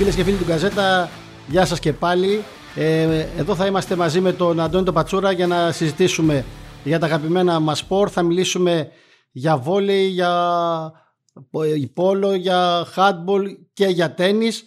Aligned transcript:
Φίλες 0.00 0.14
και 0.14 0.24
φίλοι 0.24 0.36
του 0.36 0.44
Γκαζέτα, 0.44 1.08
γεια 1.46 1.64
σας 1.64 1.80
και 1.80 1.92
πάλι. 1.92 2.44
Ε, 2.74 3.26
εδώ 3.36 3.54
θα 3.54 3.66
είμαστε 3.66 3.96
μαζί 3.96 4.20
με 4.20 4.32
τον 4.32 4.60
Αντώνη 4.60 4.84
τον 4.84 4.94
Πατσούρα 4.94 5.32
για 5.32 5.46
να 5.46 5.72
συζητήσουμε 5.72 6.44
για 6.84 6.98
τα 6.98 7.06
αγαπημένα 7.06 7.60
μας 7.60 7.78
σπορ. 7.78 8.08
Θα 8.12 8.22
μιλήσουμε 8.22 8.88
για 9.32 9.56
βόλεϊ, 9.56 10.06
για 10.06 10.32
πόλο, 11.94 12.34
για 12.34 12.86
handball 12.96 13.44
και 13.72 13.86
για 13.86 14.14
τέννις 14.14 14.64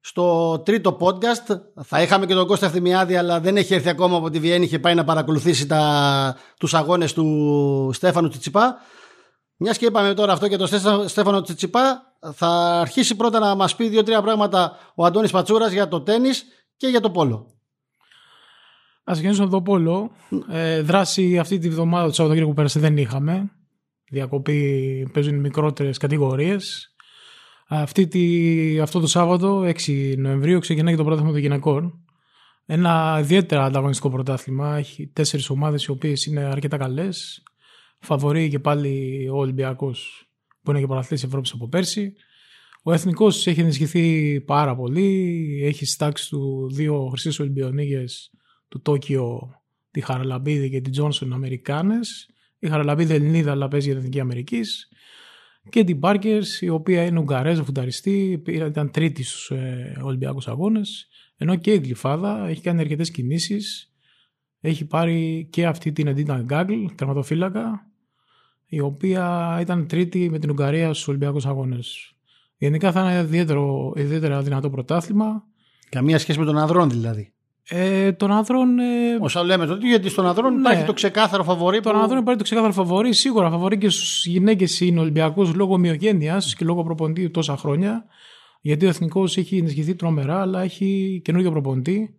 στο 0.00 0.58
τρίτο 0.58 0.96
podcast. 1.00 1.60
Θα 1.84 2.02
είχαμε 2.02 2.26
και 2.26 2.34
τον 2.34 2.46
Κώστα 2.46 2.68
Θημιάδη, 2.68 3.16
αλλά 3.16 3.40
δεν 3.40 3.56
έχει 3.56 3.74
έρθει 3.74 3.88
ακόμα 3.88 4.16
από 4.16 4.30
τη 4.30 4.38
Βιέννη. 4.38 4.64
Είχε 4.64 4.78
πάει 4.78 4.94
να 4.94 5.04
παρακολουθήσει 5.04 5.66
τα, 5.66 6.36
τους 6.58 6.74
αγώνες 6.74 7.12
του 7.12 7.90
Στέφανου 7.92 8.28
Τσιτσιπά. 8.28 8.76
Μιας 9.62 9.78
και 9.78 9.86
είπαμε 9.86 10.14
τώρα 10.14 10.32
αυτό 10.32 10.48
και 10.48 10.56
τον 10.56 10.68
Στέφανο 11.08 11.40
Τσιτσιπά, 11.42 12.16
θα 12.32 12.80
αρχίσει 12.80 13.16
πρώτα 13.16 13.38
να 13.38 13.54
μας 13.54 13.76
πει 13.76 13.88
δύο-τρία 13.88 14.22
πράγματα 14.22 14.78
ο 14.94 15.04
Αντώνης 15.04 15.30
Πατσούρας 15.30 15.72
για 15.72 15.88
το 15.88 16.00
τέννις 16.00 16.44
και 16.76 16.86
για 16.86 17.00
το 17.00 17.10
πόλο. 17.10 17.46
Ας 19.04 19.12
ξεκινήσουμε 19.12 19.46
από 19.46 19.54
το 19.54 19.62
πόλο. 19.62 20.10
Ε, 20.50 20.80
δράση 20.80 21.38
αυτή 21.38 21.58
τη 21.58 21.68
βδομάδα 21.68 22.06
του 22.06 22.14
Σαββατοκύριακου 22.14 22.50
που 22.50 22.56
πέρασε 22.56 22.80
δεν 22.80 22.96
είχαμε. 22.96 23.50
Διακοπή 24.10 25.10
παίζουν 25.12 25.40
μικρότερες 25.40 25.98
κατηγορίες. 25.98 26.94
Αυτή 27.68 28.06
τη, 28.06 28.80
αυτό 28.80 29.00
το 29.00 29.06
Σάββατο, 29.06 29.62
6 29.86 30.14
Νοεμβρίου, 30.16 30.58
ξεκινάει 30.58 30.92
και 30.92 30.98
το 30.98 31.04
πρωτάθλημα 31.04 31.32
των 31.32 31.42
γυναικών. 31.42 32.04
Ένα 32.66 33.18
ιδιαίτερα 33.20 33.64
ανταγωνιστικό 33.64 34.10
πρωτάθλημα. 34.10 34.76
Έχει 34.76 35.06
τέσσερις 35.06 35.50
ομάδες 35.50 35.84
οι 35.84 35.90
οποίες 35.90 36.26
είναι 36.26 36.40
αρκετά 36.40 36.76
καλές. 36.76 37.42
Φαβορεί 38.00 38.48
και 38.48 38.58
πάλι 38.58 39.28
ο 39.28 39.36
Ολυμπιακός 39.36 40.28
που 40.62 40.70
είναι 40.70 40.80
και 40.80 40.86
πρωταθλητής 40.86 41.24
Ευρώπης 41.24 41.52
από 41.52 41.68
πέρσι. 41.68 42.12
Ο 42.82 42.92
εθνικός 42.92 43.46
έχει 43.46 43.60
ενισχυθεί 43.60 44.40
πάρα 44.40 44.76
πολύ. 44.76 45.60
Έχει 45.64 45.86
στάξει 45.86 46.28
του 46.28 46.70
δύο 46.72 47.06
χρυσές 47.08 47.38
Ολυμπιονίγε 47.38 48.04
του 48.68 48.82
Τόκιο, 48.82 49.54
τη 49.90 50.00
Χαραλαμπίδη 50.00 50.70
και 50.70 50.80
την 50.80 50.92
Τζόνσον 50.92 51.32
Αμερικάνες. 51.32 52.28
Η 52.58 52.68
Χαραλαμπίδη 52.68 53.14
Ελληνίδα, 53.14 53.50
αλλά 53.50 53.68
παίζει 53.68 53.86
για 53.86 53.94
την 53.94 54.04
Εθνική 54.04 54.20
Αμερικής 54.20 54.88
και 55.68 55.84
την 55.84 56.00
Πάρκερς, 56.00 56.60
η 56.60 56.68
οποία 56.68 57.04
είναι 57.04 57.18
Ουγγαρέζα 57.18 57.64
φουνταριστή, 57.64 58.42
ήταν 58.46 58.90
τρίτη 58.90 59.22
στους 59.22 59.50
ε, 59.50 60.00
Ολυμπιακούς 60.02 60.48
Αγώνες. 60.48 61.08
Ενώ 61.36 61.56
και 61.56 61.72
η 61.72 61.78
Γλυφάδα 61.78 62.48
έχει 62.48 62.60
κάνει 62.60 62.80
αρκετές 62.80 63.10
κινήσεις. 63.10 63.92
Έχει 64.60 64.84
πάρει 64.84 65.48
και 65.50 65.66
αυτή 65.66 65.92
την 65.92 66.06
Εντίνα 66.06 66.40
Γκάγκλ, 66.40 66.84
τερματοφύλακα, 66.94 67.89
η 68.72 68.80
οποία 68.80 69.56
ήταν 69.60 69.86
τρίτη 69.86 70.30
με 70.30 70.38
την 70.38 70.50
Ουγγαρία 70.50 70.92
στους 70.92 71.08
Ολυμπιακούς 71.08 71.46
Αγώνες. 71.46 72.14
Γενικά 72.56 72.92
θα 72.92 73.00
είναι 73.00 73.20
ιδιαίτερο, 73.20 73.92
ιδιαίτερα 73.96 74.42
δυνατό 74.42 74.70
πρωτάθλημα. 74.70 75.44
Καμία 75.88 76.18
σχέση 76.18 76.38
με 76.38 76.44
τον 76.44 76.58
ανδρών 76.58 76.90
δηλαδή. 76.90 77.32
Ε, 77.68 78.12
τον 78.12 78.30
άνδρων. 78.30 78.78
Ε... 78.78 78.84
Όσα 79.20 79.42
λέμε 79.42 79.66
τότε, 79.66 79.86
γιατί 79.86 80.08
στον 80.08 80.26
άνδρων 80.26 80.54
ναι. 80.54 80.60
υπάρχει 80.60 80.84
το 80.84 80.92
ξεκάθαρο 80.92 81.44
φαβορή. 81.44 81.80
Τον 81.80 81.92
που... 81.92 81.98
άνδρων 81.98 82.20
υπάρχει 82.20 82.38
το 82.38 82.44
ξεκάθαρο 82.44 82.72
φαβορή. 82.72 83.12
Σίγουρα 83.12 83.50
φαβορή 83.50 83.78
και 83.78 83.88
στους 83.88 84.26
γυναίκες 84.26 84.80
είναι 84.80 85.00
Ολυμπιακό 85.00 85.50
λόγω 85.54 85.74
ομοιογένειας 85.74 86.54
και 86.54 86.64
λόγω 86.64 86.84
προπονητή 86.84 87.30
τόσα 87.30 87.56
χρόνια. 87.56 88.04
Γιατί 88.60 88.86
ο 88.86 88.88
εθνικός 88.88 89.36
έχει 89.36 89.56
ενισχυθεί 89.56 89.94
τρομερά, 89.94 90.40
αλλά 90.40 90.62
έχει 90.62 91.20
καινούργιο 91.24 91.50
προπονητή 91.50 92.14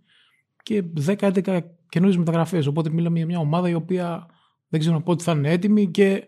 και 0.64 0.84
10-11 1.06 1.60
καινούριε 1.90 2.18
μεταγραφές. 2.18 2.66
Οπότε 2.68 2.90
μιλάμε 2.90 3.18
για 3.18 3.26
μια 3.26 3.40
ομάδα 3.40 3.70
η 3.70 3.74
οποία 3.74 4.26
δεν 4.68 4.80
ξέρω 4.80 5.02
πότε 5.02 5.24
θα 5.24 5.32
είναι 5.32 5.52
έτοιμη 5.52 5.88
και 5.88 6.24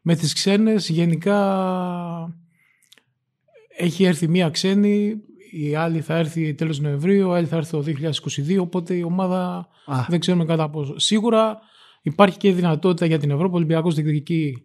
με 0.00 0.14
τις 0.14 0.32
ξένες 0.32 0.88
γενικά 0.88 1.38
έχει 3.76 4.04
έρθει 4.04 4.28
μια 4.28 4.50
ξένη 4.50 5.22
η 5.50 5.74
άλλη 5.74 6.00
θα 6.00 6.16
έρθει 6.16 6.54
τέλος 6.54 6.80
Νοεμβρίου, 6.80 7.30
η 7.30 7.34
άλλη 7.34 7.46
θα 7.46 7.56
έρθει 7.56 7.70
το 7.70 7.84
2022. 8.48 8.58
Οπότε 8.60 8.94
η 8.94 9.02
ομάδα 9.02 9.68
Α. 9.86 10.04
δεν 10.08 10.20
ξέρουμε 10.20 10.44
κατά 10.44 10.70
πόσο. 10.70 10.98
Σίγουρα 10.98 11.58
υπάρχει 12.02 12.36
και 12.36 12.52
δυνατότητα 12.52 13.06
για 13.06 13.18
την 13.18 13.30
Ευρώπη. 13.30 13.52
Ο 13.52 13.56
Ολυμπιακός 13.56 13.94
διεκδικεί 13.94 14.62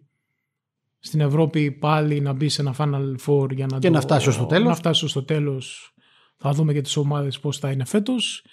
στην 0.98 1.20
Ευρώπη 1.20 1.70
πάλι 1.70 2.20
να 2.20 2.32
μπει 2.32 2.48
σε 2.48 2.60
ένα 2.60 2.74
Final 2.78 3.14
Four 3.26 3.52
για 3.52 3.66
να, 3.70 3.78
και 3.78 3.88
το, 3.88 3.94
να 3.94 4.00
φτάσει 4.00 4.30
στο 4.30 4.46
τέλος. 4.46 4.68
Να 4.68 4.74
φτάσει 4.74 5.08
στο 5.08 5.24
τέλος. 5.24 5.94
Θα 6.36 6.52
δούμε 6.52 6.72
και 6.72 6.80
τις 6.80 6.96
ομάδες 6.96 7.40
πώς 7.40 7.58
θα 7.58 7.70
είναι 7.70 7.84
φέτος. 7.84 8.44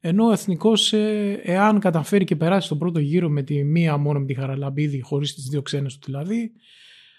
Ενώ 0.00 0.26
ο 0.26 0.32
εθνικός, 0.32 0.92
ε, 0.92 1.40
εάν 1.42 1.78
καταφέρει 1.78 2.24
και 2.24 2.36
περάσει 2.36 2.68
τον 2.68 2.78
πρώτο 2.78 2.98
γύρο 2.98 3.28
με 3.28 3.42
τη 3.42 3.64
μία 3.64 3.96
μόνο 3.96 4.18
με 4.18 4.24
τη 4.24 4.34
Χαραλαμπίδη, 4.34 5.00
χωρίς 5.00 5.34
τις 5.34 5.44
δύο 5.44 5.62
ξένες 5.62 5.98
του 5.98 6.00
δηλαδή, 6.04 6.52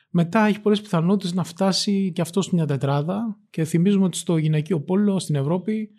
μετά 0.10 0.46
έχει 0.46 0.60
πολλές 0.60 0.82
πιθανότητες 0.82 1.34
να 1.34 1.44
φτάσει 1.44 2.12
και 2.12 2.22
αυτό 2.22 2.42
μια 2.52 2.66
τετράδα. 2.66 3.38
Και 3.50 3.64
θυμίζουμε 3.64 4.06
ότι 4.06 4.18
στο 4.18 4.38
γυναικείο 4.38 4.82
πόλο 4.82 5.20
στην 5.20 5.36
Ευρώπη, 5.36 5.90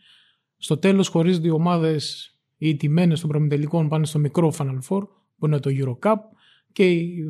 στο 0.56 0.76
τέλος 0.76 1.08
χωρίζονται 1.08 1.48
οι 1.48 1.50
ομάδες, 1.50 2.34
οι 2.56 2.76
τιμένες 2.76 3.20
των 3.20 3.28
προμηθελικών 3.28 3.88
πάνε 3.88 4.06
στο 4.06 4.18
μικρό 4.18 4.52
Final 4.58 4.78
Four, 4.88 5.02
που 5.38 5.46
είναι 5.46 5.60
το 5.60 5.70
Eurocup, 5.72 6.16
και 6.72 6.90
οι, 6.90 7.24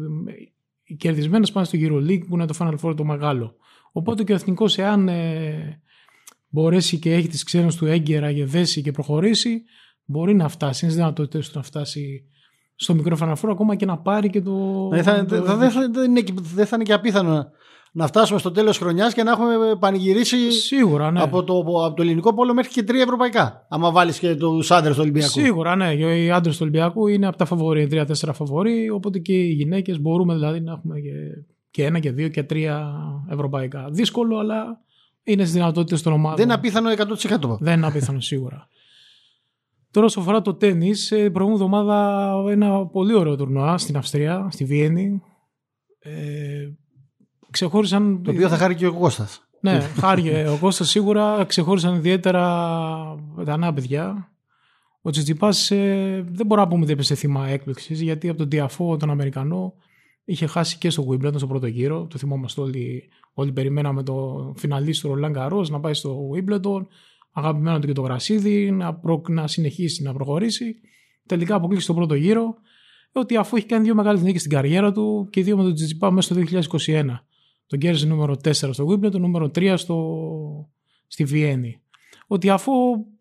οι 0.83 0.95
κερδισμένες 0.95 1.53
πάνε 1.53 1.67
στο 1.67 1.79
EuroLeague, 1.81 2.27
που 2.29 2.35
είναι 2.35 2.47
το 2.47 2.55
Final 2.59 2.75
Four 2.83 2.97
το 2.97 3.05
μεγάλο. 3.05 3.57
Οπότε 3.93 4.25
και 4.25 4.33
ο 4.33 4.35
εθνικός, 4.35 4.79
εάν 4.79 5.09
ε, 5.09 5.83
μπορέσει 6.51 6.99
και 6.99 7.15
έχει 7.15 7.29
τις 7.29 7.43
ξένες 7.43 7.77
του 7.77 7.87
έγκαιρα 7.87 8.31
για 8.31 8.47
δέσει 8.47 8.83
και 8.83 8.91
προχωρήσει, 8.91 9.63
μπορεί 10.05 10.35
να 10.35 10.49
φτάσει. 10.49 10.85
Είναι 10.85 10.95
δυνατότητες 10.95 11.49
του 11.49 11.53
να 11.59 11.63
φτάσει 11.63 12.25
στο 12.75 12.95
μικρό 12.95 13.17
φαναφόρο 13.17 13.53
ακόμα 13.53 13.75
και 13.75 13.87
να 13.87 13.99
πάρει 13.99 14.31
και 14.31 14.41
το. 14.41 14.89
Δεν 14.89 15.03
θα, 15.03 15.25
το... 15.25 15.43
δεν 15.43 15.71
θα, 15.71 15.89
δεν 15.91 16.17
είναι, 16.17 16.25
δεν 16.55 16.67
θα 16.67 16.77
είναι 16.77 16.85
και 16.85 16.93
απίθανο 16.93 17.51
να 17.93 18.07
φτάσουμε 18.07 18.39
στο 18.39 18.51
τέλος 18.51 18.79
χρονιάς 18.79 19.15
και 19.15 19.23
να 19.23 19.31
έχουμε 19.31 19.55
πανηγυρίσει 19.79 20.51
Σίγουρα, 20.51 21.11
ναι. 21.11 21.23
από, 21.23 21.45
το, 21.45 21.59
από 21.59 21.95
το 21.95 22.03
ελληνικό 22.03 22.35
πόλο 22.35 22.55
μέχρι 22.55 22.73
και 22.73 22.83
τρία 22.83 23.03
ευρωπαϊκά. 23.03 23.67
Άμα 23.69 23.91
βάλεις 23.91 24.19
και 24.19 24.35
τους 24.35 24.71
άντρες 24.71 24.95
του 24.95 25.01
Ολυμπιακού. 25.03 25.31
Σίγουρα, 25.31 25.77
ναι. 25.77 25.93
Οι 25.95 26.31
άντρες 26.31 26.55
του 26.55 26.63
Ολυμπιακού 26.63 27.07
είναι 27.07 27.27
από 27.27 27.37
τα 27.37 27.45
φαβορή, 27.45 27.87
τρία-τέσσερα 27.87 28.33
φαβορή. 28.33 28.91
Οπότε 28.91 29.19
και 29.19 29.33
οι 29.33 29.53
γυναίκες 29.53 30.01
μπορούμε 30.01 30.35
δηλαδή 30.35 30.61
να 30.61 30.73
έχουμε 30.73 31.01
και, 31.01 31.11
και 31.71 31.85
ένα 31.85 31.99
και 31.99 32.11
δύο 32.11 32.29
και 32.29 32.43
τρία 32.43 32.93
ευρωπαϊκά. 33.31 33.89
Δύσκολο, 33.91 34.39
αλλά 34.39 34.81
είναι 35.23 35.43
στις 35.43 35.55
δυνατότητες 35.55 36.03
των 36.03 36.13
ομάδων. 36.13 36.37
Δεν 36.37 36.45
είναι 36.45 36.55
απίθανο 36.55 36.91
100%. 36.91 37.59
Δεν 37.61 37.77
είναι 37.77 37.87
απίθανο 37.87 38.21
σίγουρα. 38.21 38.69
Τώρα, 39.91 40.07
όσο 40.07 40.21
αφορά 40.21 40.43
το 40.43 40.55
τέννη, 40.55 40.91
ε, 41.11 41.29
προηγούμενη 41.29 41.53
εβδομάδα 41.53 42.33
ένα 42.49 42.87
πολύ 42.87 43.15
ωραίο 43.15 43.37
τουρνουά 43.37 43.79
στην 43.79 43.97
Αυστρία, 43.97 44.49
στη 44.51 44.65
Βιέννη. 44.65 45.23
Ε, 45.99 46.69
ξεχώρισαν. 47.51 48.23
Το 48.23 48.31
οποίο 48.31 48.49
θα 48.49 48.57
χάρηκε 48.57 48.87
ο 48.87 48.93
Κώστας. 48.93 49.45
Ναι, 49.61 49.81
χάρηκε 49.81 50.47
ο 50.49 50.57
Κώστας 50.61 50.89
σίγουρα. 50.89 51.45
Ξεχώρισαν 51.45 51.95
ιδιαίτερα 51.95 52.41
τα 53.45 53.57
νέα 53.57 53.73
παιδιά. 53.73 54.31
Ο 55.03 55.11
Τσιτσιπάς 55.11 55.71
ε, 55.71 56.25
δεν 56.31 56.47
μπορώ 56.47 56.61
να 56.61 56.69
πούμε 56.69 56.83
ότι 56.83 56.93
έπεσε 56.93 57.15
θύμα 57.15 57.49
έκπληξης, 57.49 58.01
γιατί 58.01 58.29
από 58.29 58.39
τον 58.39 58.49
Τιαφό, 58.49 58.97
τον 58.97 59.11
Αμερικανό, 59.11 59.75
είχε 60.31 60.47
χάσει 60.47 60.79
και 60.79 60.91
στο 60.91 61.07
Wimbledon 61.11 61.37
στο 61.37 61.47
πρώτο 61.47 61.67
γύρο. 61.67 62.07
Το 62.07 62.19
θυμόμαστε 62.19 62.61
όλοι. 62.61 63.09
Όλοι 63.33 63.53
περιμέναμε 63.53 64.03
το 64.03 64.53
φιναλίστρο 64.57 65.15
Λαγκαρό 65.15 65.67
να 65.69 65.81
πάει 65.81 65.95
στο 65.95 66.31
Wimbledon 66.35 66.87
αγαπημένο 67.33 67.79
του 67.79 67.87
και 67.87 67.93
το 67.93 68.03
γρασίδι, 68.03 68.71
να, 68.71 68.95
προ, 68.95 69.23
να 69.29 69.47
συνεχίσει 69.47 70.03
να 70.03 70.13
προχωρήσει. 70.13 70.77
Τελικά 71.27 71.55
αποκλείσει 71.55 71.85
στον 71.85 71.97
πρώτο 71.97 72.15
γύρο. 72.15 72.55
Ότι 73.13 73.37
αφού 73.37 73.57
έχει 73.57 73.67
κάνει 73.67 73.85
δύο 73.85 73.95
μεγάλες 73.95 74.23
νίκες 74.23 74.41
στην 74.41 74.53
καριέρα 74.53 74.93
του 74.93 75.29
και 75.31 75.43
δύο 75.43 75.57
με 75.57 75.63
τον 75.63 75.75
Τζιτζιπά 75.75 76.11
μέσα 76.11 76.35
στο 76.35 76.43
2021. 76.87 77.05
Τον 77.67 77.79
κέρδισε 77.79 78.07
νούμερο 78.07 78.37
4 78.45 78.53
στο 78.53 78.87
Wimbledon, 78.89 79.11
το 79.11 79.19
νούμερο 79.19 79.51
3 79.55 79.75
στο, 79.77 80.69
στη 81.07 81.25
Βιέννη. 81.25 81.81
Ότι 82.27 82.51
αφού 82.51 82.73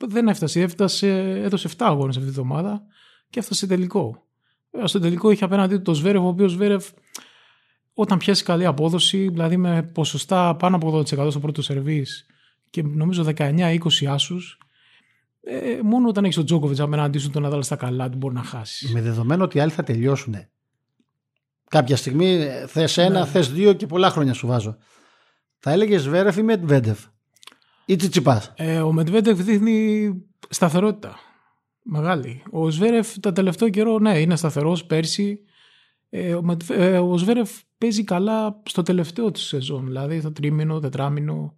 δεν 0.08 0.28
έφτασε, 0.28 0.62
έφτασε 0.62 1.10
έδωσε 1.44 1.70
7 1.70 1.74
αγώνες 1.78 2.18
αυτή 2.18 2.30
τη 2.32 2.40
εβδομάδα 2.40 2.84
και 3.30 3.40
έφτασε 3.40 3.68
τελικό. 3.68 4.24
Στο 4.84 5.00
τελικό 5.00 5.32
είχε 5.32 5.44
απέναντί 5.44 5.76
του 5.76 5.82
το 5.82 5.94
Σβέρευ, 5.94 6.24
ο 6.24 6.28
οποίος 6.28 6.52
Σβέρευ 6.52 6.86
όταν 7.94 8.18
πιάσει 8.18 8.44
καλή 8.44 8.66
απόδοση, 8.66 9.30
δηλαδή 9.30 9.58
με 9.58 9.84
ποσοστά 9.84 10.56
πάνω 10.56 10.76
από 10.76 10.98
80% 10.98 11.04
στο 11.30 11.40
πρώτο 11.40 11.62
σερβίς 11.62 12.26
και 12.70 12.84
νομίζω 12.84 13.24
19-20 13.38 13.78
άσους. 14.08 14.58
Ε, 15.42 15.80
μόνο 15.84 16.08
όταν 16.08 16.24
έχεις 16.24 16.36
τον 16.36 16.46
Τζόκοβιτς 16.46 16.80
απέναντί 16.80 17.18
σου 17.18 17.30
τον 17.30 17.42
Ναδάλ 17.42 17.64
στα 17.64 17.76
καλά 17.76 18.10
του 18.10 18.18
μπορεί 18.18 18.34
να 18.34 18.44
χάσεις. 18.44 18.92
Με 18.92 19.02
δεδομένο 19.02 19.44
ότι 19.44 19.58
οι 19.58 19.62
άλλοι 19.62 19.72
θα 19.72 19.84
τελειώσουν. 19.84 20.36
Κάποια 21.70 21.96
στιγμή 21.96 22.48
θες 22.68 22.98
ένα, 22.98 23.20
ναι. 23.20 23.26
θες 23.26 23.52
δύο 23.52 23.74
και 23.74 23.88
πολλά 23.88 24.10
χρόνια 24.10 24.34
σου 24.34 24.48
βάζω. 24.48 24.78
Θα 25.60 25.72
έλεγες 25.72 26.08
Βέρεφ 26.08 26.38
ή 26.38 26.42
Μετβέντεφ. 26.42 27.06
Ή 27.86 27.96
Τσιτσιπάς; 27.96 28.54
Ε, 28.56 28.80
ο 28.80 28.92
Μετβέντεφ 28.92 29.40
δείχνει 29.40 30.12
σταθερότητα. 30.50 31.20
Μεγάλη. 31.82 32.44
Ο 32.52 32.70
Σβέρεφ 32.70 33.20
τα 33.20 33.32
τελευταίο 33.32 33.70
καιρό, 33.70 34.00
ναι, 34.00 34.20
είναι 34.20 34.36
σταθερός 34.36 34.86
πέρσι. 34.86 35.40
Ε, 36.10 36.34
ο, 36.34 36.58
ε, 36.68 36.98
ο 36.98 37.18
Σβέρεφ 37.18 37.52
παίζει 37.78 38.04
καλά 38.04 38.62
στο 38.66 38.82
τελευταίο 38.82 39.32
της 39.32 39.44
σεζόν. 39.44 39.86
Δηλαδή 39.86 40.20
στο 40.20 40.32
τρίμηνο, 40.32 40.80
τετράμινο 40.80 41.58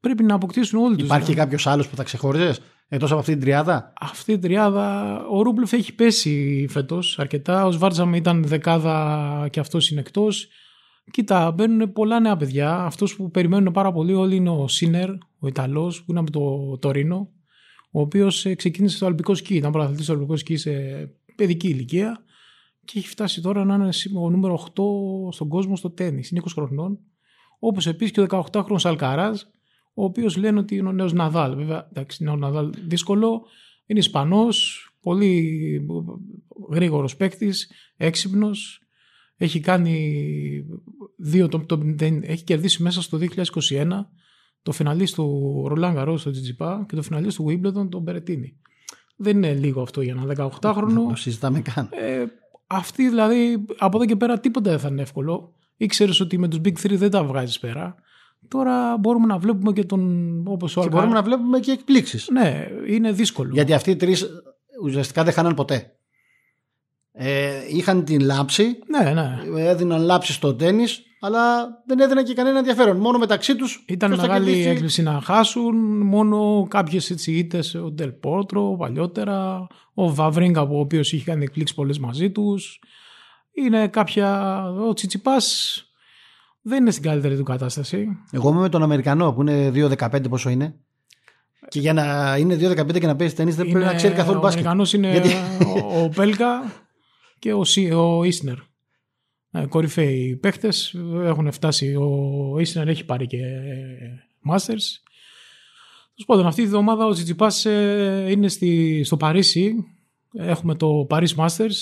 πρέπει 0.00 0.22
να 0.22 0.34
αποκτήσουν 0.34 0.80
όλοι 0.80 0.96
τους. 0.96 1.04
Υπάρχει 1.04 1.34
κάποιος 1.34 1.66
άλλος 1.66 1.88
που 1.88 1.96
θα 1.96 2.02
ξεχώριζες 2.02 2.60
εκτός 2.88 3.10
από 3.10 3.20
αυτή 3.20 3.32
την 3.32 3.40
τριάδα; 3.40 3.92
Αυτή 4.00 4.32
την 4.32 4.40
τριάδα. 4.40 5.16
Ο 5.30 5.42
Ρούμπλεφ 5.42 5.72
έχει 5.72 5.94
πέσει 5.94 6.66
φέτος 6.70 7.18
αρκετά. 7.18 7.66
Ο 7.66 7.70
Σβάρτζαμ 7.70 8.14
ήταν 8.14 8.44
δεκάδα 8.44 9.48
και 9.50 9.60
αυτός 9.60 9.90
είναι 9.90 10.00
εκτός. 10.00 10.48
Κοίτα, 11.10 11.50
μπαίνουν 11.50 11.92
πολλά 11.92 12.20
νέα 12.20 12.36
παιδιά. 12.36 12.74
Αυτός 12.74 13.16
που 13.16 13.30
περιμένουν 13.30 13.72
πάρα 13.72 13.92
πολύ 13.92 14.14
όλοι 14.14 14.36
είναι 14.36 14.50
ο 14.50 14.68
Σίνερ, 14.68 15.10
ο 15.38 15.46
Ιταλός, 15.46 15.98
που 15.98 16.10
είναι 16.10 16.20
από 16.20 16.30
το 16.30 16.78
Τωρίνο, 16.78 17.28
ο 17.90 18.00
οποίος 18.00 18.46
ε, 18.46 18.54
ξεκίνησε 18.54 18.96
στο 18.96 19.06
Αλπικό 19.06 19.34
σκι. 19.34 19.54
Ήταν 19.54 19.72
πρωταθλητή 19.72 20.02
στο 20.02 20.12
Αλπικό 20.12 20.36
σκι 20.36 20.56
σε 20.56 20.72
παιδική 21.36 21.68
ηλικία 21.68 22.22
και 22.84 22.98
έχει 22.98 23.08
φτάσει 23.08 23.40
τώρα 23.42 23.64
να 23.64 23.74
είναι 23.74 23.90
ο 24.18 24.30
νούμερο 24.30 24.68
8 25.28 25.32
στον 25.34 25.48
κόσμο 25.48 25.76
στο 25.76 25.90
τέννη. 25.90 26.22
Είναι 26.30 26.42
20 26.44 26.50
χρονών. 26.54 26.98
Όπως 27.58 27.86
επίσης 27.86 28.12
και 28.12 28.20
ο 28.20 28.26
18χρονο 28.30 28.80
Αλκαράζ, 28.82 29.40
ο 29.94 30.04
οποίος 30.04 30.36
λένε 30.36 30.58
ότι 30.58 30.76
είναι 30.76 30.88
ο 30.88 30.92
νέος 30.92 31.12
Ναδάλ. 31.12 31.54
Βέβαια, 31.54 31.88
εντάξει, 31.88 32.22
είναι 32.22 32.32
ο 32.32 32.36
Ναδάλ 32.36 32.72
δύσκολο. 32.86 33.42
Είναι 33.86 33.98
Ισπανός, 33.98 34.88
πολύ 35.00 35.86
γρήγορος 36.70 37.16
παίκτης, 37.16 37.70
έξυπνος. 37.96 38.82
Έχει 39.36 39.60
κάνει 39.60 40.64
δύο, 41.16 41.48
το, 41.48 41.58
το, 41.58 41.80
έχει 42.22 42.44
κερδίσει 42.44 42.82
μέσα 42.82 43.02
στο 43.02 43.18
2021 43.18 43.88
το 44.62 44.72
φιναλίστ 44.72 45.14
του 45.14 45.64
Ρολάν 45.68 45.94
Γαρός 45.94 46.20
στο 46.20 46.30
Τζιτζιπά 46.30 46.84
και 46.88 46.96
το 46.96 47.02
φιναλίστ 47.02 47.36
του 47.36 47.44
Wimbledon 47.48 47.88
τον 47.90 48.02
Μπερετίνη. 48.02 48.56
Δεν 49.16 49.36
είναι 49.36 49.54
λίγο 49.54 49.82
αυτό 49.82 50.00
για 50.00 50.16
ένα 50.18 50.50
18χρονο. 50.60 51.08
Το 51.08 51.14
συζητάμε 51.14 51.60
καν. 51.60 51.88
Ε, 51.90 52.24
αυτή 52.66 53.08
δηλαδή 53.08 53.64
από 53.78 53.96
εδώ 53.96 54.06
και 54.06 54.16
πέρα 54.16 54.40
τίποτα 54.40 54.70
δεν 54.70 54.78
θα 54.78 54.88
είναι 54.88 55.02
εύκολο. 55.02 55.54
Ήξερες 55.76 56.20
ότι 56.20 56.38
με 56.38 56.48
τους 56.48 56.60
Big 56.64 56.86
3 56.86 56.96
δεν 56.96 57.10
τα 57.10 57.24
βγάζεις 57.24 57.58
πέρα. 57.58 57.94
Τώρα 58.48 58.96
μπορούμε 58.96 59.26
να 59.26 59.38
βλέπουμε 59.38 59.72
και 59.72 59.84
τον. 59.84 60.42
Όπως 60.46 60.74
και 60.74 60.88
μπορούμε 60.88 61.12
να 61.12 61.22
βλέπουμε 61.22 61.60
και 61.60 61.70
εκπλήξεις. 61.70 62.28
Ναι, 62.32 62.66
είναι 62.86 63.12
δύσκολο. 63.12 63.50
Γιατί 63.52 63.72
αυτοί 63.72 63.90
οι 63.90 63.96
τρεις 63.96 64.26
ουσιαστικά 64.82 65.24
δεν 65.24 65.32
χάναν 65.32 65.54
ποτέ. 65.54 65.97
Ε, 67.20 67.50
είχαν 67.68 68.04
την 68.04 68.20
λάμψη. 68.20 68.78
Ναι, 68.86 69.10
ναι. 69.12 69.38
Έδιναν 69.56 70.02
λάμψη 70.02 70.32
στο 70.32 70.54
τέννη, 70.54 70.84
αλλά 71.20 71.68
δεν 71.86 72.00
έδιναν 72.00 72.24
και 72.24 72.34
κανένα 72.34 72.58
ενδιαφέρον. 72.58 72.96
Μόνο 72.96 73.18
μεταξύ 73.18 73.56
τους. 73.56 73.84
Ήταν 73.88 74.14
μεγάλη 74.16 74.66
έκπληξη 74.66 75.02
να 75.02 75.20
χάσουν. 75.20 75.76
Μόνο 76.00 76.66
κάποιες 76.70 77.10
ήττες. 77.26 77.74
Ο 77.74 77.90
Ντελ 77.90 78.10
Πόρτρο 78.10 78.76
παλιότερα. 78.78 79.66
Ο 79.94 80.14
Βαβρίγκα, 80.14 80.62
ο 80.62 80.78
οποίος 80.78 81.12
είχε 81.12 81.24
κάνει 81.24 81.44
εκπλήξεις 81.44 81.76
πολλές 81.76 81.98
μαζί 81.98 82.30
τους. 82.30 82.80
Είναι 83.52 83.88
κάποια. 83.88 84.62
Ο 84.88 84.92
Τσιτσιπάς 84.92 85.82
δεν 86.62 86.80
είναι 86.80 86.90
στην 86.90 87.02
καλύτερη 87.02 87.36
του 87.36 87.44
κατάσταση. 87.44 88.08
Εγώ 88.30 88.50
είμαι 88.50 88.60
με 88.60 88.68
τον 88.68 88.82
Αμερικανό 88.82 89.32
που 89.32 89.40
είναι 89.40 89.70
2-15 89.74 90.28
πόσο 90.28 90.50
είναι. 90.50 90.74
Και 91.68 91.80
για 91.80 91.92
να 91.92 92.36
είναι 92.38 92.54
2-15 92.54 93.00
και 93.00 93.06
να 93.06 93.16
παίζει 93.16 93.34
ταινί 93.34 93.50
δεν 93.50 93.68
πρέπει 93.68 93.84
να 93.84 93.94
ξέρει 93.94 94.14
καθόλου 94.14 94.40
μπάσκετ. 94.40 94.66
Ο 94.66 94.68
Αμερικανός 94.68 94.92
είναι 94.92 95.10
Γιατί... 95.10 95.30
ο, 95.66 96.02
ο 96.02 96.08
Πέλκα 96.08 96.62
και 97.38 97.52
ο, 97.52 97.64
ο 97.94 98.24
Ίσνερ. 98.24 98.56
Ε, 99.50 99.66
κορυφαίοι 99.66 100.36
παίχτε 100.36 100.68
έχουν 101.22 101.52
φτάσει. 101.52 101.94
Ο 101.94 102.58
Ίσνερ 102.58 102.88
έχει 102.88 103.04
πάρει 103.04 103.26
και 103.26 103.38
Masters. 104.50 104.86
Τέλος 106.14 106.26
πάντων, 106.26 106.46
αυτή 106.46 106.62
τη 106.62 106.68
βδομάδα 106.68 107.06
ο 107.06 107.12
Τζιτζιπάς 107.12 107.64
ε, 107.64 108.26
είναι 108.30 108.48
στη, 108.48 109.02
στο 109.04 109.16
Παρίσι. 109.16 109.74
Έχουμε 110.32 110.74
το 110.74 111.06
Paris 111.10 111.34
Masters, 111.36 111.76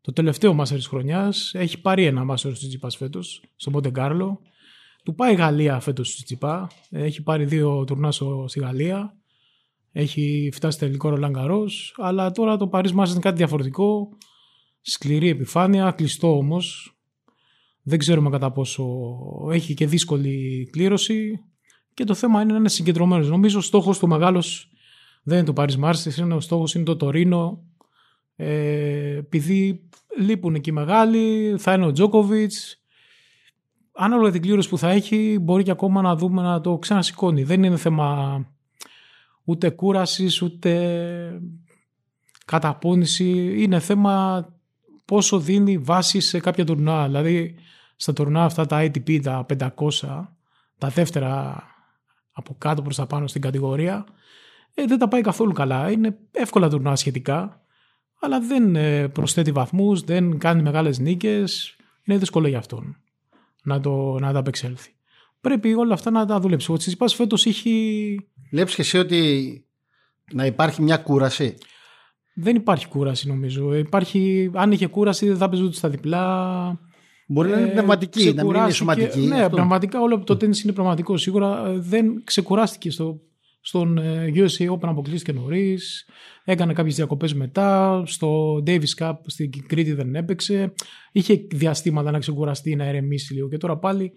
το 0.00 0.12
τελευταίο 0.12 0.56
Masters 0.60 0.74
της 0.74 0.86
χρονιάς. 0.86 1.50
Έχει 1.54 1.80
πάρει 1.80 2.04
ένα 2.04 2.26
Masters 2.30 2.40
του 2.40 2.52
Τζιτζιπάς 2.52 2.96
φέτος, 2.96 3.42
στο 3.56 3.70
Μοντε 3.70 3.90
Κάρλο. 3.90 4.40
Του 5.04 5.14
πάει 5.14 5.32
η 5.32 5.36
Γαλλία 5.36 5.80
φέτος 5.80 6.08
του 6.08 6.14
Τζιτζιπά. 6.14 6.70
Έχει 6.90 7.22
πάρει 7.22 7.44
δύο 7.44 7.84
τουρνάς 7.84 8.22
στη 8.46 8.60
Γαλλία. 8.60 9.16
Έχει 9.92 10.50
φτάσει 10.52 10.78
τελικό 10.78 11.08
Ρολάν 11.08 11.36
Αλλά 11.96 12.30
τώρα 12.30 12.56
το 12.56 12.70
Paris 12.72 12.94
Masters 12.94 13.10
είναι 13.10 13.20
κάτι 13.20 13.36
διαφορετικό. 13.36 14.08
Σκληρή 14.82 15.28
επιφάνεια, 15.28 15.90
κλειστό 15.90 16.36
όμως. 16.36 16.96
Δεν 17.82 17.98
ξέρουμε 17.98 18.30
κατά 18.30 18.52
πόσο 18.52 18.84
έχει 19.52 19.74
και 19.74 19.86
δύσκολη 19.86 20.68
κλήρωση. 20.72 21.40
Και 21.94 22.04
το 22.04 22.14
θέμα 22.14 22.42
είναι 22.42 22.52
να 22.52 22.58
είναι 22.58 22.68
συγκεντρωμένος. 22.68 23.28
Νομίζω 23.28 23.58
ο 23.58 23.62
στόχος 23.62 23.98
του 23.98 24.08
μεγάλος 24.08 24.70
δεν 25.22 25.38
είναι 25.38 25.52
το 25.52 25.62
Paris 25.62 25.84
Masters, 25.84 26.16
είναι 26.18 26.34
ο 26.34 26.40
στόχος 26.40 26.74
είναι 26.74 26.84
το 26.84 26.96
Τωρίνο. 26.96 27.64
Ε, 28.36 29.16
επειδή 29.16 29.88
λείπουν 30.18 30.60
και 30.60 30.70
οι 30.70 30.72
μεγάλοι, 30.72 31.54
θα 31.58 31.72
είναι 31.72 31.86
ο 31.86 31.92
Τζόκοβιτ. 31.92 32.52
Ανάλογα 33.92 34.30
την 34.30 34.42
κλήρωση 34.42 34.68
που 34.68 34.78
θα 34.78 34.90
έχει, 34.90 35.38
μπορεί 35.40 35.62
και 35.62 35.70
ακόμα 35.70 36.02
να 36.02 36.16
δούμε 36.16 36.42
να 36.42 36.60
το 36.60 36.78
ξανασηκώνει. 36.78 37.42
Δεν 37.42 37.62
είναι 37.62 37.76
θέμα 37.76 38.46
ούτε 39.44 39.70
κούρασης, 39.70 40.42
ούτε 40.42 41.42
καταπώνηση. 42.44 43.54
Είναι 43.62 43.78
θέμα 43.78 44.46
πόσο 45.04 45.40
δίνει 45.40 45.78
βάση 45.78 46.20
σε 46.20 46.40
κάποια 46.40 46.64
τουρνά. 46.64 47.04
Δηλαδή 47.06 47.54
στα 47.96 48.12
τουρνά 48.12 48.44
αυτά 48.44 48.66
τα 48.66 48.82
ATP, 48.82 49.22
τα 49.22 49.46
500, 49.58 49.68
τα 50.78 50.88
δεύτερα 50.88 51.62
από 52.32 52.54
κάτω 52.58 52.82
προς 52.82 52.96
τα 52.96 53.06
πάνω 53.06 53.26
στην 53.26 53.40
κατηγορία, 53.40 54.06
ε, 54.74 54.86
δεν 54.86 54.98
τα 54.98 55.08
πάει 55.08 55.20
καθόλου 55.20 55.52
καλά. 55.52 55.90
Είναι 55.90 56.18
εύκολα 56.30 56.68
τουρνά 56.68 56.96
σχετικά, 56.96 57.60
αλλά 58.20 58.40
δεν 58.40 58.76
ε, 58.76 59.08
προσθέτει 59.08 59.52
βαθμούς, 59.52 60.00
δεν 60.00 60.38
κάνει 60.38 60.62
μεγάλες 60.62 60.98
νίκες. 60.98 61.76
Είναι 62.04 62.18
δύσκολο 62.18 62.48
για 62.48 62.58
αυτόν 62.58 62.96
να, 63.62 63.80
το, 63.80 64.18
να 64.18 64.32
τα 64.32 64.38
απεξέλθει. 64.38 64.90
Πρέπει 65.40 65.74
όλα 65.74 65.94
αυτά 65.94 66.10
να 66.10 66.26
τα 66.26 66.40
δουλέψει. 66.40 66.72
Ο 66.72 66.76
Τσιτσιπάς 66.76 67.14
φέτος 67.14 67.46
έχει... 67.46 68.26
Βλέπεις 68.50 68.74
και 68.74 68.82
εσύ 68.82 68.98
ότι 68.98 69.64
να 70.32 70.46
υπάρχει 70.46 70.82
μια 70.82 70.96
κούραση; 70.96 71.54
Δεν 72.34 72.56
υπάρχει 72.56 72.88
κούραση 72.88 73.28
νομίζω. 73.28 73.74
Υπάρχει, 73.74 74.50
αν 74.54 74.72
είχε 74.72 74.86
κούραση 74.86 75.26
δεν 75.26 75.36
θα 75.36 75.48
παίζουν 75.48 75.72
στα 75.72 75.88
διπλά. 75.88 76.80
Μπορεί 77.26 77.48
να 77.48 77.58
είναι 77.58 77.68
ε, 77.68 77.72
πνευματική, 77.72 78.34
να 78.34 78.44
μην 78.44 78.54
είναι 78.54 78.70
σωματική. 78.70 79.20
Ναι, 79.20 79.42
αυτό. 79.42 79.56
πραγματικά 79.56 80.00
όλο 80.00 80.18
το 80.18 80.36
τέννις 80.36 80.62
είναι 80.62 80.72
πραγματικό. 80.72 81.16
Σίγουρα 81.16 81.66
ε, 81.66 81.78
δεν 81.78 82.22
ξεκουράστηκε 82.24 82.90
στο, 82.90 83.20
στον 83.60 83.98
ε, 83.98 84.32
USA 84.34 84.70
Open 84.70 84.88
αποκλείστηκε 84.88 85.32
νωρίς. 85.32 86.08
Έκανε 86.44 86.72
κάποιες 86.72 86.94
διακοπές 86.94 87.34
μετά. 87.34 88.02
Στο 88.06 88.62
Davis 88.66 88.94
Cup 88.98 89.14
στην 89.26 89.50
Κρήτη 89.66 89.92
δεν 89.92 90.14
έπαιξε. 90.14 90.72
Είχε 91.12 91.46
διαστήματα 91.50 92.10
να 92.10 92.18
ξεκουραστεί, 92.18 92.76
να 92.76 92.84
ερεμήσει 92.84 93.34
λίγο. 93.34 93.48
Και 93.48 93.56
τώρα 93.56 93.78
πάλι 93.78 94.12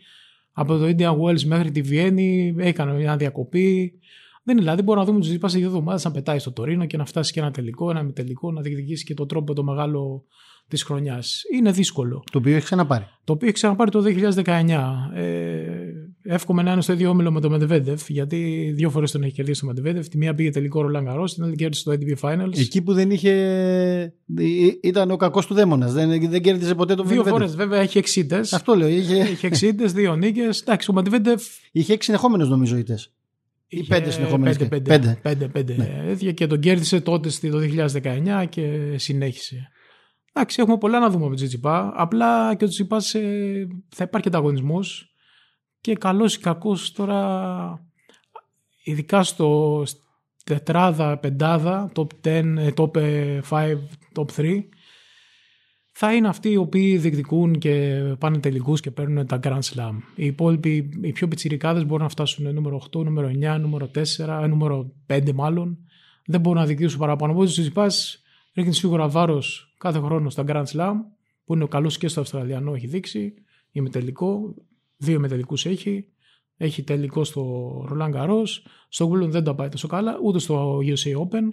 από 0.52 0.78
το 0.78 0.86
Indian 0.86 1.18
Wells 1.18 1.44
μέχρι 1.44 1.72
τη 1.72 1.82
Βιέννη 1.82 2.56
έκανε 2.58 2.94
μια 2.94 3.18
διακοπή. 3.18 4.00
Δεν 4.48 4.56
είναι 4.56 4.64
δηλαδή, 4.64 4.82
μπορούμε 4.82 5.06
να 5.06 5.12
δούμε 5.12 5.24
του 5.24 5.32
Ζήπα 5.32 5.48
σε 5.48 5.58
δύο 5.58 5.68
εβδομάδες 5.68 6.04
να 6.04 6.12
πετάει 6.12 6.40
στο 6.40 6.52
Τωρίνο 6.52 6.86
και 6.86 6.98
να 6.98 7.06
φτάσει 7.06 7.34
και 7.34 7.40
ένα 7.40 7.52
τελικό, 7.52 7.90
ένα 7.90 8.04
μη 8.04 8.12
τελικό, 8.12 8.52
να 8.52 8.62
διεκδικήσει 8.62 9.04
και 9.06 9.14
το 9.14 9.26
τρόπο 9.26 9.54
το 9.54 9.64
μεγάλο 9.64 10.26
της 10.68 10.84
χρονιάς. 10.84 11.42
Είναι 11.54 11.72
δύσκολο. 11.72 12.24
Το 12.32 12.38
οποίο 12.38 12.56
έχει 12.56 12.66
ξαναπάρει. 12.66 13.08
Το 13.24 13.34
οποίο 13.34 13.48
έχει 13.48 13.56
ξαναπάρει 13.56 13.92
το 13.92 14.04
2019. 14.44 15.12
Ε, 15.14 15.66
εύχομαι 16.22 16.62
να 16.62 16.72
είναι 16.72 16.82
στο 16.82 16.94
ίδιο 16.94 17.10
όμιλο 17.10 17.32
με 17.32 17.40
το 17.40 17.54
Medvedev, 17.54 17.98
γιατί 18.08 18.72
δύο 18.76 18.90
φορές 18.90 19.12
τον 19.12 19.24
έχει 19.24 19.34
κερδίσει 19.34 19.62
το 19.66 19.74
Medvedev. 19.76 20.06
Τη 20.06 20.18
μία 20.18 20.36
πήγε 20.36 20.50
τελικό 20.50 20.86
Roland 20.86 21.08
Garros, 21.08 21.30
την 21.34 21.44
άλλη 21.44 21.56
κέρδισε 21.56 21.84
το 21.84 21.92
ATP 21.92 22.30
Finals. 22.30 22.58
Εκεί 22.58 22.82
που 22.82 22.94
δεν 22.94 23.12
είχε. 23.12 24.14
ήταν 24.82 25.12
ο 25.12 25.16
κακός 25.16 25.46
του 25.46 25.54
δαίμονας. 25.54 25.94
Δεν, 25.94 26.30
δεν 26.30 26.42
κέρδισε 26.42 26.76
ποτέ 26.76 26.96
το 26.96 27.04
Medvedev. 27.04 27.12
Δύο 27.12 27.24
φορές 27.24 27.56
βέβαια 27.56 27.80
έχει 27.80 27.98
εξήντε. 27.98 28.40
Αυτό 28.40 28.76
λέω. 28.76 28.88
Είχε, 28.88 29.16
είχε 29.16 29.48
εξήντε, 29.48 29.86
δύο 29.86 30.16
νίκες. 30.16 30.62
Εντάξει, 30.62 30.92
ο 30.92 30.94
Medvedev. 30.98 31.38
Είχε 31.72 31.94
έξι 31.94 32.06
συνεχόμενους 32.06 32.50
νομίζω 32.50 32.78
ήττες. 32.78 33.15
Ή 33.68 33.84
πέντε 33.84 34.12
συνεχόμενες. 34.12 34.58
Πέντε, 34.58 34.80
πέντε, 34.80 35.20
πέντε, 35.22 35.48
πέντε, 35.48 35.76
ναι. 35.76 36.32
Και 36.32 36.48
τον 36.48 36.60
κέρδισε 36.60 37.02
τότε 37.02 37.30
το 37.30 37.60
2019 37.60 38.46
και 38.50 38.96
συνέχισε. 38.98 39.70
Εντάξει, 40.34 40.62
έχουμε 40.62 40.78
πολλά 40.78 41.00
να 41.00 41.10
δούμε 41.10 41.22
με 41.24 41.28
τον 41.28 41.36
Τζιτζιπά. 41.36 41.94
Απλά 41.96 42.56
και 42.56 42.64
ο 42.66 42.68
Τζιτζιπά 42.68 42.98
ε, 43.14 43.66
θα 43.90 44.04
υπάρχει 44.04 44.28
ανταγωνισμός. 44.28 45.16
Και 45.82 45.96
καλός 45.96 46.36
ή 46.36 46.40
κακός 46.40 46.92
τώρα, 46.92 47.92
ειδικά 48.84 49.24
στο 49.24 49.84
τετράδα, 50.44 51.18
πεντάδα, 51.18 51.92
top 51.96 52.08
10, 52.24 52.56
ε, 52.58 52.70
top 52.78 52.92
5, 52.92 52.96
ε, 52.96 53.42
top 54.16 54.26
3, 54.36 54.70
θα 55.98 56.14
είναι 56.14 56.28
αυτοί 56.28 56.50
οι 56.50 56.56
οποίοι 56.56 56.98
διεκδικούν 56.98 57.60
και 57.60 58.04
πάνε 58.20 58.38
τελικούς 58.38 58.80
και 58.80 58.92
παίρνουν 58.92 59.26
τα 59.26 59.40
Grand 59.44 59.60
Slam. 59.60 59.94
Οι 60.16 60.26
υπόλοιποι, 60.26 60.90
οι 61.02 61.12
πιο 61.12 61.28
πιτσιρικάδες 61.28 61.86
μπορούν 61.86 62.04
να 62.04 62.10
φτάσουν 62.10 62.54
νούμερο 62.54 62.82
8, 62.92 63.04
νούμερο 63.04 63.28
9, 63.28 63.60
νούμερο 63.60 63.90
4, 64.18 64.46
νούμερο 64.50 64.92
5 65.08 65.34
μάλλον. 65.34 65.78
Δεν 66.26 66.40
μπορούν 66.40 66.60
να 66.60 66.66
διεκδικήσουν 66.66 67.00
παραπάνω. 67.00 67.32
Οπότε 67.32 67.48
ο 67.48 67.52
Τσιτσιπάς 67.52 68.24
ρίχνεις 68.54 68.78
σίγουρα 68.78 69.08
βάρος 69.08 69.76
κάθε 69.78 70.00
χρόνο 70.00 70.30
στα 70.30 70.44
Grand 70.48 70.66
Slam, 70.66 70.94
που 71.46 71.54
είναι 71.54 71.64
ο 71.64 71.68
καλός 71.68 71.98
και 71.98 72.08
στο 72.08 72.22
Αυστραλιανό 72.22 72.74
έχει 72.74 72.88
δείξει, 72.88 73.34
τελικό, 73.92 74.56
δύο 74.98 75.20
μετελικούς 75.20 75.66
έχει, 75.66 76.06
έχει 76.58 76.84
τελικό 76.84 77.24
στο 77.24 77.72
Roland 77.92 78.14
Garros, 78.14 78.48
στο 78.90 79.12
Wimbledon 79.12 79.30
δεν 79.30 79.44
τα 79.44 79.56
πάει 79.56 79.70
τόσο 79.70 79.88
καλά, 79.88 80.20
ούτε 80.24 80.40
στο 80.40 80.80
USA 80.84 81.28
Open 81.28 81.48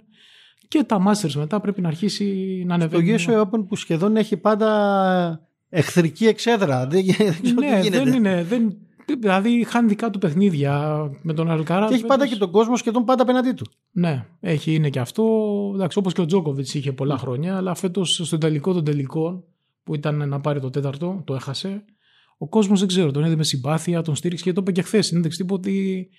και 0.73 0.83
τα 0.83 1.03
Masters 1.07 1.31
μετά 1.33 1.59
πρέπει 1.59 1.81
να 1.81 1.87
αρχίσει 1.87 2.25
να 2.67 2.73
ανεβαίνει. 2.73 3.23
Το 3.23 3.33
US 3.33 3.41
Open 3.41 3.65
που 3.67 3.75
σχεδόν 3.75 4.15
έχει 4.17 4.37
πάντα 4.37 5.49
εχθρική 5.69 6.25
εξέδρα. 6.25 6.87
Δεν, 6.87 7.05
δεν 7.41 7.53
ναι, 7.53 7.79
τι 7.81 7.89
δεν 7.89 8.13
είναι. 8.13 8.43
Δεν, 8.43 8.77
δηλαδή 9.19 9.63
χάνει 9.63 9.87
δικά 9.87 10.09
του 10.09 10.19
παιχνίδια 10.19 11.03
με 11.21 11.33
τον 11.33 11.49
Αλκαρά. 11.49 11.87
Και 11.87 11.93
έχει 11.93 12.05
πάντα 12.05 12.27
και 12.27 12.35
τον 12.35 12.51
κόσμο 12.51 12.75
σχεδόν 12.75 13.03
πάντα 13.05 13.23
απέναντί 13.23 13.51
του. 13.51 13.65
Ναι, 13.91 14.25
έχει, 14.39 14.73
είναι 14.73 14.89
και 14.89 14.99
αυτό. 14.99 15.23
Εντάξει, 15.73 15.97
όπως 15.97 16.13
και 16.13 16.21
ο 16.21 16.25
Τζόκοβιτ 16.25 16.73
είχε 16.73 16.91
πολλά 16.91 17.17
χρόνια, 17.17 17.57
αλλά 17.57 17.73
φέτος 17.73 18.21
στον 18.23 18.39
τελικό 18.39 18.73
των 18.73 18.83
τελικών 18.83 19.43
που 19.83 19.95
ήταν 19.95 20.29
να 20.29 20.39
πάρει 20.39 20.59
το 20.59 20.69
τέταρτο, 20.69 21.21
το 21.25 21.35
έχασε. 21.35 21.83
ο 22.37 22.47
κόσμος 22.47 22.79
δεν 22.79 22.87
ξέρω, 22.87 23.11
τον 23.11 23.23
είδε 23.25 23.35
με 23.35 23.43
συμπάθεια, 23.43 24.01
τον 24.01 24.15
στήριξε 24.15 24.43
και 24.43 24.53
το 24.53 24.61
είπε 24.61 24.71
και 24.71 24.81
χθες. 24.81 25.11
Είναι 25.11 25.27
τύπου 25.27 25.55
ότι 25.55 26.09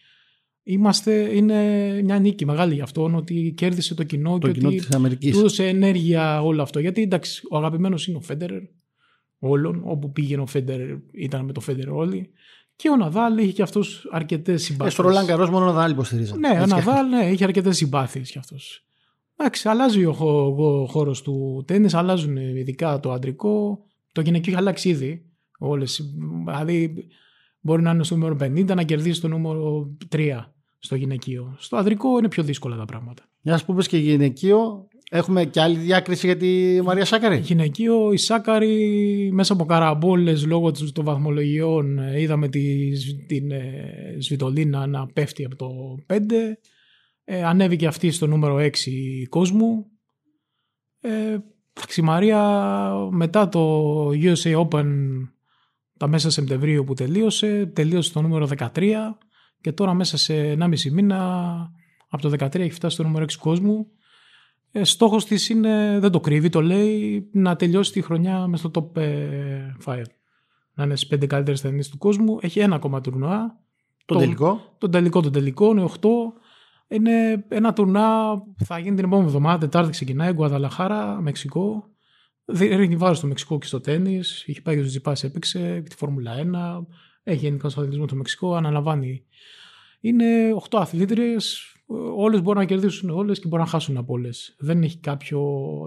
είμαστε, 0.64 1.37
είναι 1.37 1.62
μια 2.02 2.18
νίκη 2.18 2.44
μεγάλη 2.47 2.75
για 2.75 2.83
αυτόν 2.83 3.14
ότι 3.14 3.52
κέρδισε 3.56 3.94
το 3.94 4.02
κοινό 4.04 4.38
το 4.38 4.47
και 4.47 4.52
κοινό 4.52 4.68
ότι 4.68 4.76
της 4.76 4.90
Αμερικής. 4.94 5.33
του 5.33 5.38
έδωσε 5.38 5.66
ενέργεια 5.68 6.42
όλο 6.42 6.62
αυτό. 6.62 6.78
Γιατί 6.78 7.02
εντάξει, 7.02 7.42
ο 7.50 7.56
αγαπημένος 7.56 8.06
είναι 8.06 8.16
ο 8.16 8.21
Φέντερερ 8.21 8.62
όλων. 9.38 9.83
Όπου 9.85 10.12
πήγαινε 10.12 10.42
ο 10.42 10.47
Φέντερερ 10.47 10.97
ήταν 11.12 11.44
με 11.44 11.52
το 11.52 11.61
Φέντερερ 11.61 11.92
όλοι. 11.92 12.30
Και 12.76 12.88
ο 12.88 12.97
Ναδάλ 12.97 13.38
είχε 13.38 13.52
και 13.52 13.62
αυτός 13.62 14.09
αρκετές 14.11 14.62
Ε, 14.62 14.64
συμπάθειες. 14.64 14.92
στο 14.92 15.02
Ρολάν 15.02 15.26
Καρός 15.26 15.50
μόνο 15.50 15.64
ο 15.64 15.68
Ναδάλ 15.68 15.90
υποστηρίζαν. 15.90 16.38
Ναι, 16.38 16.49
ο 16.49 16.62
Έτσι. 16.62 16.68
Ναδάλ 16.68 17.09
ναι, 17.09 17.30
είχε 17.30 17.44
αρκετές 17.44 17.76
συμπάθειες 17.76 18.30
κι 18.30 18.38
αυτός. 18.38 18.85
Εντάξει, 19.37 19.68
αλλάζει 19.68 20.04
ο, 20.04 20.12
χω- 20.12 20.59
ο 20.59 20.87
χώρος 20.87 21.23
του 21.23 21.64
τέννη, 21.66 21.88
αλλάζουν 21.92 22.37
ειδικά 22.37 23.00
το 23.00 23.12
αντρικό. 23.12 23.85
Το 24.12 24.21
γυναικείο 24.21 24.52
έχει 24.52 24.61
αλλάξει 24.61 24.88
ήδη. 24.88 25.25
Όλες, 25.59 26.14
δηλαδή, 26.47 27.06
μπορεί 27.61 27.83
να 27.83 27.90
είναι 27.90 28.04
στο 28.04 28.16
νούμερο 28.16 28.37
50 28.40 28.75
να 28.75 28.83
κερδίσει 28.83 29.21
το 29.21 29.28
νούμερο 29.28 29.90
3 30.09 30.53
στο 30.84 30.94
γυναικείο. 30.94 31.54
Στο 31.58 31.76
ανδρικό 31.76 32.18
είναι 32.18 32.28
πιο 32.28 32.42
δύσκολα 32.42 32.76
τα 32.76 32.84
πράγματα. 32.84 33.22
Για 33.40 33.52
να 33.52 33.64
πούμε 33.66 33.82
και 33.82 33.96
γυναικείο, 33.96 34.88
έχουμε 35.10 35.44
και 35.44 35.60
άλλη 35.60 35.76
διάκριση 35.78 36.26
για 36.26 36.36
τη 36.36 36.80
Μαρία 36.82 37.04
Σάκαρη; 37.04 37.38
Γυναικείο, 37.38 38.12
η 38.12 38.16
Σάκαρη 38.16 39.30
μέσα 39.32 39.52
από 39.52 39.64
καραμπόλες 39.64 40.46
λόγω 40.46 40.70
τους- 40.70 40.92
των 40.92 41.04
βαθμολογιών 41.04 41.98
ε, 41.98 42.20
είδαμε 42.20 42.48
τη, 42.48 42.94
σ- 42.94 43.26
την 43.26 43.50
ε, 43.50 44.16
Σβιτολίνα 44.18 44.86
να 44.86 45.06
πέφτει 45.06 45.44
από 45.44 45.56
το 45.56 45.68
5. 46.06 46.18
Ε, 47.24 47.44
ανέβηκε 47.44 47.86
αυτή 47.86 48.10
στο 48.10 48.26
νούμερο 48.26 48.56
6 48.56 48.70
κόσμου. 49.28 49.86
Ε, 51.00 51.36
εντάξει, 51.76 52.00
η 52.00 52.02
Μαρία 52.04 52.40
μετά 53.10 53.48
το 53.48 54.08
USA 54.08 54.66
Open 54.68 54.86
τα 55.98 56.08
μέσα 56.08 56.30
Σεπτεμβρίου 56.30 56.84
που 56.84 56.94
τελείωσε, 56.94 57.70
τελείωσε 57.74 58.08
στο 58.08 58.22
νούμερο 58.22 58.48
13 58.58 58.92
και 59.64 59.73
τώρα 59.73 59.94
μέσα 59.94 60.16
σε 60.16 60.56
1,5 60.59 60.90
μήνα 60.90 61.18
από 62.09 62.23
το 62.23 62.44
13 62.44 62.54
έχει 62.54 62.71
φτάσει 62.71 62.94
στο 62.94 63.02
νούμερο 63.02 63.25
6 63.25 63.33
κόσμου. 63.38 63.87
Ε, 64.73 64.85
στόχος 64.85 65.25
της 65.25 65.49
είναι, 65.49 65.99
δεν 66.00 66.11
το 66.11 66.21
κρύβει, 66.21 66.49
το 66.49 66.62
λέει, 66.62 67.28
να 67.33 67.56
τελειώσει 67.56 67.92
τη 67.92 68.02
χρονιά 68.02 68.47
με 68.47 68.56
στο 68.56 68.71
top 68.75 69.00
5. 69.85 70.02
Να 70.75 70.85
είναι 70.85 70.97
στις 70.97 71.09
5 71.09 71.26
καλύτερες 71.26 71.61
ταινίες 71.61 71.88
του 71.88 71.99
κόσμου. 71.99 72.38
Έχει 72.40 72.61
ένα 72.61 72.75
ακόμα 72.75 73.00
τουρνουά. 73.00 73.59
Τον 74.04 74.18
τελικό; 74.18 74.75
Τον 74.78 74.90
τελικό, 74.90 75.21
τον 75.21 75.33
τελικό, 75.33 75.71
είναι 75.71 75.83
8. 75.83 76.09
Είναι 76.88 77.44
ένα 77.49 77.73
τουρνά 77.73 78.35
που 78.56 78.64
θα 78.64 78.78
γίνει 78.78 78.97
την 78.97 79.04
επόμενη 79.04 79.26
εβδομάδα, 79.26 79.59
Τετάρτη 79.59 79.90
ξεκινάει, 79.90 80.33
Γκουαδαλαχάρα, 80.33 81.21
Μεξικό. 81.21 81.85
Δι- 82.44 82.73
Ρίχνει 82.76 82.97
βάρος 82.97 83.18
στο 83.18 83.26
Μεξικό 83.26 83.59
και 83.59 83.66
στο 83.66 83.80
τέννη. 83.80 84.16
Έχει 84.47 84.62
πάει 84.62 84.75
και 84.75 84.80
ο 84.80 84.85
Τζιπάς, 84.85 85.25
έπαιξε 85.25 85.83
τη 85.88 85.97
Φόρμουλα 85.97 86.33
1. 86.35 86.87
Έχει 87.24 87.38
γενικά 87.38 87.68
στο 87.68 87.80
αθλητισμό 87.80 88.06
το 88.06 88.14
Μεξικό. 88.14 88.54
Αναλαμβάνει. 88.54 89.24
Είναι 90.00 90.52
8 90.70 90.78
αθλήτριες. 90.78 91.68
Όλες 92.16 92.42
μπορούν 92.42 92.60
να 92.60 92.66
κερδίσουν 92.66 93.10
όλες 93.10 93.38
και 93.38 93.46
μπορούν 93.48 93.64
να 93.64 93.70
χάσουν 93.70 93.96
από 93.96 94.12
όλες. 94.12 94.54
Δεν 94.58 94.82
έχει 94.82 94.98
κάποιο. 94.98 95.40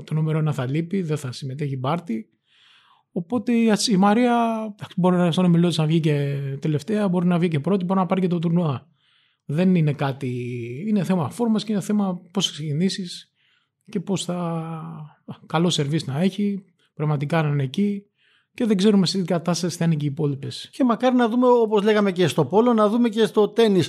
Το 0.06 0.14
νούμερο 0.14 0.38
ένα 0.38 0.54
θα 0.54 0.70
λείπει, 0.70 1.02
δεν 1.02 1.18
θα 1.18 1.32
συμμετέχει 1.32 1.78
μπάρτι. 1.78 2.30
Οπότε 3.12 3.54
η 3.54 3.72
Ατς- 3.72 3.88
η 3.88 3.98
Μαρία 3.98 4.58
εντάξει, 4.74 4.94
μπορεί 4.98 5.16
να 5.16 5.32
στον 5.32 5.46
ομιλό 5.46 5.68
της 5.68 5.78
να 5.78 5.86
βγει 5.86 6.00
και 6.00 6.38
τελευταία, 6.62 7.08
μπορεί 7.08 7.26
να 7.28 7.40
βγει 7.40 7.48
και 7.48 7.60
πρώτη, 7.60 7.86
μπορεί 7.86 8.00
να 8.00 8.06
πάρει 8.06 8.22
και 8.22 8.28
το 8.28 8.40
τουρνουά. 8.40 8.88
Δεν 9.46 9.76
είναι 9.76 9.94
κάτι. 9.94 10.34
Είναι 10.88 11.04
θέμα 11.04 11.30
φόρμας 11.30 11.64
και 11.64 11.72
είναι 11.72 11.82
θέμα 11.82 12.22
πώς 12.32 12.46
θα 12.46 12.52
ξεκινήσεις 12.52 13.34
και 13.90 14.00
πώς 14.00 14.26
θα. 14.26 15.18
Καλό 15.46 15.70
σερβίς 15.70 16.06
να 16.06 16.22
έχει, 16.22 16.64
πραγματικά 16.94 17.42
να 17.42 17.50
είναι 17.50 17.64
εκεί 17.64 18.04
και 18.58 18.66
δεν 18.66 18.78
ξέρουμε 18.78 19.06
σε 19.06 19.18
τι 19.18 19.24
κατάσταση 19.24 19.78
θα 19.78 19.86
είναι 19.86 19.96
και 19.96 20.06
οι 20.06 20.08
υπόλοιπες. 20.08 20.70
Και 20.72 20.84
μακάρι 20.84 21.16
να 21.16 21.30
δούμε, 21.30 21.48
όπως 21.48 21.84
λέγαμε 21.84 22.12
και 22.12 22.28
στο 22.28 22.46
Πόλο, 22.46 22.74
να 22.74 22.90
δούμε 22.90 23.10
και 23.10 23.26
στο 23.26 23.48
τέννη 23.48 23.82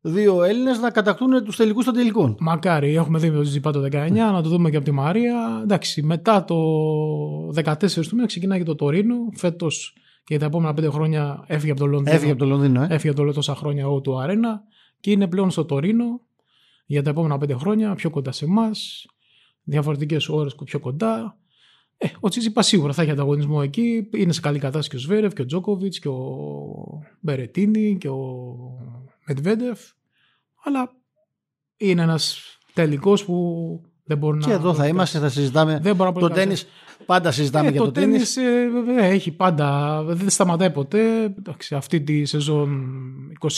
δύο 0.00 0.42
Έλληνες 0.42 0.78
να 0.78 0.90
κατακτούν 0.90 1.44
τους 1.44 1.56
τελικούς 1.56 1.84
των 1.84 1.94
τελικών. 1.94 2.36
Μακάρι, 2.40 2.94
έχουμε 2.94 3.18
δει 3.18 3.30
το 3.30 3.42
Ζιπά 3.42 3.72
το 3.72 3.82
19, 3.92 4.10
να 4.10 4.42
το 4.42 4.48
δούμε 4.48 4.70
και 4.70 4.76
από 4.76 4.84
τη 4.84 4.90
Μαρία. 4.90 5.60
Εντάξει, 5.62 6.02
μετά 6.02 6.44
το 6.44 6.56
14 7.54 7.74
του 8.08 8.14
μήνα 8.14 8.26
ξεκινάει 8.26 8.58
και 8.58 8.64
το 8.64 8.74
Τωρίνο. 8.74 9.14
Φέτος 9.34 9.94
και 10.24 10.38
τα 10.38 10.46
επόμενα 10.46 10.74
πέντε 10.74 10.88
χρόνια 10.88 11.44
έφυγε 11.46 11.70
από 11.70 11.80
το 11.80 11.86
Λονδίνο. 11.86 12.16
Έφυγε 12.16 12.30
από 12.30 12.40
το 12.40 12.46
Λονδίνο, 12.46 12.82
ε. 12.82 12.86
Έφυγε 12.90 13.12
από 13.12 13.24
το 13.24 13.32
τόσα 13.32 13.54
χρόνια 13.54 13.88
ο 13.88 14.00
του 14.00 14.20
Αρένα 14.20 14.62
και 15.00 15.10
είναι 15.10 15.28
πλέον 15.28 15.50
στο 15.50 15.64
Τωρίνο 15.64 16.20
για 16.86 17.02
τα 17.02 17.10
επόμενα 17.10 17.38
πέντε 17.38 17.54
χρόνια, 17.54 17.94
πιο 17.94 18.10
κοντά 18.10 18.32
σε 18.32 18.44
εμάς. 18.44 19.06
Διαφορετικές 19.62 20.28
ώρες 20.28 20.54
πιο 20.64 20.80
κοντά. 20.80 21.36
Ε, 22.04 22.08
ο 22.20 22.28
Τσίτσιπα 22.28 22.62
σίγουρα 22.62 22.92
θα 22.92 23.02
έχει 23.02 23.10
ανταγωνισμό 23.10 23.60
εκεί. 23.62 24.08
Είναι 24.14 24.32
σε 24.32 24.40
καλή 24.40 24.58
κατάσταση 24.58 24.88
και 24.88 24.96
ο 24.96 24.98
Σβέρευ 24.98 25.32
και 25.32 25.42
ο 25.42 25.44
Τζόκοβιτς 25.44 25.98
και 25.98 26.08
ο 26.08 26.22
Μπερετίνη 27.20 27.96
και 28.00 28.08
ο 28.08 28.46
Μετβέντεφ. 29.26 29.80
Αλλά 30.64 30.92
είναι 31.76 32.02
ένας 32.02 32.40
τελικός 32.72 33.24
που 33.24 33.80
δεν 34.04 34.18
μπορεί 34.18 34.38
να. 34.38 34.46
Και 34.46 34.52
εδώ 34.52 34.74
θα 34.74 34.86
είμαστε, 34.86 35.18
θα 35.18 35.28
συζητάμε. 35.28 35.78
Δεν 35.82 35.96
μπορώ 35.96 36.08
να 36.10 36.14
Το 36.14 36.26
προδικάσω. 36.26 36.46
τέννη, 36.48 36.60
πάντα 37.06 37.30
συζητάμε 37.30 37.68
Ε, 37.68 37.70
για 37.70 37.80
το 37.80 37.86
το 37.86 37.92
τέννη. 37.92 38.10
τέννις 38.10 38.36
ε, 38.36 38.68
βέβαια, 38.72 39.04
έχει 39.04 39.30
πάντα, 39.30 40.02
δεν 40.04 40.30
σταματάει 40.30 40.70
ποτέ. 40.70 41.22
Εντάξει, 41.24 41.74
αυτή 41.74 42.00
τη 42.00 42.24
σεζόν 42.24 42.86
21 43.40 43.52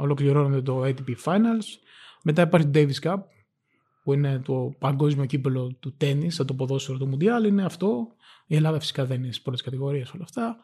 ολοκληρώνεται 0.00 0.62
το 0.62 0.82
ATP 0.84 1.14
Finals. 1.24 1.66
Μετά 2.22 2.42
υπάρχει 2.42 2.66
το 2.66 2.80
Davis 2.80 3.08
Cup 3.08 3.16
που 4.02 4.12
είναι 4.12 4.40
το 4.44 4.74
παγκόσμιο 4.78 5.24
κύπελο 5.24 5.76
του 5.80 5.94
τέννις, 5.96 6.34
σαν 6.34 6.46
το 6.46 6.54
ποδόσφαιρο 6.54 6.98
του 6.98 7.06
Μουντιάλ, 7.06 7.44
είναι 7.44 7.64
αυτό. 7.64 8.06
Η 8.46 8.56
Ελλάδα 8.56 8.80
φυσικά 8.80 9.04
δεν 9.04 9.16
είναι 9.16 9.26
στις 9.26 9.42
πρώτες 9.42 9.62
κατηγορίες 9.62 10.12
όλα 10.12 10.22
αυτά. 10.24 10.56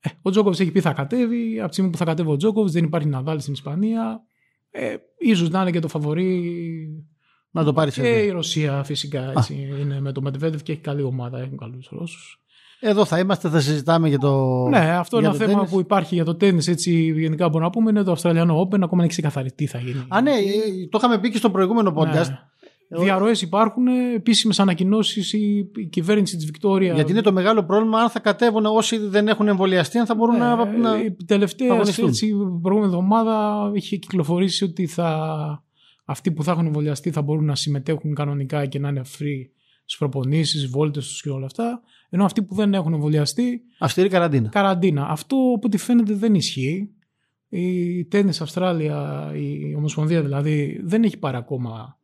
Ε, 0.00 0.08
ο 0.22 0.30
Τζόκοβιτς 0.30 0.60
έχει 0.60 0.70
πει 0.70 0.80
θα 0.80 0.92
κατέβει. 0.92 1.58
Από 1.58 1.68
τη 1.68 1.72
στιγμή 1.72 1.90
που 1.90 1.96
θα 1.96 2.04
κατέβει 2.04 2.30
ο 2.30 2.36
Τζόκοβιτς, 2.36 2.72
δεν 2.72 2.84
υπάρχει 2.84 3.08
Ναδάλ 3.08 3.40
στην 3.40 3.52
Ισπανία. 3.52 4.22
Ε, 4.70 4.96
ίσως 5.18 5.50
να 5.50 5.60
είναι 5.60 5.70
και 5.70 5.80
το 5.80 5.88
φαβορή 5.88 7.06
Να 7.50 7.64
το 7.64 7.72
πάρει 7.72 7.90
και 7.90 8.18
η 8.18 8.30
Ρωσία 8.30 8.82
φυσικά 8.82 9.32
έτσι, 9.36 9.68
είναι 9.80 10.00
με 10.00 10.12
το 10.12 10.22
Μετβέντεφ 10.22 10.62
και 10.62 10.72
έχει 10.72 10.80
καλή 10.80 11.02
ομάδα, 11.02 11.38
έχουν 11.38 11.56
καλούς 11.56 11.88
Ρώσους. 11.90 12.42
Εδώ 12.80 13.04
θα 13.04 13.18
είμαστε, 13.18 13.48
θα 13.48 13.60
συζητάμε 13.60 14.08
για 14.08 14.18
το. 14.18 14.62
Ναι, 14.68 14.78
αυτό 14.78 15.18
είναι 15.18 15.28
για 15.28 15.36
ένα 15.36 15.44
το 15.44 15.50
θέμα 15.50 15.54
τέννις. 15.54 15.70
που 15.70 15.80
υπάρχει 15.80 16.14
για 16.14 16.24
το 16.24 16.34
τέννη. 16.34 16.64
Έτσι, 16.66 16.92
γενικά 17.16 17.48
μπορούμε 17.48 17.64
να 17.64 17.70
πούμε 17.70 17.90
είναι 17.90 18.02
το 18.02 18.12
Αυστραλιανό 18.12 18.60
Open. 18.60 18.74
Ακόμα 18.74 18.88
δεν 18.88 19.00
έχει 19.00 19.08
ξεκαθαριστεί 19.08 19.64
τι 19.64 19.70
θα 19.70 19.78
γίνει. 19.78 20.04
Α, 20.08 20.20
ναι, 20.20 20.30
ε, 20.30 20.88
το 20.90 20.98
είχαμε 20.98 21.18
πει 21.18 21.30
και 21.30 21.36
στο 21.36 21.50
προηγούμενο 21.50 21.92
podcast. 21.96 22.28
Ναι. 22.28 22.51
Διαρροές 22.98 23.42
υπάρχουν, 23.42 23.86
επίσημες 24.14 24.60
ανακοινώσεις. 24.60 25.32
Η, 25.32 25.70
η 25.76 25.84
κυβέρνηση 25.86 26.36
της 26.36 26.46
Βικτόρια. 26.46 26.94
Γιατί 26.94 27.12
είναι 27.12 27.20
το 27.20 27.32
μεγάλο 27.32 27.64
πρόβλημα 27.64 27.98
αν 28.00 28.10
θα 28.10 28.20
κατέβουν 28.20 28.66
όσοι 28.66 28.96
δεν 28.96 29.28
έχουν 29.28 29.48
εμβολιαστεί, 29.48 29.98
αν 29.98 30.06
θα 30.06 30.14
μπορούν 30.14 30.36
να. 30.36 30.64
να... 30.76 30.94
Ε, 30.96 31.04
Η 31.04 31.24
τελευταία 31.24 31.72
αγωνιστούν. 31.72 32.08
έτσι, 32.08 32.26
η 32.26 32.32
προηγούμενη 32.62 32.84
εβδομάδα 32.94 33.70
είχε 33.74 33.96
κυκλοφορήσει 33.96 34.64
ότι 34.64 34.86
θα, 34.86 35.64
αυτοί 36.04 36.30
που 36.32 36.42
θα 36.44 36.52
έχουν 36.52 36.66
εμβολιαστεί 36.66 37.10
θα 37.10 37.22
μπορούν 37.22 37.44
να 37.44 37.54
συμμετέχουν 37.54 38.14
κανονικά 38.14 38.66
και 38.66 38.78
να 38.78 38.88
είναι 38.88 39.02
free 39.04 39.48
στις 39.84 39.98
προπονήσεις, 39.98 40.66
βόλτες 40.66 41.06
τους 41.06 41.22
και 41.22 41.30
όλα 41.30 41.46
αυτά. 41.46 41.80
Ενώ 42.10 42.24
αυτοί 42.24 42.42
που 42.42 42.54
δεν 42.54 42.74
έχουν 42.74 42.92
εμβολιαστεί 42.92 43.60
Αυστηρή 43.78 44.08
καραντίνα. 44.08 44.48
καραντίνα. 44.48 45.06
Αυτό 45.08 45.36
από 45.36 45.66
ό,τι 45.66 45.78
φαίνεται 45.78 46.14
δεν 46.14 46.34
ισχύει. 46.34 46.90
Η 47.48 48.04
Τέννις 48.04 48.40
Αυστράλια, 48.40 49.30
η 49.34 49.74
Ομοσπονδία 49.74 50.22
δηλαδή, 50.22 50.80
δεν 50.84 51.02
έχει 51.02 51.18
πάρει 51.18 51.36
ακόμα 51.36 51.98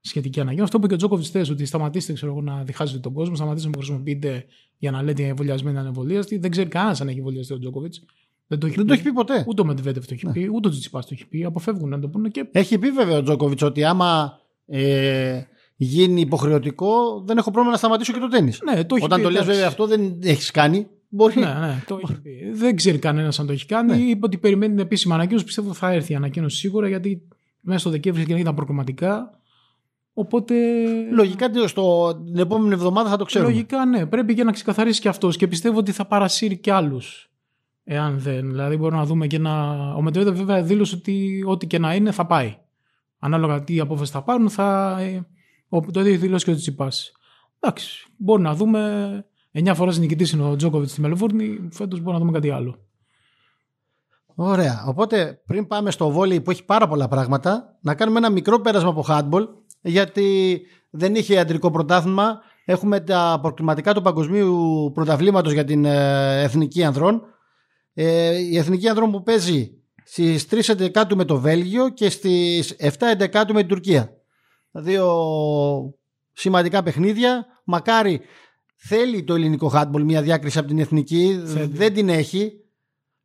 σχετική 0.00 0.40
αναγκαία. 0.40 0.64
Αυτό 0.64 0.76
που 0.78 0.84
είπε 0.84 0.88
και 0.88 0.94
ο 0.94 0.96
Τζόκοβιτς 1.06 1.28
χθες, 1.28 1.50
ότι 1.50 1.64
σταματήστε 1.64 2.12
ξέρω, 2.12 2.32
εγώ, 2.32 2.42
να 2.42 2.62
διχάζετε 2.62 2.98
τον 2.98 3.12
κόσμο, 3.12 3.34
σταματήστε 3.34 3.68
να 3.68 3.74
χρησιμοποιείτε 3.76 4.44
για 4.78 4.90
να 4.90 5.02
λέτε 5.02 5.22
εμβολιασμένοι 5.26 5.78
ανεμβολίαστοι. 5.78 6.38
Δεν 6.38 6.50
ξέρει 6.50 6.68
κανένας 6.68 7.00
αν 7.00 7.08
έχει 7.08 7.18
εμβολιαστεί 7.18 7.52
ο 7.52 7.58
Τζόκοβιτς. 7.58 8.04
Δεν 8.46 8.58
το 8.58 8.66
έχει 8.66 8.74
Δεν 8.76 8.84
πει. 8.84 8.88
το 8.90 8.94
έχει 8.94 9.02
πει 9.02 9.12
ποτέ. 9.12 9.44
Ούτε 9.48 9.60
ο 9.62 9.64
Μετβέντεφ 9.64 10.06
το 10.06 10.14
έχει 10.14 10.26
Ναι. 10.26 10.32
πει, 10.32 10.50
ούτε 10.54 10.68
ο 10.68 10.70
Τζιτσιπάς 10.70 11.06
το 11.06 11.10
έχει 11.14 11.26
πει. 11.28 11.44
Αποφεύγουν 11.44 11.88
να 11.88 11.98
το 12.00 12.08
πούνε 12.08 12.28
και. 12.28 12.48
Έχει 12.52 12.78
πει 12.78 12.90
βέβαια 12.90 13.16
ο 13.18 13.22
Τζόκοβιτς 13.22 13.62
ότι 13.62 13.84
άμα 13.84 14.38
ε, 14.66 15.40
γίνει 15.76 16.20
υποχρεωτικό, 16.20 17.22
δεν 17.26 17.36
έχω 17.38 17.50
πρόβλημα 17.50 17.70
να 17.70 17.78
σταματήσω 17.78 18.12
και 18.12 18.18
το 18.18 18.28
τέννη. 18.28 18.52
Ναι, 18.64 18.84
το 18.84 18.94
έχει 18.94 19.04
Όταν 19.04 19.18
πει, 19.18 19.24
το 19.24 19.30
λες 19.30 19.40
εντάξει. 19.40 19.50
βέβαια 19.52 19.68
αυτό 19.68 19.86
δεν 19.86 20.18
έχεις 20.22 20.50
κάνει. 20.50 20.86
Μπορεί. 21.08 21.40
Ναι, 21.40 21.46
ναι, 21.46 21.84
το 21.86 22.00
έχει 22.02 22.20
πει. 22.20 22.50
Δεν 22.52 22.76
ξέρει 22.76 22.98
κανένας 22.98 23.38
αν 23.40 23.46
το 23.46 23.52
έχει 23.52 23.66
κάνει. 23.66 23.96
Ναι. 23.96 24.10
Είπε 24.10 24.20
ότι 24.26 24.38
περιμένει 24.38 24.74
την 24.74 24.82
επίσημη 24.84 25.14
ανακοίνωση. 25.14 25.44
Πιστεύω 25.44 25.72
θα 25.72 25.92
έρθει 25.92 26.12
η 26.12 26.14
ανακοίνωση 26.14 26.56
σίγουρα 26.56 26.88
γιατί 26.88 27.22
μέσα 27.60 27.78
στο 27.78 27.90
Δεκέμβρη 27.90 28.24
και 28.24 28.34
ήταν 28.34 28.54
προκριματικά. 28.54 29.39
Οπότε. 30.12 30.54
Λογικά 31.12 31.50
στο, 31.66 32.14
την 32.24 32.38
επόμενη 32.38 32.72
εβδομάδα 32.74 33.08
θα 33.10 33.16
το 33.16 33.24
ξέρουμε. 33.24 33.50
Λογικά 33.50 33.84
ναι, 33.84 34.06
πρέπει 34.06 34.34
και 34.34 34.44
να 34.44 34.52
ξεκαθαρίσει 34.52 35.00
και 35.00 35.08
αυτός 35.08 35.36
και 35.36 35.46
πιστεύω 35.48 35.78
ότι 35.78 35.92
θα 35.92 36.06
παρασύρει 36.06 36.58
και 36.58 36.72
άλλους. 36.72 37.30
Εάν 37.84 38.18
δεν. 38.18 38.48
Δηλαδή, 38.50 38.76
μπορούμε 38.76 39.00
να 39.00 39.06
δούμε 39.06 39.26
και 39.26 39.38
να. 39.38 39.72
Ο 39.94 40.02
Μετβέντεφ 40.02 40.36
βέβαια 40.36 40.62
δήλωσε 40.62 40.94
ότι 40.96 41.44
ό,τι 41.46 41.66
και 41.66 41.78
να 41.78 41.94
είναι 41.94 42.10
θα 42.10 42.26
πάει. 42.26 42.56
Ανάλογα 43.18 43.64
τι 43.64 43.80
απόφαση 43.80 44.12
θα 44.12 44.22
πάρουν, 44.22 44.50
θα. 44.50 44.96
ε, 45.00 45.26
ο- 45.68 45.80
Το 45.80 46.00
ίδιο 46.00 46.12
έχει 46.12 46.20
δηλώσει 46.20 46.44
και 46.44 46.50
ο 46.50 46.54
Τσιπάς. 46.54 47.12
Εντάξει, 47.60 48.06
μπορεί 48.16 48.42
να 48.42 48.54
δούμε. 48.54 49.24
9 49.52 49.74
φορές 49.74 49.98
νικητής 49.98 50.30
είναι 50.32 50.42
ο 50.42 50.56
Τζόκοβιτς 50.56 50.90
στη 50.90 51.00
Μελβούρνη. 51.00 51.68
Φέτος 51.72 52.00
μπορεί 52.00 52.12
να 52.12 52.18
δούμε 52.18 52.32
κάτι 52.32 52.50
άλλο. 52.50 52.78
Ωραία. 54.42 54.84
Οπότε 54.86 55.42
πριν 55.46 55.66
πάμε 55.66 55.90
στο 55.90 56.10
βόλεϊ 56.10 56.40
που 56.40 56.50
έχει 56.50 56.64
πάρα 56.64 56.88
πολλά 56.88 57.08
πράγματα, 57.08 57.78
να 57.82 57.94
κάνουμε 57.94 58.18
ένα 58.18 58.30
μικρό 58.30 58.60
πέρασμα 58.60 58.88
από 58.88 59.04
handball, 59.08 59.46
γιατί 59.80 60.60
δεν 60.90 61.14
είχε 61.14 61.34
ιατρικό 61.34 61.70
πρωτάθλημα. 61.70 62.40
Έχουμε 62.64 63.00
τα 63.00 63.38
προκριματικά 63.42 63.94
του 63.94 64.02
παγκοσμίου 64.02 64.90
πρωταβλήματος 64.94 65.52
για 65.52 65.64
την 65.64 65.84
ε, 65.84 66.42
εθνική 66.42 66.84
ανδρών. 66.84 67.22
Ε, 67.92 68.36
η 68.38 68.58
Εθνική 68.58 68.88
Ανδρών 68.88 69.10
που 69.10 69.22
παίζει 69.22 69.70
στις 70.04 70.46
3 70.50 70.90
11 70.92 71.14
με 71.14 71.24
το 71.24 71.40
Βέλγιο 71.40 71.88
και 71.88 72.10
στις 72.10 72.76
7 72.80 72.88
11 73.18 73.44
με 73.52 73.60
την 73.60 73.68
Τουρκία. 73.68 74.10
Δύο 74.70 75.14
σημαντικά 76.32 76.82
παιχνίδια. 76.82 77.46
Μακάρι 77.64 78.20
θέλει 78.76 79.24
το 79.24 79.34
ελληνικό 79.34 79.68
χάτμπολ 79.68 80.04
μια 80.04 80.22
διάκριση 80.22 80.58
από 80.58 80.68
την 80.68 80.78
εθνική. 80.78 81.40
Δεν 81.70 81.94
την 81.94 82.08
έχει. 82.08 82.59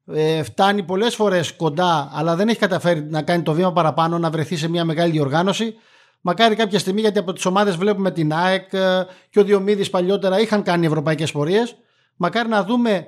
Ε, 0.07 0.43
φτάνει 0.43 0.83
πολλές 0.83 1.15
φορές 1.15 1.55
κοντά 1.55 2.09
αλλά 2.13 2.35
δεν 2.35 2.47
έχει 2.47 2.59
καταφέρει 2.59 3.03
να 3.03 3.21
κάνει 3.21 3.43
το 3.43 3.53
βήμα 3.53 3.73
παραπάνω 3.73 4.17
να 4.17 4.29
βρεθεί 4.29 4.55
σε 4.55 4.67
μια 4.67 4.85
μεγάλη 4.85 5.11
διοργάνωση. 5.11 5.73
Μακάρι 6.21 6.55
κάποια 6.55 6.79
στιγμή 6.79 7.01
γιατί 7.01 7.19
από 7.19 7.33
τις 7.33 7.45
ομάδες 7.45 7.75
βλέπουμε 7.75 8.11
την 8.11 8.33
ΑΕΚ 8.33 8.73
ε, 8.73 9.05
και 9.29 9.39
ο 9.39 9.43
Διομήδης 9.43 9.89
παλιότερα 9.89 10.39
είχαν 10.39 10.63
κάνει 10.63 10.85
ευρωπαϊκές 10.85 11.31
πορείες. 11.31 11.75
Μακάρι 12.15 12.49
να 12.49 12.63
δούμε 12.63 13.07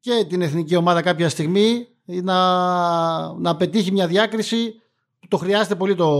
και 0.00 0.26
την 0.28 0.42
εθνική 0.42 0.76
ομάδα 0.76 1.02
κάποια 1.02 1.28
στιγμή 1.28 1.86
να, 2.04 2.36
να 3.32 3.56
πετύχει 3.56 3.92
μια 3.92 4.06
διάκριση 4.06 4.74
το 5.28 5.36
χρειάζεται 5.36 5.74
πολύ 5.74 5.94
το, 5.94 6.10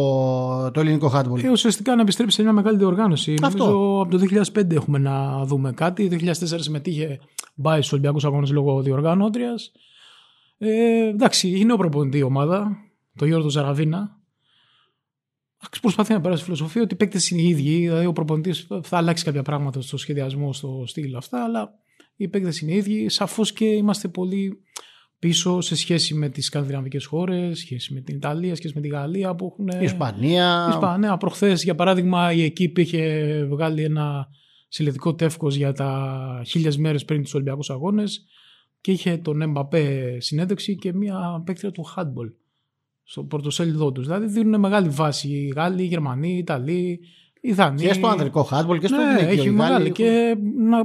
το 0.71 0.81
ελληνικό 0.81 1.09
χάτμπολ. 1.09 1.41
Και 1.41 1.51
ουσιαστικά 1.51 1.95
να 1.95 2.03
επιστρέψει 2.03 2.37
σε 2.37 2.43
μια 2.43 2.53
μεγάλη 2.53 2.77
διοργάνωση. 2.77 3.35
Αυτό. 3.43 3.67
Νομίζω 3.67 4.01
από 4.01 4.19
το 4.19 4.43
2005 4.61 4.71
έχουμε 4.71 4.99
να 4.99 5.45
δούμε 5.45 5.73
κάτι. 5.73 6.09
Το 6.09 6.17
2004 6.21 6.33
συμμετείχε 6.57 7.21
πάει 7.63 7.83
στου 7.83 7.91
Ολυμπιακού 7.93 8.27
Αγώνε 8.27 8.47
λόγω 8.51 8.83
διοργάνωτρια. 8.83 9.55
Ε, 10.65 11.09
εντάξει, 11.09 11.53
έχει 11.53 11.65
νέο 11.65 11.77
προπονητή 11.77 12.19
η 12.19 12.23
ομάδα, 12.23 12.77
το 13.17 13.27
Γιώργο 13.27 13.49
Ζαραβίνα. 13.49 14.21
Προσπαθεί 15.81 16.13
να 16.13 16.21
περάσει 16.21 16.45
φιλοσοφία 16.45 16.83
ότι 16.83 16.95
οι 16.95 16.97
παίκτες 16.97 17.31
είναι 17.31 17.43
οι 17.43 17.49
ίδιοι. 17.49 17.79
Δηλαδή, 17.79 18.07
ο 18.07 18.13
προπονητής 18.13 18.67
θα 18.83 18.97
αλλάξει 18.97 19.25
κάποια 19.25 19.43
πράγματα 19.43 19.81
στο 19.81 19.97
σχεδιασμό, 19.97 20.53
στο 20.53 20.85
στυλ 20.87 21.17
αυτά, 21.17 21.45
αλλά 21.45 21.71
οι 22.17 22.29
παίκτες 22.29 22.61
είναι 22.61 22.73
οι 22.73 22.77
ίδιοι. 22.77 23.09
Σαφώς 23.09 23.53
και 23.53 23.65
είμαστε 23.65 24.09
πολύ 24.09 24.63
πίσω 25.19 25.61
σε 25.61 25.77
σχέση 25.77 26.15
με 26.15 26.29
τις 26.29 26.47
σκανδιναβικές 26.47 27.05
χώρες, 27.05 27.59
σχέση 27.59 27.95
με 27.95 28.01
την 28.01 28.17
Ιταλία, 28.17 28.55
σχέση 28.55 28.75
με 28.75 28.81
τη 28.81 28.89
Γαλλία 28.89 29.35
που 29.35 29.47
έχουν... 29.53 29.83
Ισπανία. 29.83 30.67
Ισπανία. 30.71 31.17
Προχθές, 31.17 31.63
για 31.63 31.75
παράδειγμα, 31.75 32.33
η 32.33 32.43
Εκύπη 32.43 32.81
είχε 32.81 33.45
βγάλει 33.51 33.83
ένα 33.83 34.27
συλλητικό 34.69 35.15
τεύκος 35.15 35.55
για 35.55 35.73
τα 35.73 36.43
χίλιες 36.47 36.77
μέρες 36.77 37.05
πριν 37.05 37.23
τους 37.23 37.35
Ολυμπιακούς 37.35 37.71
Αγώνες 37.71 38.27
και 38.83 38.93
είχε 38.93 39.17
τον 39.17 39.43
Εμπαπέ 39.43 40.17
συνέντευξη 40.21 40.77
και 40.77 40.93
μια 40.93 41.43
παίκτρια 41.47 41.71
του 41.71 41.85
handball 41.97 42.33
στο 43.03 43.25
πρωτοσέλιδό 43.25 43.93
τους. 43.93 44.07
Δηλαδή 44.07 44.27
δίνουν 44.27 44.61
μεγάλη 44.61 44.89
βάση 44.89 45.29
οι 45.29 45.53
Γάλλοι, 45.57 45.83
οι 45.83 45.87
Γερμανοί, 45.87 46.35
οι 46.35 46.39
Ιταλοί, 46.39 47.01
οι 47.41 47.53
Δανείοι. 47.53 47.87
Και 47.87 47.93
στο 47.93 48.07
ανδρικό 48.07 48.49
handball 48.51 48.79
και 48.81 48.87
στο 48.87 48.97
ναι, 48.97 49.21
έχει 49.21 49.51
μεγάλη. 49.51 49.93
Και 49.93 50.37
να, 50.59 50.79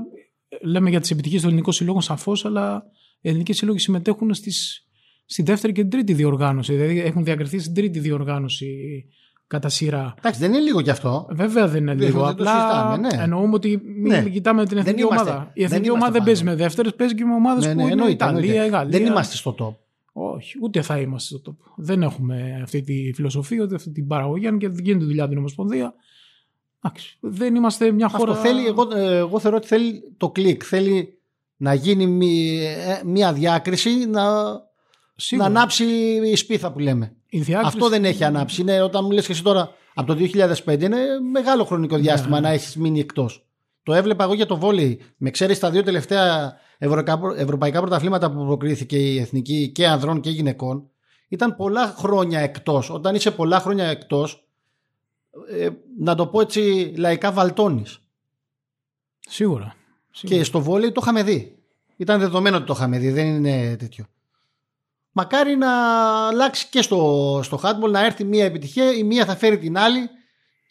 λέμε 0.61 0.89
για 0.89 0.99
τις 0.99 1.11
επιτυχίες 1.11 1.41
του 1.41 1.47
ελληνικού 1.47 1.71
συλλόγου 1.71 2.01
σαφώς, 2.01 2.45
αλλά 2.45 2.83
οι 3.21 3.29
ελληνικοί 3.29 3.53
σύλλογοι 3.53 3.79
συμμετέχουν 3.79 4.33
στις, 4.33 4.87
στη 5.25 5.43
δεύτερη 5.43 5.73
και 5.73 5.81
την 5.81 5.89
τρίτη 5.89 6.13
διοργάνωση. 6.13 6.73
Δηλαδή 6.73 6.99
έχουν 6.99 7.23
διακριθεί 7.23 7.59
στην 7.59 7.73
τρίτη 7.73 7.99
διοργάνωση 7.99 9.05
κατά 9.47 9.69
σειρά. 9.69 10.13
Εντάξει, 10.17 10.39
δεν 10.39 10.53
είναι 10.53 10.59
λίγο 10.59 10.81
κι 10.81 10.89
αυτό. 10.89 11.27
Βέβαια 11.29 11.67
δεν 11.67 11.81
είναι 11.81 11.93
λίγο. 11.93 12.19
Δεν 12.19 12.29
Απλά 12.29 12.97
ναι. 12.97 13.07
εννοούμε 13.21 13.53
ότι 13.53 13.81
μην 13.83 14.11
ναι. 14.11 14.29
κοιτάμε 14.29 14.65
την 14.65 14.77
εθνική 14.77 15.01
δεν 15.01 15.07
ομάδα. 15.11 15.51
η 15.53 15.63
εθνική 15.63 15.89
ομάδα 15.89 16.11
δεν 16.11 16.23
παίζει 16.23 16.43
με 16.43 16.55
δεύτερες, 16.55 16.95
παίζει 16.95 17.15
και 17.15 17.25
με 17.25 17.33
ομάδες 17.33 17.65
ναι, 17.65 17.73
που 17.73 17.85
ναι, 17.85 17.91
είναι 17.91 18.05
Ιταλία, 18.05 18.65
η 18.65 18.69
Γαλλία. 18.69 18.99
Δεν 18.99 19.07
είμαστε 19.07 19.35
στο 19.35 19.55
top. 19.59 19.75
Όχι, 20.11 20.57
ούτε 20.61 20.81
θα 20.81 20.99
είμαστε 20.99 21.37
στο 21.37 21.51
top. 21.51 21.71
Δεν 21.75 22.01
έχουμε 22.01 22.59
αυτή 22.63 22.81
τη 22.81 23.11
φιλοσοφία, 23.13 23.63
ούτε 23.63 23.75
αυτή 23.75 23.91
την 23.91 24.07
παραγωγή, 24.07 24.47
αν 24.47 24.57
και 24.57 24.69
δεν 24.69 24.83
γίνεται 24.83 25.05
δουλειά 25.05 25.27
την 25.27 25.37
Ομοσπονδία. 25.37 25.93
Δεν 27.19 27.55
είμαστε 27.55 27.91
μια 27.91 28.07
χώρα. 28.07 28.31
Αυτό 28.31 28.47
θέλει, 28.47 28.65
εγώ, 28.65 28.87
ε, 28.95 29.17
εγώ 29.17 29.39
θεωρώ 29.39 29.57
ότι 29.57 29.67
θέλει 29.67 30.13
το 30.17 30.29
κλικ. 30.29 30.61
Θέλει 30.65 31.19
να 31.57 31.73
γίνει 31.73 32.03
ε, 32.63 33.01
μια 33.05 33.33
διάκριση 33.33 34.05
να, 34.05 34.23
να 35.29 35.45
ανάψει 35.45 35.85
η 36.23 36.35
σπίθα 36.35 36.71
που 36.71 36.79
λέμε. 36.79 37.15
Αυτό 37.63 37.89
δεν 37.89 38.05
έχει 38.05 38.23
ανάψει. 38.23 38.61
Είναι, 38.61 38.81
όταν 38.81 39.05
μου 39.05 39.11
λες 39.11 39.25
και 39.25 39.31
εσύ 39.31 39.43
τώρα 39.43 39.71
από 39.93 40.15
το 40.15 40.19
2005 40.65 40.81
είναι 40.81 40.97
μεγάλο 41.31 41.65
χρονικό 41.65 41.95
ναι. 41.95 42.01
διάστημα 42.01 42.39
να 42.39 42.49
έχεις 42.49 42.75
μείνει 42.75 42.99
εκτός. 42.99 43.45
Το 43.83 43.93
έβλεπα 43.93 44.23
εγώ 44.23 44.33
για 44.33 44.45
το 44.45 44.57
βόλεϊ. 44.57 45.01
Με 45.17 45.29
ξέρεις 45.29 45.59
τα 45.59 45.69
δύο 45.69 45.83
τελευταία 45.83 46.55
ευρωπαϊκά 47.35 47.79
πρωταθλήματα 47.79 48.31
που 48.31 48.45
προκρίθηκε 48.45 48.97
η 48.97 49.19
εθνική 49.19 49.71
και 49.71 49.87
ανδρών 49.87 50.19
και 50.19 50.29
γυναικών. 50.29 50.89
Ήταν 51.27 51.55
πολλά 51.55 51.93
χρόνια 51.97 52.39
εκτός. 52.39 52.89
Όταν 52.89 53.15
είσαι 53.15 53.31
πολλά 53.31 53.59
χρόνια 53.59 53.85
εκτός, 53.85 54.47
ε, 55.51 55.69
να 55.99 56.15
το 56.15 56.27
πω 56.27 56.41
έτσι 56.41 56.93
λαϊκά 56.97 57.31
βαλτώνεις. 57.31 57.99
Σίγουρα. 59.19 59.75
Και 60.11 60.43
στο 60.43 60.61
βόλεϊ 60.61 60.91
το 60.91 60.99
είχαμε 61.03 61.23
δει. 61.23 61.57
Ήταν 61.97 62.19
δεδομένο 62.19 62.57
ότι 62.57 62.65
το 62.65 62.73
είχαμε 62.75 62.97
δει, 62.97 63.11
δεν 63.11 63.25
είναι 63.25 63.75
τέτοιο. 63.75 64.05
Μακάρι 65.19 65.55
να 65.55 65.71
αλλάξει 66.27 66.67
και 66.69 66.81
στο, 66.81 67.39
στο 67.43 67.59
handball, 67.63 67.89
να 67.91 68.05
έρθει 68.05 68.23
μία 68.23 68.45
επιτυχία, 68.45 68.93
η 68.93 69.03
μία 69.03 69.25
θα 69.25 69.35
φέρει 69.35 69.57
την 69.57 69.77
άλλη 69.77 70.09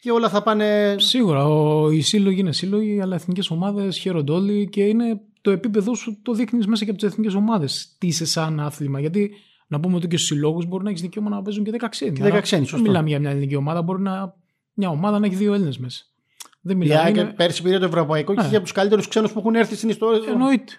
και 0.01 0.11
όλα 0.11 0.29
θα 0.29 0.43
πάνε. 0.43 0.95
Σίγουρα. 0.97 1.45
Ο, 1.45 1.91
οι 1.91 2.01
σύλλογοι 2.01 2.39
είναι 2.39 2.53
σύλλογοι, 2.53 3.01
αλλά 3.01 3.15
εθνικές 3.15 3.49
ομάδες 3.49 3.97
χαίρονται 3.97 4.31
όλοι 4.31 4.69
και 4.69 4.83
είναι 4.83 5.21
το 5.41 5.51
επίπεδο 5.51 5.95
σου 5.95 6.21
το 6.21 6.33
δείχνεις 6.33 6.67
μέσα 6.67 6.83
και 6.83 6.89
από 6.89 6.99
τις 6.99 7.09
εθνικές 7.09 7.33
ομάδες. 7.33 7.95
Τι 7.97 8.07
είσαι 8.07 8.25
σαν 8.25 8.59
άθλημα. 8.59 8.99
Γιατί 8.99 9.31
να 9.67 9.79
πούμε 9.79 9.95
ότι 9.95 10.07
και 10.07 10.17
στους 10.17 10.27
συλλόγους 10.27 10.65
μπορεί 10.65 10.83
να 10.83 10.89
έχεις 10.89 11.01
δικαίωμα 11.01 11.29
να 11.29 11.41
παίζουν 11.41 11.63
και 11.63 11.71
10 11.79 11.85
ξένοι. 11.89 12.21
10 12.23 12.39
ξένοι, 12.41 12.65
σωστό. 12.65 12.85
Μιλάμε 12.85 13.09
για 13.09 13.19
μια 13.19 13.29
ελληνική 13.29 13.55
ομάδα, 13.55 13.81
μπορεί 13.81 14.01
να, 14.01 14.35
μια 14.73 14.89
ομάδα 14.89 15.19
να 15.19 15.25
έχει 15.25 15.35
δύο 15.35 15.53
Έλληνες 15.53 15.77
μέσα. 15.77 16.03
Δεν 16.61 16.77
μιλάμε. 16.77 17.09
Είναι... 17.09 17.25
πέρσι 17.25 17.61
πήρε 17.61 17.79
το 17.79 17.85
ευρωπαϊκό 17.85 18.33
και 18.33 18.41
είχε 18.45 18.55
από 18.55 18.63
τους 18.63 18.73
καλύτερους 18.73 19.07
ξένους 19.07 19.31
που 19.31 19.39
έχουν 19.39 19.55
έρθει 19.55 19.75
στην 19.75 19.89
ιστορία. 19.89 20.31
Εννοείται. 20.31 20.73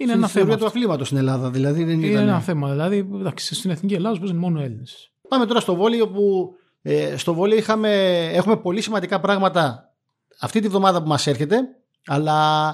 Είναι 0.00 0.12
ένα 0.12 0.28
θέμα. 0.28 0.56
του 0.56 0.66
αθλήματος 0.66 1.06
στην 1.06 1.18
Ελλάδα. 1.18 1.50
Δηλαδή, 1.50 1.84
δεν 1.84 1.98
είναι 2.02 2.06
ήταν... 2.06 2.28
ένα 2.28 2.40
θέμα. 2.40 2.70
Δηλαδή, 2.70 3.08
εντάξει, 3.14 3.54
στην 3.54 3.70
εθνική 3.70 3.94
Ελλάδα 3.94 4.18
παίζουν 4.18 4.36
μόνο 4.36 4.60
Έλληνες. 4.60 5.12
Πάμε 5.28 5.46
τώρα 5.46 5.60
στο 5.60 5.74
βόλιο 5.74 6.08
που 6.08 6.54
ε, 6.82 7.16
στο 7.16 7.34
βόλιο 7.34 7.56
είχαμε, 7.56 8.24
έχουμε 8.32 8.56
πολύ 8.56 8.80
σημαντικά 8.80 9.20
πράγματα 9.20 9.94
αυτή 10.40 10.60
τη 10.60 10.68
βδομάδα 10.68 11.02
που 11.02 11.08
μας 11.08 11.26
έρχεται. 11.26 11.60
Αλλά 12.06 12.68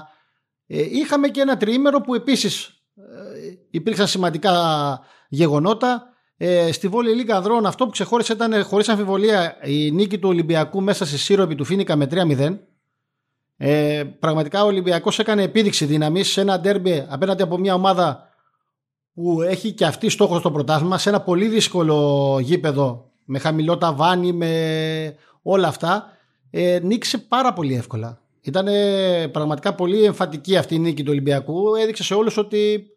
ε, 0.67 0.81
είχαμε 0.81 1.27
και 1.27 1.41
ένα 1.41 1.57
τριήμερο 1.57 2.01
που 2.01 2.15
επίσης 2.15 2.65
ε, 2.95 3.01
υπήρξαν 3.69 4.07
σημαντικά 4.07 4.51
γεγονότα. 5.29 6.03
Ε, 6.37 6.71
στη 6.71 6.87
Βόλη 6.87 7.15
Λίγκα 7.15 7.35
Ανδρών 7.35 7.65
αυτό 7.65 7.85
που 7.85 7.91
ξεχώρισε 7.91 8.33
ήταν 8.33 8.63
χωρίς 8.63 8.89
αμφιβολία 8.89 9.57
η 9.63 9.91
νίκη 9.91 10.17
του 10.17 10.29
Ολυμπιακού 10.29 10.81
μέσα 10.81 11.05
στη 11.05 11.17
Σύρο 11.17 11.47
του 11.47 11.65
Φίνικα 11.65 11.95
με 11.95 12.07
3-0. 12.11 12.57
Ε, 13.57 14.03
πραγματικά 14.19 14.63
ο 14.63 14.67
Ολυμπιακός 14.67 15.19
έκανε 15.19 15.43
επίδειξη 15.43 15.85
δύναμης 15.85 16.31
σε 16.31 16.41
ένα 16.41 16.59
ντέρμπι 16.59 17.05
απέναντι 17.09 17.41
από 17.41 17.57
μια 17.57 17.73
ομάδα 17.73 18.29
που 19.13 19.41
έχει 19.41 19.71
και 19.71 19.85
αυτή 19.85 20.09
στόχο 20.09 20.39
στο 20.39 20.51
πρωτάθλημα 20.51 20.97
σε 20.97 21.09
ένα 21.09 21.21
πολύ 21.21 21.47
δύσκολο 21.47 22.39
γήπεδο 22.41 23.11
με 23.25 23.39
χαμηλό 23.39 23.77
ταβάνι, 23.77 24.31
με 24.31 25.15
όλα 25.41 25.67
αυτά. 25.67 26.05
Ε, 26.49 26.79
νίκησε 26.83 27.17
πάρα 27.17 27.53
πολύ 27.53 27.75
εύκολα. 27.75 28.21
Ήταν 28.41 28.67
πραγματικά 29.31 29.75
πολύ 29.75 30.03
εμφατική 30.03 30.57
αυτή 30.57 30.75
η 30.75 30.79
νίκη 30.79 31.03
του 31.03 31.11
Ολυμπιακού. 31.11 31.75
Έδειξε 31.75 32.03
σε 32.03 32.13
όλους 32.13 32.37
ότι 32.37 32.87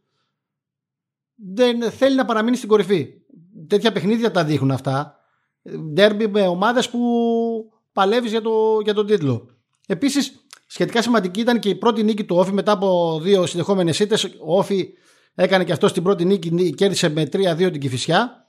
δεν 1.34 1.90
θέλει 1.90 2.16
να 2.16 2.24
παραμείνει 2.24 2.56
στην 2.56 2.68
κορυφή 2.68 3.20
τέτοια 3.66 3.92
παιχνίδια 3.92 4.30
τα 4.30 4.44
δείχνουν 4.44 4.70
αυτά. 4.70 5.18
Ντέρμπι 5.92 6.28
με 6.28 6.46
ομάδες 6.46 6.90
που 6.90 7.00
παλεύεις 7.92 8.30
για, 8.30 8.40
το, 8.40 8.80
για 8.84 8.94
τον 8.94 9.06
τίτλο. 9.06 9.48
Επίσης, 9.86 10.39
σχετικά 10.72 11.02
σημαντική 11.02 11.40
ήταν 11.40 11.58
και 11.58 11.68
η 11.68 11.74
πρώτη 11.74 12.02
νίκη 12.02 12.24
του 12.24 12.36
Όφη 12.36 12.52
μετά 12.52 12.72
από 12.72 13.20
δύο 13.22 13.46
συνεχόμενες 13.46 13.98
ήττες. 13.98 14.24
Ο 14.24 14.58
Όφη 14.58 14.88
έκανε 15.34 15.64
και 15.64 15.72
αυτό 15.72 15.92
την 15.92 16.02
πρώτη 16.02 16.24
νίκη, 16.24 16.74
κέρδισε 16.74 17.08
με 17.08 17.28
3-2 17.32 17.56
την 17.56 17.80
Κυφυσιά. 17.80 18.46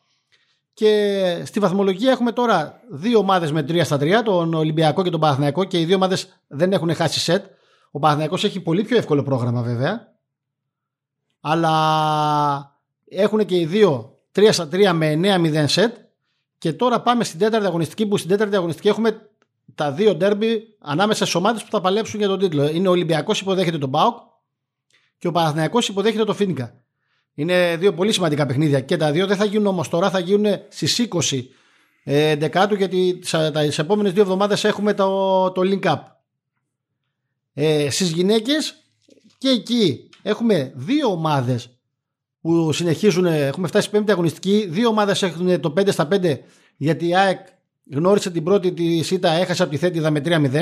Και 0.73 1.43
στη 1.45 1.59
βαθμολογία 1.59 2.11
έχουμε 2.11 2.31
τώρα 2.31 2.81
δύο 2.89 3.19
ομάδες 3.19 3.51
με 3.51 3.61
3 3.61 3.81
στα 3.83 3.97
3, 3.97 4.21
τον 4.23 4.53
Ολυμπιακό 4.53 5.03
και 5.03 5.09
τον 5.09 5.19
Παναθηναϊκό 5.19 5.63
και 5.63 5.79
οι 5.79 5.85
δύο 5.85 5.95
ομάδες 5.95 6.41
δεν 6.47 6.73
έχουν 6.73 6.93
χάσει 6.93 7.19
σετ. 7.19 7.45
Ο 7.91 7.99
Παναθηναϊκός 7.99 8.43
έχει 8.43 8.59
πολύ 8.59 8.83
πιο 8.83 8.97
εύκολο 8.97 9.23
πρόγραμμα 9.23 9.61
βέβαια. 9.61 10.15
Αλλά 11.41 12.79
έχουν 13.07 13.45
και 13.45 13.57
οι 13.57 13.65
δύο 13.65 14.17
3 14.35 14.47
στα 14.51 14.67
3 14.71 14.91
με 14.93 15.19
9-0 15.23 15.63
σετ. 15.67 15.95
Και 16.57 16.73
τώρα 16.73 17.01
πάμε 17.01 17.23
στην 17.23 17.39
τέταρτη 17.39 17.65
αγωνιστική 17.65 18.05
που 18.05 18.17
στην 18.17 18.29
τέταρτη 18.29 18.55
αγωνιστική 18.55 18.87
έχουμε 18.87 19.30
τα 19.75 19.91
δύο 19.91 20.15
ντέρμπι 20.15 20.75
ανάμεσα 20.79 21.23
στις 21.23 21.35
ομάδες 21.35 21.63
που 21.63 21.69
θα 21.71 21.81
παλέψουν 21.81 22.19
για 22.19 22.27
τον 22.27 22.39
τίτλο. 22.39 22.69
Είναι 22.69 22.87
ο 22.87 22.91
Ολυμπιακός 22.91 23.41
υποδέχεται 23.41 23.77
τον 23.77 23.89
Μπάουκ 23.89 24.17
και 25.17 25.27
ο 25.27 25.31
Παναθηναϊκός 25.31 25.87
υποδέχεται 25.87 26.23
τον 26.23 26.35
Φίνικα. 26.35 26.81
Είναι 27.33 27.77
δύο 27.77 27.93
πολύ 27.93 28.11
σημαντικά 28.11 28.45
παιχνίδια 28.45 28.79
και 28.79 28.97
τα 28.97 29.11
δύο 29.11 29.27
δεν 29.27 29.37
θα 29.37 29.45
γίνουν 29.45 29.65
όμως 29.65 29.89
τώρα, 29.89 30.09
θα 30.09 30.19
γίνουν 30.19 30.45
στις 30.69 31.07
20 31.09 31.43
ε, 32.03 32.35
δεκάτου 32.35 32.75
γιατί 32.75 33.19
τις 33.51 33.79
επόμενες 33.79 34.13
δύο 34.13 34.21
εβδομάδες 34.21 34.63
έχουμε 34.63 34.93
το, 34.93 35.51
το 35.51 35.61
link 35.65 35.91
up. 35.91 35.99
Ε, 37.53 37.89
Στις 37.89 38.11
γυναίκες 38.11 38.75
και 39.37 39.49
εκεί 39.49 40.09
έχουμε 40.21 40.71
δύο 40.75 41.11
ομάδες 41.11 41.69
που 42.41 42.71
συνεχίζουν, 42.71 43.25
έχουμε 43.25 43.67
φτάσει 43.67 43.89
πέμπτη 43.89 44.11
αγωνιστική. 44.11 44.67
Δύο 44.69 44.87
ομάδες 44.87 45.23
έχουν 45.23 45.59
το 45.59 45.73
5 45.77 45.91
στα 45.91 46.07
5 46.11 46.37
γιατί 46.77 47.07
η 47.07 47.15
ΑΕΚ 47.15 47.39
γνώρισε 47.91 48.29
την 48.29 48.43
πρώτη 48.43 48.71
τη 48.71 49.03
ΣΥΤΑ, 49.03 49.31
έχασε 49.31 49.63
από 49.63 49.71
τη 49.71 49.77
Θέτιδα 49.77 50.11
με 50.11 50.21
3-0. 50.25 50.53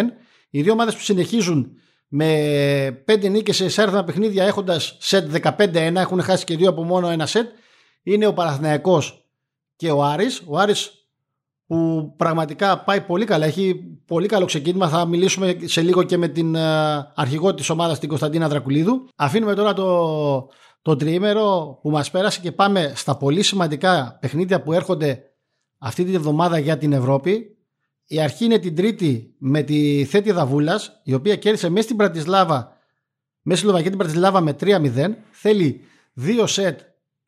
Οι 0.49 0.61
δύο 0.61 0.71
ομάδες 0.71 0.95
που 0.95 1.01
συνεχίζουν 1.01 1.71
με 2.07 3.01
πέντε 3.05 3.27
νίκες 3.27 3.55
σε 3.55 3.69
σέρθα 3.69 4.03
παιχνίδια 4.03 4.43
έχοντας 4.43 4.97
σετ 4.99 5.35
15-1, 5.57 5.95
έχουν 5.95 6.21
χάσει 6.21 6.45
και 6.45 6.55
δύο 6.55 6.69
από 6.69 6.83
μόνο 6.83 7.09
ένα 7.09 7.25
σετ, 7.25 7.49
είναι 8.03 8.27
ο 8.27 8.33
Παναθηναϊκός 8.33 9.25
και 9.75 9.91
ο 9.91 10.03
Άρης. 10.03 10.43
Ο 10.45 10.57
Άρης 10.57 10.93
που 11.67 12.13
πραγματικά 12.17 12.83
πάει 12.83 13.01
πολύ 13.01 13.25
καλά, 13.25 13.45
έχει 13.45 13.75
πολύ 14.05 14.27
καλό 14.27 14.45
ξεκίνημα. 14.45 14.89
Θα 14.89 15.05
μιλήσουμε 15.05 15.57
σε 15.63 15.81
λίγο 15.81 16.03
και 16.03 16.17
με 16.17 16.27
την 16.27 16.55
ε, 16.55 16.61
αρχηγό 17.15 17.53
της 17.53 17.69
ομάδας 17.69 17.99
την 17.99 18.09
Κωνσταντίνα 18.09 18.47
Δρακουλίδου. 18.47 19.07
Αφήνουμε 19.15 19.53
τώρα 19.55 19.73
το, 19.73 20.49
το 20.81 20.95
τριήμερο 20.95 21.79
που 21.81 21.89
μας 21.89 22.11
πέρασε 22.11 22.39
και 22.39 22.51
πάμε 22.51 22.93
στα 22.95 23.17
πολύ 23.17 23.43
σημαντικά 23.43 24.17
παιχνίδια 24.21 24.61
που 24.61 24.73
έρχονται 24.73 25.28
αυτή 25.79 26.03
την 26.03 26.15
εβδομάδα 26.15 26.59
για 26.59 26.77
την 26.77 26.93
Ευρώπη. 26.93 27.57
Η 28.05 28.21
αρχή 28.21 28.45
είναι 28.45 28.59
την 28.59 28.75
Τρίτη 28.75 29.33
με 29.37 29.61
τη 29.61 30.05
Θέτη 30.05 30.31
Δαβούλας, 30.31 31.01
η 31.03 31.13
οποία 31.13 31.35
κέρδισε 31.35 31.69
μέσα 31.69 31.83
στην 31.83 31.95
Πρατισλάβα, 31.95 32.77
μέσα 33.41 33.59
στη 33.59 33.67
Σλοβακία 33.67 33.89
την 33.89 33.99
Πρατισλάβα 33.99 34.41
με 34.41 34.55
3-0. 34.59 35.09
Θέλει 35.31 35.81
δύο 36.13 36.47
σετ 36.47 36.79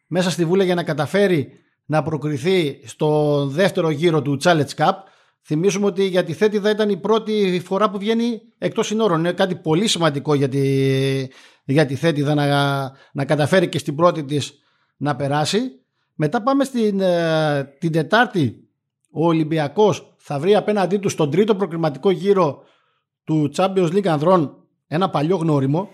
μέσα 0.07 0.29
στη 0.29 0.45
Βούλα 0.45 0.63
για 0.63 0.75
να 0.75 0.83
καταφέρει 0.83 1.51
να 1.85 2.03
προκριθεί 2.03 2.81
στο 2.85 3.45
δεύτερο 3.45 3.89
γύρο 3.89 4.21
του 4.21 4.37
Challenge 4.43 4.75
Cup. 4.75 4.93
Θυμίζουμε 5.41 5.85
ότι 5.85 6.03
για 6.03 6.23
τη 6.23 6.33
Θέτιδα 6.33 6.69
ήταν 6.69 6.89
η 6.89 6.97
πρώτη 6.97 7.61
φορά 7.65 7.89
που 7.89 7.97
βγαίνει 7.97 8.41
εκτός 8.57 8.87
συνόρων. 8.87 9.19
Είναι 9.19 9.31
κάτι 9.31 9.55
πολύ 9.55 9.87
σημαντικό 9.87 10.33
για 10.33 10.49
τη, 10.49 10.61
για 11.63 11.85
τη 11.85 11.95
Θέτιδα 11.95 12.33
να, 12.33 12.81
να 13.11 13.25
καταφέρει 13.25 13.69
και 13.69 13.77
στην 13.77 13.95
πρώτη 13.95 14.23
της 14.23 14.53
να 14.97 15.15
περάσει. 15.15 15.80
Μετά 16.23 16.41
πάμε 16.41 16.63
στην 16.63 16.99
ε, 16.99 17.75
την 17.79 17.91
Τετάρτη. 17.91 18.69
Ο 19.11 19.25
Ολυμπιακός 19.25 20.15
θα 20.17 20.39
βρει 20.39 20.55
απέναντί 20.55 20.97
του 20.97 21.09
στον 21.09 21.31
τρίτο 21.31 21.55
προκριματικό 21.55 22.11
γύρο 22.11 22.63
του 23.23 23.51
Champions 23.55 23.91
League 23.91 24.07
ανδρών 24.07 24.57
ένα 24.87 25.09
παλιό 25.09 25.35
γνώριμο. 25.35 25.89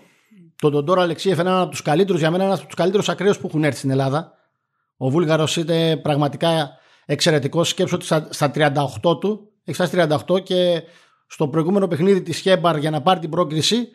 Τον 0.56 0.72
Τοντόρα 0.72 1.02
Αλεξίεφ, 1.02 1.38
ένα 1.38 1.60
από 1.60 1.70
τους 1.70 1.82
καλύτερους 1.82 2.20
για 2.20 2.30
μένα, 2.30 2.44
ένας 2.44 2.58
από 2.58 2.66
τους 2.66 2.76
καλύτερους 2.76 3.08
ακραίους 3.08 3.38
που 3.38 3.46
έχουν 3.46 3.64
έρθει 3.64 3.78
στην 3.78 3.90
Ελλάδα. 3.90 4.32
Ο 4.96 5.10
Βούλγαρος 5.10 5.56
είναι 5.56 5.96
πραγματικά 5.96 6.70
εξαιρετικός. 7.06 7.68
Σκέψω 7.68 7.94
ότι 7.94 8.06
στα 8.34 8.50
38 9.02 9.20
του, 9.20 9.52
έχει 9.64 9.76
φτάσει 9.76 10.08
38 10.26 10.42
και 10.42 10.82
στο 11.26 11.48
προηγούμενο 11.48 11.88
παιχνίδι 11.88 12.22
της 12.22 12.38
Χέμπαρ 12.38 12.76
για 12.76 12.90
να 12.90 13.02
πάρει 13.02 13.20
την 13.20 13.30
πρόκριση 13.30 13.88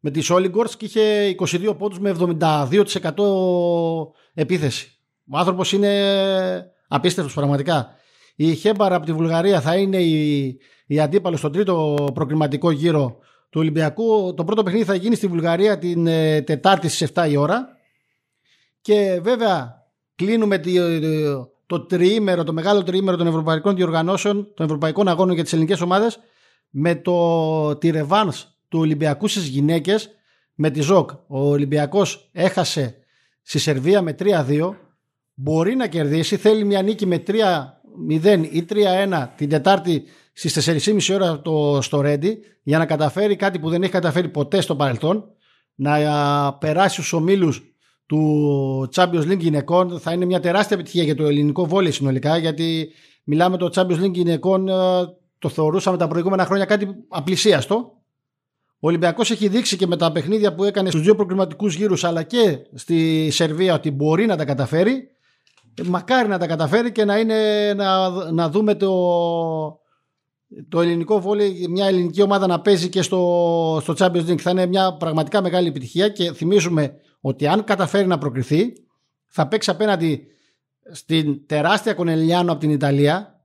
με 0.00 0.10
τη 0.10 0.20
Σόλιγκορτ 0.20 0.72
και 0.76 0.84
είχε 0.84 1.34
22 1.38 1.74
πόντους 1.78 1.98
με 1.98 2.16
72% 2.18 3.14
επίθεση. 4.34 4.92
Ο 5.30 5.38
άνθρωπος 5.38 5.72
είναι 5.72 6.72
απίστευτος 6.88 7.34
πραγματικά. 7.34 7.96
Η 8.36 8.54
Χέμπαρ 8.54 8.92
από 8.92 9.06
τη 9.06 9.12
Βουλγαρία 9.12 9.60
θα 9.60 9.76
είναι 9.76 9.96
η, 9.96 10.46
η 10.86 11.00
αντίπαλος 11.00 11.38
στον 11.38 11.52
τρίτο 11.52 12.08
προκριματικό 12.14 12.70
γύρο 12.70 13.18
του 13.50 13.60
Ολυμπιακού. 13.60 14.34
Το 14.36 14.44
πρώτο 14.44 14.62
παιχνίδι 14.62 14.84
θα 14.84 14.94
γίνει 14.94 15.14
στη 15.14 15.26
Βουλγαρία 15.26 15.78
την 15.78 16.06
ε, 16.06 16.42
Τετάρτη 16.42 16.88
στις 16.88 17.12
7 17.14 17.26
η 17.30 17.36
ώρα. 17.36 17.68
Και 18.80 19.20
βέβαια 19.22 19.86
κλείνουμε 20.14 20.60
το 21.66 21.80
τριήμερο, 21.80 22.44
το 22.44 22.52
μεγάλο 22.52 22.82
τριήμερο 22.82 23.16
των 23.16 23.26
ευρωπαϊκών 23.26 23.76
διοργανώσεων, 23.76 24.54
των 24.54 24.66
ευρωπαϊκών 24.66 25.08
αγώνων 25.08 25.34
για 25.34 25.42
τις 25.42 25.52
ελληνικές 25.52 25.80
ομάδες 25.80 26.18
με 26.70 26.94
το, 26.94 27.76
τη 27.76 27.90
ρεβάνς 27.90 28.46
του 28.68 28.78
Ολυμπιακού 28.78 29.28
στις 29.28 29.46
γυναίκες 29.46 30.10
με 30.54 30.70
τη 30.70 30.80
ΖΟΚ. 30.80 31.10
Ο 31.26 31.48
Ολυμπιακός 31.48 32.28
έχασε 32.32 32.96
στη 33.42 33.58
Σερβία 33.58 34.02
με 34.02 34.14
3-2. 34.18 34.70
Μπορεί 35.40 35.74
να 35.74 35.86
κερδίσει, 35.86 36.36
θέλει 36.36 36.64
μια 36.64 36.82
νίκη 36.82 37.06
με 37.06 37.22
3-0 37.26 37.34
ή 38.50 38.64
3-1 38.68 39.26
την 39.36 39.48
Τετάρτη 39.48 40.02
στις 40.32 40.70
4.30 40.86 41.14
ώρα 41.14 41.40
το, 41.40 41.78
στο 41.82 42.00
Ρέντι 42.00 42.38
για 42.62 42.78
να 42.78 42.86
καταφέρει 42.86 43.36
κάτι 43.36 43.58
που 43.58 43.70
δεν 43.70 43.82
έχει 43.82 43.92
καταφέρει 43.92 44.28
ποτέ 44.28 44.60
στο 44.60 44.76
παρελθόν 44.76 45.24
να 45.74 45.92
περάσει 46.54 46.94
στους 46.94 47.12
ομίλους 47.12 47.62
του 48.06 48.90
Champions 48.94 49.30
League 49.30 49.38
γυναικών. 49.38 49.98
Θα 49.98 50.12
είναι 50.12 50.24
μια 50.24 50.40
τεράστια 50.40 50.76
επιτυχία 50.76 51.02
για 51.02 51.14
το 51.14 51.26
ελληνικό 51.26 51.66
βόλιο 51.66 51.92
συνολικά 51.92 52.36
γιατί 52.36 52.92
μιλάμε 53.24 53.56
το 53.56 53.70
Champions 53.74 54.04
League 54.04 54.12
γυναικών 54.14 54.66
το 55.38 55.48
θεωρούσαμε 55.48 55.96
τα 55.96 56.06
προηγούμενα 56.08 56.44
χρόνια 56.44 56.64
κάτι 56.64 56.88
απλησίαστο. 57.08 57.92
Ο 58.80 58.86
Ολυμπιακός 58.86 59.30
έχει 59.30 59.48
δείξει 59.48 59.76
και 59.76 59.86
με 59.86 59.96
τα 59.96 60.12
παιχνίδια 60.12 60.54
που 60.54 60.64
έκανε 60.64 60.90
στους 60.90 61.02
δύο 61.02 61.14
προκριματικούς 61.14 61.74
γύρους 61.74 62.04
αλλά 62.04 62.22
και 62.22 62.58
στη 62.74 63.28
Σερβία 63.30 63.74
ότι 63.74 63.90
μπορεί 63.90 64.26
να 64.26 64.36
τα 64.36 64.44
καταφέρει 64.44 65.08
μακάρι 65.84 66.28
να 66.28 66.38
τα 66.38 66.46
καταφέρει 66.46 66.92
και 66.92 67.04
να, 67.04 67.18
είναι, 67.18 67.72
να, 67.74 68.08
να 68.32 68.50
δούμε 68.50 68.74
το, 68.74 68.90
το 70.68 70.80
ελληνικό 70.80 71.20
βόλεϊ, 71.20 71.66
μια 71.70 71.86
ελληνική 71.86 72.22
ομάδα 72.22 72.46
να 72.46 72.60
παίζει 72.60 72.88
και 72.88 73.02
στο, 73.02 73.78
στο 73.82 73.94
Champions 73.98 74.30
League. 74.30 74.38
Θα 74.38 74.50
είναι 74.50 74.66
μια 74.66 74.96
πραγματικά 74.96 75.42
μεγάλη 75.42 75.68
επιτυχία 75.68 76.08
και 76.08 76.32
θυμίζουμε 76.32 76.94
ότι 77.20 77.46
αν 77.46 77.64
καταφέρει 77.64 78.06
να 78.06 78.18
προκριθεί 78.18 78.72
θα 79.26 79.48
παίξει 79.48 79.70
απέναντι 79.70 80.26
στην 80.92 81.46
τεράστια 81.46 81.94
Κονελιάνο 81.94 82.52
από 82.52 82.60
την 82.60 82.70
Ιταλία. 82.70 83.42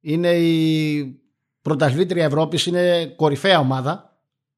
Είναι 0.00 0.30
η 0.30 1.20
πρωταθλήτρια 1.62 2.24
Ευρώπης 2.24 2.66
είναι 2.66 3.06
κορυφαία 3.06 3.58
ομάδα 3.58 4.12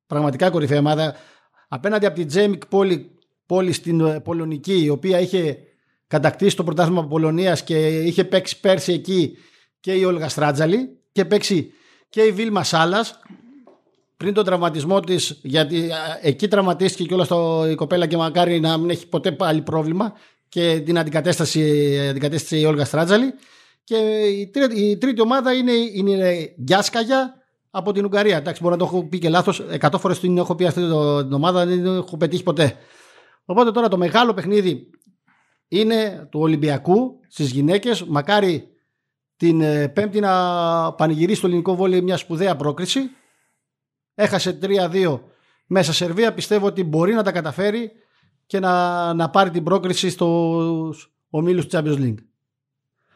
πραγματικά 0.06 0.50
κορυφαία 0.50 0.78
ομάδα. 0.78 1.14
Απέναντι 1.68 2.06
από 2.06 2.14
την 2.14 2.26
Τζέμικ 2.26 2.66
Πόλις, 2.66 3.18
Πόλις 3.46 3.72
την 3.72 4.22
Πολωνική 4.22 4.84
η 4.84 4.88
οποία 4.88 5.20
είχε 5.20 5.58
κατακτήσει 6.06 6.56
το 6.56 6.64
πρωτάθλημα 6.64 7.06
Πολωνίας 7.06 7.62
και 7.62 7.88
είχε 7.88 8.24
παίξει 8.24 8.60
πέρσι 8.60 8.92
εκεί 8.92 9.36
και 9.80 9.92
η 9.92 10.04
Όλγα 10.04 10.28
Στράντζαλη 10.28 10.98
και 11.12 11.24
παίξει 11.24 11.72
και 12.08 12.22
η 12.22 12.32
Βίλμα 12.32 12.64
Σάλας 12.64 13.18
πριν 14.16 14.34
τον 14.34 14.44
τραυματισμό 14.44 15.00
της, 15.00 15.38
γιατί 15.42 15.90
εκεί 16.20 16.48
τραυματίστηκε 16.48 17.04
και 17.04 17.14
όλα 17.14 17.70
η 17.70 17.74
κοπέλα 17.74 18.06
και 18.06 18.16
μακάρι 18.16 18.60
να 18.60 18.78
μην 18.78 18.90
έχει 18.90 19.08
ποτέ 19.08 19.32
πάλι 19.32 19.62
πρόβλημα 19.62 20.12
και 20.48 20.82
την 20.84 20.98
αντικατέσταση, 20.98 21.98
αντικατέστησε 22.10 22.58
η 22.58 22.64
Όλγα 22.64 22.84
Στράτζαλη. 22.84 23.34
Και 23.84 23.96
η 24.40 24.50
τρίτη, 24.52 24.80
η 24.80 24.96
τρίτη 24.96 25.20
ομάδα 25.20 25.52
είναι, 25.52 25.72
είναι 25.72 26.28
η 26.28 26.56
Γκιάσκαγια 26.62 27.34
από 27.70 27.92
την 27.92 28.04
Ουγγαρία. 28.04 28.36
Εντάξει, 28.36 28.62
μπορεί 28.62 28.74
να 28.74 28.80
το 28.80 28.84
έχω 28.84 29.04
πει 29.04 29.18
και 29.18 29.28
λάθος. 29.28 29.64
Εκατό 29.70 29.98
φορές 29.98 30.20
την 30.20 30.38
έχω 30.38 30.54
πει 30.54 30.66
αυτή 30.66 30.80
την 30.80 31.32
ομάδα, 31.32 31.66
δεν 31.66 31.82
την 31.82 31.96
έχω 31.96 32.16
πετύχει 32.16 32.42
ποτέ. 32.42 32.76
Οπότε 33.44 33.70
τώρα 33.70 33.88
το 33.88 33.96
μεγάλο 33.96 34.34
παιχνίδι 34.34 34.90
είναι 35.68 36.28
του 36.30 36.40
Ολυμπιακού 36.40 37.20
στις 37.28 37.50
γυναίκες. 37.50 38.04
Μακάρι 38.04 38.68
την 39.36 39.60
ε, 39.60 39.88
Πέμπτη 39.88 40.20
να 40.20 40.92
πανηγυρίσει 40.92 41.40
το 41.40 41.46
ελληνικό 41.46 41.74
βόλιο 41.74 42.02
μια 42.02 42.16
σπουδαία 42.16 42.56
πρόκριση. 42.56 43.00
Έχασε 44.14 44.58
3-2 44.62 45.20
μέσα 45.66 45.92
Σερβία. 45.92 46.34
Πιστεύω 46.34 46.66
ότι 46.66 46.84
μπορεί 46.84 47.12
να 47.12 47.22
τα 47.22 47.32
καταφέρει 47.32 47.90
και 48.46 48.58
να, 48.60 49.14
να 49.14 49.30
πάρει 49.30 49.50
την 49.50 49.62
πρόκριση 49.64 50.10
στους 50.10 51.12
ομίλους 51.30 51.66
του 51.66 51.76
Champions 51.76 51.98
League. 51.98 52.18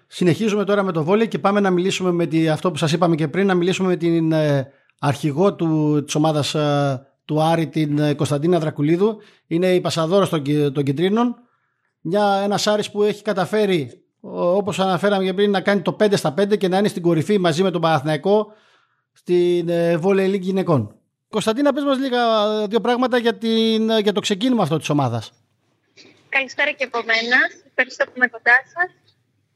Συνεχίζουμε 0.06 0.64
τώρα 0.64 0.82
με 0.82 0.92
το 0.92 1.04
βόλιο 1.04 1.26
και 1.26 1.38
πάμε 1.38 1.60
να 1.60 1.70
μιλήσουμε 1.70 2.12
με 2.12 2.26
τη, 2.26 2.48
αυτό 2.48 2.70
που 2.70 2.76
σας 2.76 2.92
είπαμε 2.92 3.14
και 3.14 3.28
πριν, 3.28 3.46
να 3.46 3.54
μιλήσουμε 3.54 3.88
με 3.88 3.96
την 3.96 4.32
ε, 4.32 4.72
αρχηγό 4.98 5.54
του, 5.54 6.02
της 6.04 6.14
ομάδας 6.14 6.54
ε, 6.54 7.06
του 7.24 7.42
Άρη, 7.42 7.68
την 7.68 8.16
Κωνσταντίνα 8.16 8.58
Δρακουλίδου. 8.58 9.16
Είναι 9.46 9.74
η 9.74 9.80
πασαδόρα 9.80 10.28
των, 10.28 10.42
των 10.72 10.84
κεντρίνων. 10.84 11.36
Μια, 12.00 12.40
ένας 12.42 12.66
Άρης 12.66 12.90
που 12.90 13.02
έχει 13.02 13.22
καταφέρει 13.22 14.08
Όπως 14.20 14.78
αναφέραμε 14.78 15.24
και 15.24 15.34
πριν 15.34 15.50
να 15.50 15.60
κάνει 15.60 15.82
το 15.82 15.96
5 16.00 16.12
στα 16.16 16.34
5 16.40 16.58
και 16.58 16.68
να 16.68 16.78
είναι 16.78 16.88
στην 16.88 17.02
κορυφή 17.02 17.38
μαζί 17.38 17.62
με 17.62 17.70
τον 17.70 17.80
Παναθηναϊκό 17.80 18.52
στην 19.12 19.68
ε, 19.68 19.98
Volley 20.02 20.34
League 20.34 20.40
γυναικών. 20.40 20.94
Κωνσταντίνα, 21.28 21.72
πες 21.72 21.84
μας 21.84 21.98
λίγα 21.98 22.22
δύο 22.66 22.80
πράγματα 22.80 23.18
για, 23.18 23.34
την, 23.38 23.98
για 23.98 24.12
το 24.12 24.20
ξεκίνημα 24.20 24.62
αυτό 24.62 24.78
της 24.78 24.88
ομάδας. 24.88 25.32
Καλησπέρα 26.28 26.70
και 26.70 26.84
από 26.84 26.98
μένα. 26.98 27.36
Ευχαριστώ 27.68 28.04
που 28.04 28.12
είμαι 28.16 28.28
κοντά 28.28 28.56
σας. 28.74 28.90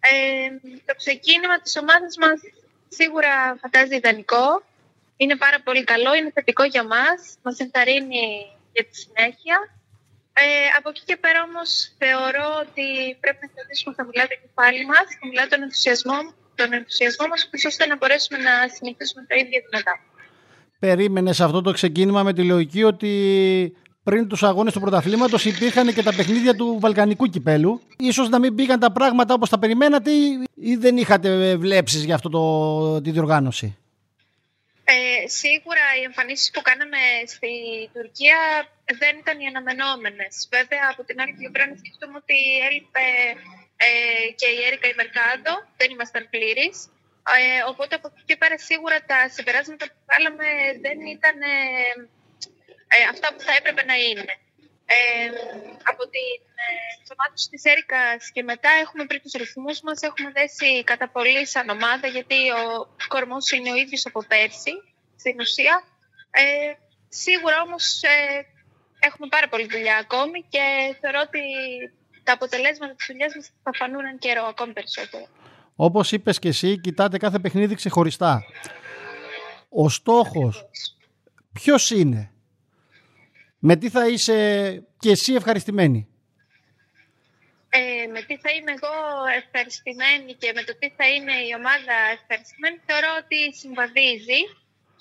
Ε, 0.01 0.49
το 0.85 0.95
ξεκίνημα 0.97 1.61
της 1.61 1.77
ομάδας 1.77 2.17
μας 2.21 2.41
σίγουρα 2.89 3.33
φαντάζει 3.61 3.95
ιδανικό. 3.97 4.63
Είναι 5.17 5.37
πάρα 5.37 5.61
πολύ 5.65 5.85
καλό, 5.85 6.15
είναι 6.15 6.31
θετικό 6.35 6.65
για 6.65 6.85
μας. 6.85 7.19
Μας 7.43 7.59
ενθαρρύνει 7.59 8.25
για 8.73 8.85
τη 8.85 8.95
συνέχεια. 8.97 9.57
Ε, 10.41 10.45
από 10.79 10.89
εκεί 10.93 11.03
και 11.09 11.17
πέρα 11.25 11.41
όμως 11.49 11.71
θεωρώ 12.03 12.47
ότι 12.65 12.87
πρέπει 13.23 13.41
να 13.45 13.49
κρατήσουμε 13.55 13.95
χαμηλά 13.99 14.23
το 14.31 14.37
κεφάλι 14.43 14.85
μας, 14.93 15.07
χαμηλά 15.21 15.45
τον 15.51 15.61
ενθουσιασμό, 15.67 16.19
τον 16.55 16.69
ενθουσιασμό 16.79 17.27
μας, 17.31 17.41
ώστε 17.71 17.87
να 17.91 17.97
μπορέσουμε 17.97 18.39
να 18.49 18.53
συνεχίσουμε 18.77 19.23
το 19.29 19.35
ίδιο 19.43 19.59
δυνατά. 19.67 19.95
Περίμενες 20.79 21.41
αυτό 21.41 21.61
το 21.61 21.73
ξεκίνημα 21.73 22.23
με 22.23 22.33
τη 22.33 22.43
λογική 22.53 22.83
ότι 22.93 23.11
πριν 24.03 24.29
τους 24.29 24.43
αγώνες 24.43 24.73
του 24.73 24.81
πρωταθλήματος 24.81 25.45
υπήρχαν 25.45 25.95
και 25.95 26.03
τα 26.03 26.15
παιχνίδια 26.15 26.55
του 26.55 26.79
Βαλκανικού 26.81 27.27
κυπέλου. 27.27 27.81
Ίσως 27.99 28.29
να 28.29 28.39
μην 28.39 28.55
πήγαν 28.55 28.79
τα 28.81 28.93
πράγματα 28.93 29.35
όπως 29.35 29.49
τα 29.49 29.59
περιμένατε 29.59 30.11
ή 30.55 30.77
δεν 30.77 30.97
είχατε 30.97 31.57
βλέψεις 31.57 32.05
για 32.05 32.15
αυτό 32.15 32.29
το, 32.29 33.01
τη 33.01 33.11
διοργάνωση; 33.11 33.77
Ε, 34.93 35.29
σίγουρα 35.41 35.85
οι 35.99 36.03
εμφανίσεις 36.11 36.51
που 36.51 36.63
κάναμε 36.69 37.01
στη 37.35 37.53
Τουρκία 37.95 38.39
δεν 39.01 39.15
ήταν 39.23 39.37
οι 39.41 39.47
αναμενόμενες. 39.53 40.35
Βέβαια, 40.57 40.85
από 40.93 41.03
την 41.09 41.21
άλλη 41.21 41.35
πλευρά 41.41 41.65
να 41.71 41.77
σκεφτούμε 41.83 42.17
ότι 42.23 42.39
έλειπε 42.67 43.07
ε, 43.85 43.91
και 44.39 44.49
η 44.57 44.59
Έρικα 44.67 44.87
η 44.89 44.95
Μερκάντο, 45.01 45.53
δεν 45.79 45.89
ήμασταν 45.95 46.25
πλήρεις. 46.33 46.77
Ε, 47.37 47.63
οπότε 47.71 47.93
από 47.99 48.09
εκεί 48.13 48.23
και 48.29 48.37
πέρα 48.43 48.57
σίγουρα 48.59 48.97
τα 49.11 49.19
συμπεράσματα 49.37 49.85
που 49.91 50.01
βάλαμε 50.11 50.49
δεν 50.85 50.99
ήταν, 51.17 51.37
ε, 52.95 52.99
αυτά 53.13 53.27
που 53.33 53.41
θα 53.47 53.53
έπρεπε 53.59 53.83
να 53.91 53.97
είναι. 54.09 54.35
Ε, 54.93 55.27
από 55.91 56.03
την 56.15 56.39
ενσωμάτωση 56.99 57.49
της 57.53 57.65
Έρικας 57.65 58.31
και 58.35 58.43
μετά 58.43 58.71
έχουμε 58.83 59.05
πριν 59.05 59.21
τους 59.23 59.33
ρυθμούς 59.33 59.81
μας, 59.81 60.03
έχουμε 60.09 60.31
δέσει 60.37 60.85
κατά 60.85 61.09
πολύ 61.09 61.47
σαν 61.47 61.69
ομάδα, 61.69 62.07
γιατί 62.17 62.39
ο 62.51 62.65
κορμός 63.09 63.51
είναι 63.51 63.71
ο 63.73 63.77
ίδιος 63.77 64.07
από 64.07 64.21
πέρσι, 64.31 64.75
στην 65.17 65.37
ουσία. 65.41 65.75
Ε, 66.31 66.73
σίγουρα 67.09 67.57
όμως 67.67 68.03
ε, 68.03 68.17
έχουμε 69.09 69.29
πάρα 69.29 69.49
πολύ 69.49 69.67
δουλειά 69.75 69.97
ακόμη 69.97 70.39
και 70.49 70.65
θεωρώ 71.01 71.21
ότι 71.29 71.43
τα 72.23 72.33
αποτελέσματα 72.33 72.95
της 72.95 73.07
δουλειάς 73.11 73.35
μας 73.35 73.51
θα 73.63 73.71
φανούν 73.79 74.05
εν 74.05 74.19
καιρό 74.19 74.45
ακόμη 74.45 74.73
περισσότερο. 74.73 75.27
Όπως 75.77 76.13
είπες 76.13 76.39
και 76.39 76.49
εσύ, 76.49 76.81
κοιτάτε 76.81 77.17
κάθε 77.19 77.39
παιχνίδι 77.39 77.75
ξεχωριστά. 77.75 78.45
Ο 79.69 79.89
στόχος 79.89 80.65
ποιος 81.53 81.91
είναι; 81.91 82.33
Με 83.65 83.77
τι 83.77 83.89
θα 83.91 84.09
είσαι 84.09 84.39
και 84.99 85.11
εσύ 85.11 85.33
ευχαριστημένη; 85.35 86.01
Ε, 87.69 88.07
με 88.15 88.21
τι 88.27 88.35
θα 88.43 88.51
είμαι 88.57 88.73
εγώ 88.79 88.97
ευχαριστημένη 89.43 90.31
και 90.41 90.53
με 90.57 90.63
το 90.69 90.73
τι 90.79 90.89
θα 90.99 91.07
είναι 91.15 91.35
η 91.49 91.51
ομάδα 91.61 91.97
ευχαριστημένη 92.19 92.77
θεωρώ 92.87 93.11
ότι 93.23 93.39
συμβαδίζει. 93.61 94.41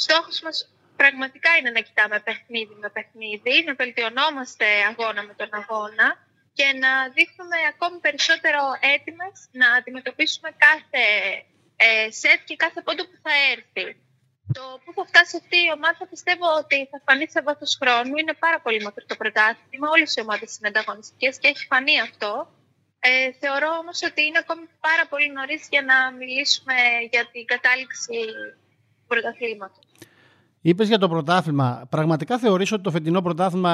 Στόχος 0.05 0.41
μας 0.45 0.57
πραγματικά 1.01 1.49
είναι 1.57 1.71
να 1.77 1.81
κοιτάμε 1.87 2.17
παιχνίδι 2.27 2.75
με 2.83 2.89
παιχνίδι, 2.95 3.55
να 3.67 3.73
βελτιωνόμαστε 3.81 4.67
αγώνα 4.91 5.21
με 5.29 5.33
τον 5.39 5.49
αγώνα 5.59 6.07
και 6.57 6.67
να 6.83 6.91
δείχνουμε 7.15 7.57
ακόμη 7.73 7.97
περισσότερο 8.05 8.61
έτοιμες 8.95 9.35
να 9.61 9.67
αντιμετωπίσουμε 9.77 10.49
κάθε 10.65 11.05
ε, 11.85 12.11
σετ 12.21 12.39
και 12.47 12.55
κάθε 12.63 12.79
πόντο 12.85 13.03
που 13.09 13.17
θα 13.25 13.33
έρθει. 13.53 13.85
Το 14.59 14.65
που 14.83 14.91
θα 14.97 15.03
φτάσει 15.09 15.33
αυτή 15.41 15.57
η 15.67 15.69
ομάδα 15.77 16.03
πιστεύω 16.13 16.47
ότι 16.61 16.77
θα 16.91 16.97
φανεί 17.05 17.25
σε 17.33 17.41
βάθος 17.47 17.71
χρόνου. 17.81 18.13
Είναι 18.21 18.35
πάρα 18.45 18.59
πολύ 18.65 18.79
μακρύ 18.85 19.05
το 19.11 19.15
πρωτάθλημα. 19.21 19.87
Όλες 19.95 20.09
οι 20.15 20.19
ομάδες 20.25 20.49
είναι 20.57 20.67
ανταγωνιστικές 20.71 21.33
και 21.39 21.47
έχει 21.51 21.63
φανεί 21.71 21.95
αυτό. 22.07 22.31
Ε, 22.99 23.09
θεωρώ 23.41 23.69
όμως 23.81 23.97
ότι 24.09 24.21
είναι 24.27 24.39
ακόμη 24.43 24.65
πάρα 24.87 25.03
πολύ 25.11 25.27
νωρίς 25.37 25.61
για 25.73 25.81
να 25.89 25.97
μιλήσουμε 26.19 26.75
για 27.11 27.23
την 27.31 27.43
κατάληξη 27.53 28.17
του 28.97 29.05
πρωταθλήματος. 29.07 29.85
Είπες 30.61 30.87
για 30.87 30.97
το 30.97 31.09
πρωτάθλημα. 31.09 31.87
Πραγματικά 31.89 32.37
θεωρείς 32.37 32.71
ότι 32.71 32.83
το 32.83 32.91
φετινό 32.91 33.21
πρωτάθλημα 33.21 33.73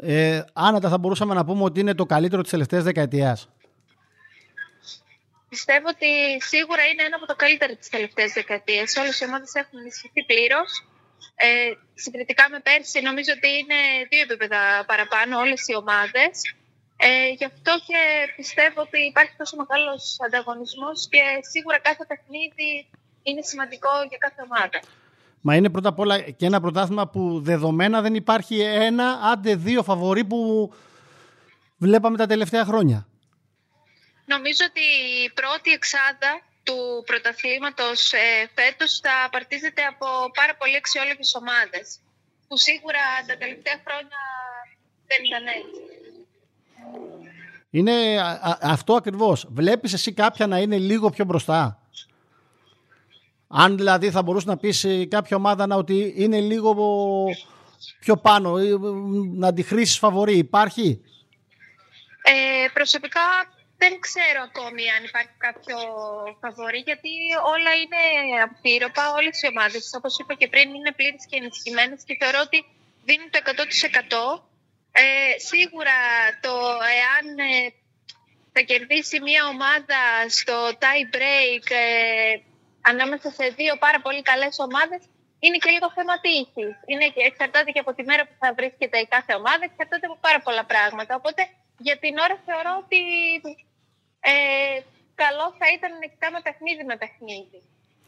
ε, 0.00 0.42
άνετα 0.52 0.88
θα 0.88 0.98
μπορούσαμε 0.98 1.34
να 1.34 1.44
πούμε 1.44 1.62
ότι 1.64 1.80
είναι 1.80 1.94
το 1.94 2.06
καλύτερο 2.06 2.42
της 2.42 2.50
τελευταίας 2.50 2.84
δεκαετίας; 2.84 3.48
Πιστεύω 5.48 5.88
ότι 5.88 6.10
σίγουρα 6.52 6.82
είναι 6.90 7.02
ένα 7.08 7.16
από 7.16 7.26
τα 7.26 7.34
καλύτερα 7.34 7.74
της 7.76 7.88
τελευταίας 7.88 8.32
δεκαετίας. 8.32 8.96
Όλες 8.96 9.20
οι 9.20 9.24
ομάδες 9.24 9.54
έχουν 9.54 9.78
ενισχυθεί 9.78 10.24
πλήρως. 10.24 10.70
Ε, 11.34 11.70
συγκριτικά 11.94 12.44
με 12.50 12.60
πέρσι, 12.60 13.00
νομίζω 13.00 13.32
ότι 13.36 13.48
είναι 13.58 13.78
δύο 14.10 14.22
επίπεδα 14.28 14.60
παραπάνω 14.86 15.38
όλες 15.38 15.60
οι 15.68 15.74
ομάδες. 15.82 16.32
Ε, 16.96 17.28
γι' 17.38 17.44
αυτό 17.44 17.72
και 17.86 18.00
πιστεύω 18.36 18.80
ότι 18.80 18.98
υπάρχει 19.12 19.34
τόσο 19.36 19.56
μεγάλος 19.56 20.16
ανταγωνισμός 20.26 21.08
και 21.10 21.22
σίγουρα 21.52 21.78
κάθε 21.78 22.04
παιχνίδι 22.10 22.70
είναι 23.22 23.42
σημαντικό 23.42 23.92
για 24.08 24.18
κάθε 24.18 24.40
ομάδα. 24.48 24.78
Μα 25.40 25.54
είναι 25.56 25.70
πρώτα 25.70 25.88
απ' 25.88 25.98
όλα 25.98 26.20
και 26.20 26.46
ένα 26.46 26.60
πρωτάθλημα 26.60 27.08
που 27.08 27.40
δεδομένα 27.40 28.00
δεν 28.02 28.14
υπάρχει 28.14 28.60
ένα, 28.60 29.20
άντε 29.32 29.54
δύο 29.54 29.82
φαβορή 29.82 30.24
που 30.24 30.72
βλέπαμε 31.76 32.16
τα 32.16 32.26
τελευταία 32.26 32.64
χρόνια. 32.64 33.07
Νομίζω 34.34 34.62
ότι 34.70 34.84
η 35.24 35.30
πρώτη 35.40 35.70
εξάδα 35.70 36.32
του 36.62 36.78
πρωταθλήματος 37.06 38.12
ε, 38.12 38.50
φέτος 38.54 39.00
θα 39.02 39.14
απαρτίζεται 39.26 39.82
από 39.82 40.06
πάρα 40.34 40.54
πολύ 40.56 40.76
αξιόλογες 40.76 41.34
ομάδες 41.34 42.00
που 42.48 42.56
σίγουρα 42.56 43.04
τα 43.26 43.36
τελευταία 43.36 43.78
χρόνια 43.86 44.20
δεν 45.06 45.20
ήταν 45.28 45.46
έτσι. 45.46 45.80
Είναι 47.70 47.94
αυτό 48.60 48.94
ακριβώς. 48.94 49.46
Βλέπεις 49.50 49.92
εσύ 49.92 50.12
κάποια 50.12 50.46
να 50.46 50.58
είναι 50.58 50.78
λίγο 50.78 51.10
πιο 51.10 51.24
μπροστά; 51.24 51.82
Αν 53.48 53.76
δηλαδή 53.76 54.10
θα 54.10 54.22
μπορούσε 54.22 54.48
να 54.48 54.56
πεις 54.56 54.86
κάποια 55.08 55.36
ομάδα 55.36 55.66
να 55.66 55.76
ότι 55.76 56.14
είναι 56.16 56.40
λίγο 56.40 56.74
πιο 58.00 58.16
πάνω, 58.16 58.56
να 59.34 59.52
τη 59.52 59.62
χρήσεις 59.62 59.98
φαβορή. 59.98 60.36
Υπάρχει; 60.36 61.00
Ε, 62.22 62.68
προσωπικά 62.72 63.20
δεν 63.82 63.92
ξέρω 64.06 64.40
ακόμη 64.48 64.84
αν 64.96 65.02
υπάρχει 65.10 65.34
κάποιο 65.46 65.76
φαβορή, 66.40 66.80
γιατί 66.90 67.12
όλα 67.54 67.72
είναι 67.82 68.02
αμφίροπα, 68.46 69.02
όλες 69.18 69.36
οι 69.42 69.46
ομάδες, 69.52 69.84
όπως 69.98 70.18
είπα 70.18 70.34
και 70.40 70.48
πριν, 70.52 70.74
είναι 70.74 70.92
πλήρε 70.98 71.18
και 71.30 71.36
ενισχυμένες 71.42 72.00
και 72.06 72.16
θεωρώ 72.20 72.40
ότι 72.46 72.58
δίνουν 73.08 73.30
το 73.30 73.38
100%. 73.44 74.42
Ε, 75.00 75.38
σίγουρα 75.50 75.98
το 76.44 76.54
εάν 77.00 77.26
ε, 77.50 77.72
θα 78.52 78.60
κερδίσει 78.60 79.16
μια 79.28 79.42
ομάδα 79.54 80.00
στο 80.38 80.56
tie 80.82 81.04
break 81.14 81.66
ε, 81.84 82.34
ανάμεσα 82.90 83.30
σε 83.30 83.46
δύο 83.58 83.74
πάρα 83.84 84.00
πολύ 84.00 84.22
καλές 84.22 84.54
ομάδες 84.66 85.02
είναι 85.44 85.58
και 85.62 85.70
λίγο 85.70 85.88
θέμα 85.96 86.14
τύχης. 86.24 86.74
Είναι 86.90 87.06
και, 87.14 87.22
εξαρτάται 87.30 87.70
και 87.70 87.82
από 87.84 87.92
τη 87.94 88.02
μέρα 88.10 88.22
που 88.26 88.34
θα 88.42 88.48
βρίσκεται 88.58 88.98
η 88.98 89.06
κάθε 89.14 89.32
ομάδα, 89.40 89.62
εξαρτάται 89.70 90.06
από 90.06 90.18
πάρα 90.26 90.40
πολλά 90.46 90.64
πράγματα. 90.72 91.12
Οπότε 91.20 91.42
για 91.86 91.96
την 92.02 92.14
ώρα 92.24 92.36
θεωρώ 92.46 92.72
ότι 92.84 93.00
ε, 94.20 94.34
καλό 95.22 95.46
θα 95.58 95.66
ήταν 95.76 95.90
να 96.00 96.06
κοιτάμε 96.12 96.38
παιχνίδι 96.46 96.84
με 96.90 96.96
παιχνίδι. 97.02 97.60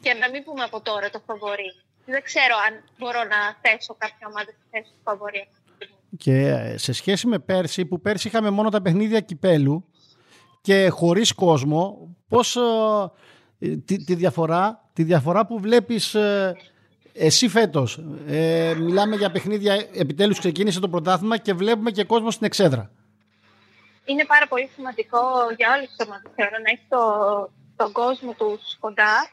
Και 0.03 0.13
να 0.21 0.29
μην 0.29 0.43
πούμε 0.43 0.63
από 0.63 0.81
τώρα 0.81 1.09
το 1.09 1.19
φαβορή. 1.27 1.71
Δεν 2.05 2.21
ξέρω 2.29 2.55
αν 2.67 2.73
μπορώ 2.97 3.21
να 3.33 3.39
θέσω 3.61 3.95
κάποια 4.03 4.25
ομάδα 4.31 4.51
στη 4.57 4.65
θέση 4.71 4.89
του 4.95 5.01
φαβορή. 5.03 5.43
Και 6.17 6.35
ε, 6.47 6.77
σε 6.77 6.93
σχέση 6.93 7.27
με 7.27 7.39
πέρσι, 7.39 7.85
που 7.85 8.01
πέρσι 8.01 8.27
είχαμε 8.27 8.49
μόνο 8.49 8.69
τα 8.69 8.81
παιχνίδια 8.81 9.19
κυπέλου 9.19 9.85
και 10.61 10.89
χωρίς 10.89 11.33
κόσμο, 11.33 12.15
πώς 12.27 12.55
ε, 13.59 13.77
τη, 13.77 14.03
τη, 14.03 14.15
διαφορά, 14.15 14.89
τη 14.93 15.03
διαφορά 15.03 15.45
που 15.45 15.59
βλέπεις 15.59 16.15
ε, 16.15 16.55
εσύ 17.13 17.47
φέτος; 17.47 18.03
Ε, 18.27 18.73
μιλάμε 18.77 19.15
για 19.15 19.31
παιχνίδια, 19.31 19.73
επιτέλους 19.93 20.39
ξεκίνησε 20.39 20.79
το 20.79 20.89
πρωτάθλημα 20.89 21.37
και 21.37 21.53
βλέπουμε 21.53 21.91
και 21.91 22.03
κόσμο 22.03 22.31
στην 22.31 22.45
εξέδρα 22.45 22.91
είναι 24.05 24.25
πάρα 24.25 24.47
πολύ 24.47 24.69
σημαντικό 24.75 25.21
για 25.57 25.73
όλες 25.73 25.87
τις 25.89 26.05
ομάδες 26.05 26.31
να 26.37 26.69
έχει 26.73 26.85
το, 26.89 27.03
τον 27.75 27.91
κόσμο 27.91 28.33
τους 28.33 28.77
κοντά 28.79 29.29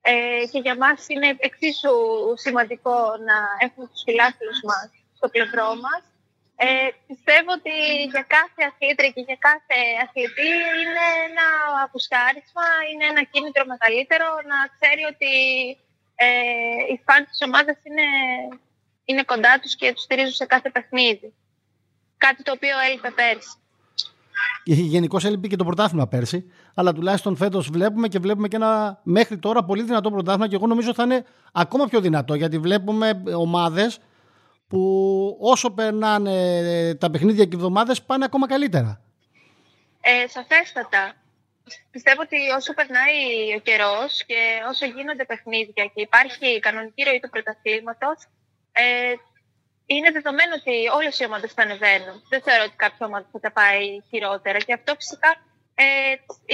ε, 0.00 0.46
και 0.50 0.58
για 0.58 0.76
μας 0.76 1.06
είναι 1.08 1.36
εξίσου 1.38 1.96
σημαντικό 2.34 2.96
να 3.28 3.36
έχουμε 3.64 3.86
τους 3.86 4.02
φιλάθλους 4.06 4.60
μας 4.62 4.88
στο 5.16 5.28
πλευρό 5.28 5.68
μας. 5.84 6.02
Ε, 6.62 6.90
πιστεύω 7.06 7.50
ότι 7.58 7.76
για 8.12 8.24
κάθε 8.36 8.62
αθλήτρια 8.70 9.10
και 9.10 9.24
για 9.28 9.38
κάθε 9.48 9.78
αθλητή 10.04 10.50
είναι 10.80 11.06
ένα 11.28 11.46
απουσκάρισμα, 11.84 12.66
είναι 12.90 13.06
ένα 13.12 13.22
κίνητρο 13.32 13.64
μεγαλύτερο 13.72 14.26
να 14.50 14.58
ξέρει 14.74 15.02
ότι 15.12 15.34
ε, 16.14 16.28
οι 16.90 16.96
φαν 17.04 17.20
της 17.28 17.38
ομάδας 17.46 17.78
είναι, 17.86 18.08
είναι 19.04 19.22
κοντά 19.22 19.52
τους 19.60 19.76
και 19.76 19.92
τους 19.92 20.02
στηρίζουν 20.02 20.38
σε 20.40 20.46
κάθε 20.46 20.70
παιχνίδι. 20.70 21.34
Κάτι 22.16 22.42
το 22.42 22.52
οποίο 22.52 22.76
έλειπε 22.86 23.10
πέρσι. 23.10 23.59
Γενικώς 24.64 25.24
έλειπε 25.24 25.46
και 25.46 25.56
το 25.56 25.64
πρωτάθλημα 25.64 26.08
πέρσι. 26.08 26.50
Αλλά 26.74 26.92
τουλάχιστον 26.92 27.36
φέτος 27.36 27.70
βλέπουμε 27.70 28.08
και 28.08 28.18
βλέπουμε 28.18 28.48
και 28.48 28.56
ένα 28.56 29.00
μέχρι 29.02 29.38
τώρα 29.38 29.64
πολύ 29.64 29.82
δυνατό 29.82 30.10
πρωτάθλημα. 30.10 30.48
Και 30.48 30.54
εγώ 30.54 30.66
νομίζω 30.66 30.94
θα 30.94 31.02
είναι 31.02 31.24
ακόμα 31.52 31.86
πιο 31.86 32.00
δυνατό 32.00 32.34
γιατί 32.34 32.58
βλέπουμε 32.58 33.22
ομάδες 33.36 33.98
που 34.68 35.36
όσο 35.40 35.70
περνάνε 35.70 36.94
τα 36.94 37.10
παιχνίδια 37.10 37.44
και 37.44 37.50
οι 37.52 37.56
εβδομάδες 37.56 38.02
πάνε 38.02 38.24
ακόμα 38.24 38.46
καλύτερα. 38.46 39.00
Ε, 40.00 40.28
σαφέστατα. 40.28 41.12
Πιστεύω 41.90 42.20
ότι 42.22 42.36
όσο 42.58 42.74
περνάει 42.74 43.18
ο 43.56 43.60
καιρός 43.60 44.24
και 44.26 44.40
όσο 44.70 44.86
γίνονται 44.86 45.24
παιχνίδια 45.24 45.84
και 45.94 46.00
υπάρχει 46.08 46.46
η 46.46 46.58
κανονική 46.58 47.02
ροή 47.02 47.20
του 47.20 47.30
πρωταθλήματος, 47.30 48.18
ε, 48.72 49.14
είναι 49.94 50.10
δεδομένο 50.16 50.52
ότι 50.60 50.74
όλες 50.98 51.14
οι 51.18 51.24
ομάδες 51.28 51.50
θα 51.56 51.62
ανεβαίνουν. 51.66 52.16
Δεν 52.32 52.40
θεωρώ 52.46 52.62
ότι 52.68 52.76
κάποια 52.84 53.04
ομάδα 53.08 53.26
θα 53.32 53.40
τα 53.44 53.50
πάει 53.58 53.84
χειρότερα. 54.10 54.58
Και 54.66 54.72
αυτό 54.78 54.90
φυσικά 55.00 55.30
ε, 55.74 55.84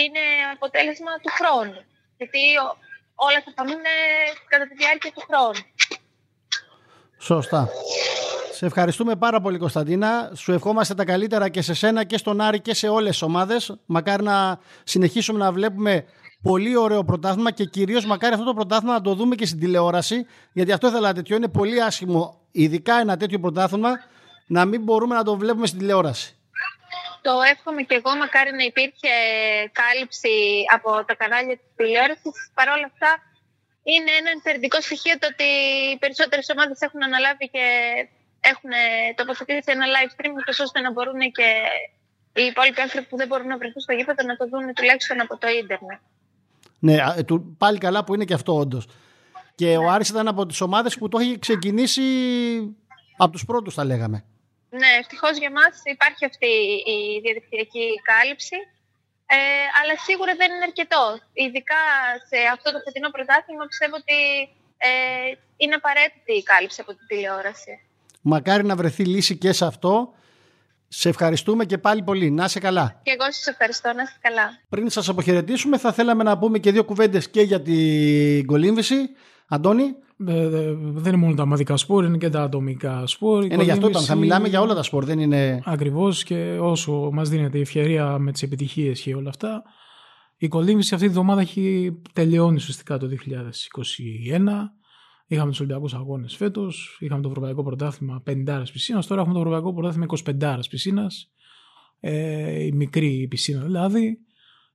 είναι 0.03 0.25
αποτέλεσμα 0.55 1.13
του 1.23 1.31
χρόνου. 1.39 1.81
Γιατί 2.19 2.43
όλα 3.27 3.39
θα 3.45 3.51
φανούν 3.57 3.85
κατά 4.53 4.65
τη 4.69 4.75
διάρκεια 4.81 5.11
του 5.15 5.23
χρόνου. 5.29 5.63
Σωστά. 7.19 7.69
Σε 8.53 8.67
ευχαριστούμε 8.67 9.17
πάρα 9.17 9.41
πολύ 9.41 9.59
Κωνσταντίνα. 9.59 10.31
Σου 10.35 10.53
ευχόμαστε 10.53 10.95
τα 10.95 11.05
καλύτερα 11.05 11.49
και 11.49 11.63
σε 11.63 11.75
σένα 11.75 12.05
και 12.05 12.19
στον 12.19 12.41
Άρη 12.41 12.61
και 12.61 12.75
σε 12.75 12.89
όλες 12.89 13.11
τις 13.11 13.23
ομάδες. 13.23 13.77
Μακάρι 13.87 14.23
να 14.23 14.59
συνεχίσουμε 14.85 15.39
να 15.39 15.53
βλέπουμε 15.53 16.05
πολύ 16.43 16.77
ωραίο 16.77 17.05
πρωτάθλημα 17.05 17.51
και 17.51 17.65
κυρίως 17.65 18.07
μακάρι 18.07 18.33
αυτό 18.33 18.47
το 18.47 18.55
πρωτάθλημα 18.55 18.93
να 18.93 19.01
το 19.01 19.15
δούμε 19.15 19.35
και 19.35 19.47
στην 19.47 19.59
τηλεόραση 19.59 20.27
γιατί 20.53 20.73
αυτό 20.73 20.87
ήθελα 20.87 21.13
τέτοιο. 21.13 21.37
Είναι 21.37 21.49
πολύ 21.49 21.83
άσχημο 21.83 22.46
ειδικά 22.63 22.95
ένα 23.05 23.17
τέτοιο 23.17 23.39
πρωτάθλημα, 23.45 23.93
να 24.47 24.65
μην 24.65 24.81
μπορούμε 24.83 25.15
να 25.15 25.25
το 25.25 25.37
βλέπουμε 25.37 25.67
στην 25.67 25.79
τηλεόραση. 25.79 26.29
Το 27.27 27.33
εύχομαι 27.53 27.83
και 27.89 27.95
εγώ, 28.01 28.11
μακάρι 28.23 28.53
να 28.61 28.65
υπήρχε 28.71 29.13
κάλυψη 29.81 30.35
από 30.77 30.91
τα 31.09 31.15
κανάλια 31.21 31.57
της 31.57 31.69
τηλεόρασης. 31.77 32.37
Παρ' 32.55 32.71
όλα 32.77 32.87
αυτά, 32.93 33.11
είναι 33.93 34.11
ένα 34.21 34.31
ενθαρρυντικό 34.37 34.79
στοιχείο 34.87 35.15
το 35.21 35.27
ότι 35.33 35.49
οι 35.91 35.99
περισσότερες 36.03 36.47
ομάδες 36.55 36.79
έχουν 36.87 37.01
αναλάβει 37.09 37.47
και 37.55 37.65
έχουν 38.51 38.73
τοποθετήσει 39.19 39.71
ένα 39.77 39.87
live 39.95 40.11
stream 40.15 40.33
ώστε 40.67 40.79
να 40.81 40.91
μπορούν 40.93 41.21
και 41.39 41.49
οι 42.41 42.45
υπόλοιποι 42.53 42.81
άνθρωποι 42.81 43.07
που 43.11 43.17
δεν 43.21 43.27
μπορούν 43.29 43.49
να 43.53 43.59
βρεθούν 43.61 43.83
στο 43.83 43.93
γήπεδο 43.99 44.23
να 44.31 44.37
το 44.37 44.45
δουν 44.51 44.65
τουλάχιστον 44.75 45.21
από 45.21 45.35
το 45.43 45.49
ίντερνετ. 45.61 46.01
Ναι, 46.79 46.97
πάλι 47.59 47.79
καλά 47.79 48.05
που 48.05 48.15
είναι 48.15 48.25
και 48.25 48.39
αυτό 48.41 48.53
όντως. 48.63 48.85
Και 49.61 49.77
ο 49.77 49.91
Άρης 49.91 50.09
ήταν 50.09 50.29
από 50.29 50.47
τις 50.47 50.61
ομάδες 50.61 50.97
που 50.99 51.09
το 51.09 51.19
έχει 51.19 51.39
ξεκινήσει 51.39 52.03
από 53.17 53.33
τους 53.33 53.45
πρώτους 53.45 53.75
θα 53.75 53.85
λέγαμε. 53.85 54.25
Ναι, 54.71 54.91
ευτυχώς 55.01 55.39
για 55.39 55.51
μας 55.51 55.75
υπάρχει 55.85 56.25
αυτή 56.25 56.53
η 56.95 57.21
διαδικτυακή 57.23 57.87
κάλυψη. 58.11 58.57
Ε, 59.27 59.37
αλλά 59.79 59.95
σίγουρα 60.07 60.33
δεν 60.41 60.49
είναι 60.53 60.65
αρκετό. 60.71 61.05
Ειδικά 61.33 61.83
σε 62.31 62.39
αυτό 62.55 62.73
το 62.73 62.79
φετινό 62.85 63.09
πρωτάθλημα 63.11 63.65
πιστεύω 63.67 63.97
ότι 64.03 64.19
ε, 64.89 64.91
είναι 65.57 65.75
απαραίτητη 65.75 66.33
η 66.33 66.43
κάλυψη 66.43 66.81
από 66.81 66.91
την 66.97 67.07
τηλεόραση. 67.07 67.73
Μακάρι 68.21 68.65
να 68.65 68.77
βρεθεί 68.77 69.05
λύση 69.05 69.37
και 69.37 69.53
σε 69.53 69.65
αυτό. 69.67 70.15
Σε 70.89 71.09
ευχαριστούμε 71.09 71.65
και 71.65 71.79
πάλι 71.79 72.03
πολύ. 72.03 72.31
Να 72.31 72.45
είσαι 72.45 72.61
καλά. 72.61 73.01
Και 73.03 73.11
εγώ 73.11 73.25
σας 73.25 73.47
ευχαριστώ. 73.47 73.93
Να 73.93 74.03
είστε 74.03 74.19
καλά. 74.21 74.59
Πριν 74.69 74.91
σας 74.91 75.09
αποχαιρετήσουμε, 75.09 75.79
θα 75.79 75.93
θέλαμε 75.93 76.23
να 76.23 76.39
πούμε 76.39 76.59
και 76.59 76.73
δύο 76.73 76.85
κουβέντες 76.85 77.31
και 77.31 77.41
για 77.41 77.61
την 77.61 78.47
κολύμβηση. 78.47 78.97
Αντώνη; 79.49 79.85
Ε, 80.27 80.43
ε, 80.43 80.75
δεν 80.79 81.13
είναι 81.13 81.23
μόνο 81.23 81.35
τα 81.35 81.47
μαδικά 81.47 81.77
σπορ, 81.77 82.05
είναι 82.05 82.17
και 82.17 82.29
τα 82.29 82.43
ατομικά 82.43 83.07
σπορ. 83.07 83.45
Είναι 83.45 83.63
γι' 83.63 83.71
αυτό 83.71 84.01
Θα 84.01 84.15
μιλάμε 84.15 84.49
για 84.49 84.61
όλα 84.61 84.75
τα 84.75 84.83
σπορ, 84.83 85.05
δεν 85.05 85.19
είναι. 85.19 85.61
Ακριβώς 85.65 86.25
και 86.25 86.59
όσο 86.61 87.11
μας 87.13 87.29
δίνεται 87.29 87.59
η 87.59 87.61
ευκαιρία 87.61 88.19
με 88.19 88.33
τις 88.33 88.43
επιτυχίες 88.43 89.01
και 89.01 89.15
όλα 89.15 89.29
αυτά. 89.29 89.63
Η 90.37 90.49
κολύμβηση 90.49 90.95
αυτή 90.95 91.07
τη 91.07 91.13
βδομάδα 91.13 91.41
έχει 91.41 91.97
τελειώνει 92.13 92.55
ουσιαστικά 92.57 92.99
το 92.99 93.07
2021. 93.07 94.73
Είχαμε 95.27 95.51
τους 95.51 95.61
Ολυμπιακούς 95.61 95.95
Αγώνες 95.95 96.37
φέτος, 96.37 96.99
είχαμε 97.01 97.23
το 97.23 97.29
Ευρωπαϊκό 97.29 97.63
Πρωτάθλημα 97.63 98.23
50 98.27 98.63
πισίνας, 98.73 99.07
τώρα 99.07 99.21
έχουμε 99.21 99.35
το 99.35 99.41
Ευρωπαϊκό 99.41 99.73
Πρωτάθλημα 99.73 100.07
25 100.07 100.69
πισίνας. 100.71 101.31
Ε, 102.01 102.65
η 102.65 102.73
μικρή 102.73 103.27
πισίνα 103.31 103.61
δηλαδή. 103.61 104.19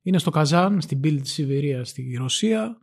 Είναι 0.02 0.18
στο 0.18 0.30
Καζάν, 0.30 0.82
στην 0.82 1.00
πύλη 1.00 1.22
της 1.22 1.32
Σιβηρίας 1.32 1.90
στη 1.90 2.16
Ρωσία. 2.20 2.78